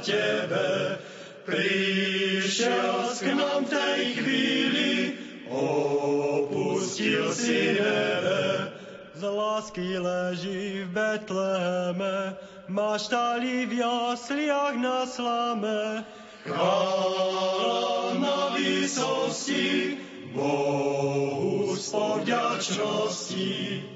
Tebe. 0.02 0.98
Prišiel 1.46 3.14
k 3.18 3.26
nám 3.34 3.66
v 3.66 3.70
tej 3.70 4.00
chvíli, 4.18 4.90
opustil 5.50 7.30
si 7.34 7.78
nebe. 7.78 8.70
Z 9.14 9.22
lásky 9.22 9.98
leží 9.98 10.86
v 10.86 10.90
Betleheme, 10.90 12.34
maštali 12.70 13.66
v 13.66 13.72
jasliach 13.82 14.74
na 14.78 15.06
slame. 15.06 16.06
Chvála 16.46 18.14
na 18.18 18.54
výsosti, 18.58 19.98
Bohu 20.34 21.74
z 21.78 21.86
povďačnosti. 21.90 23.91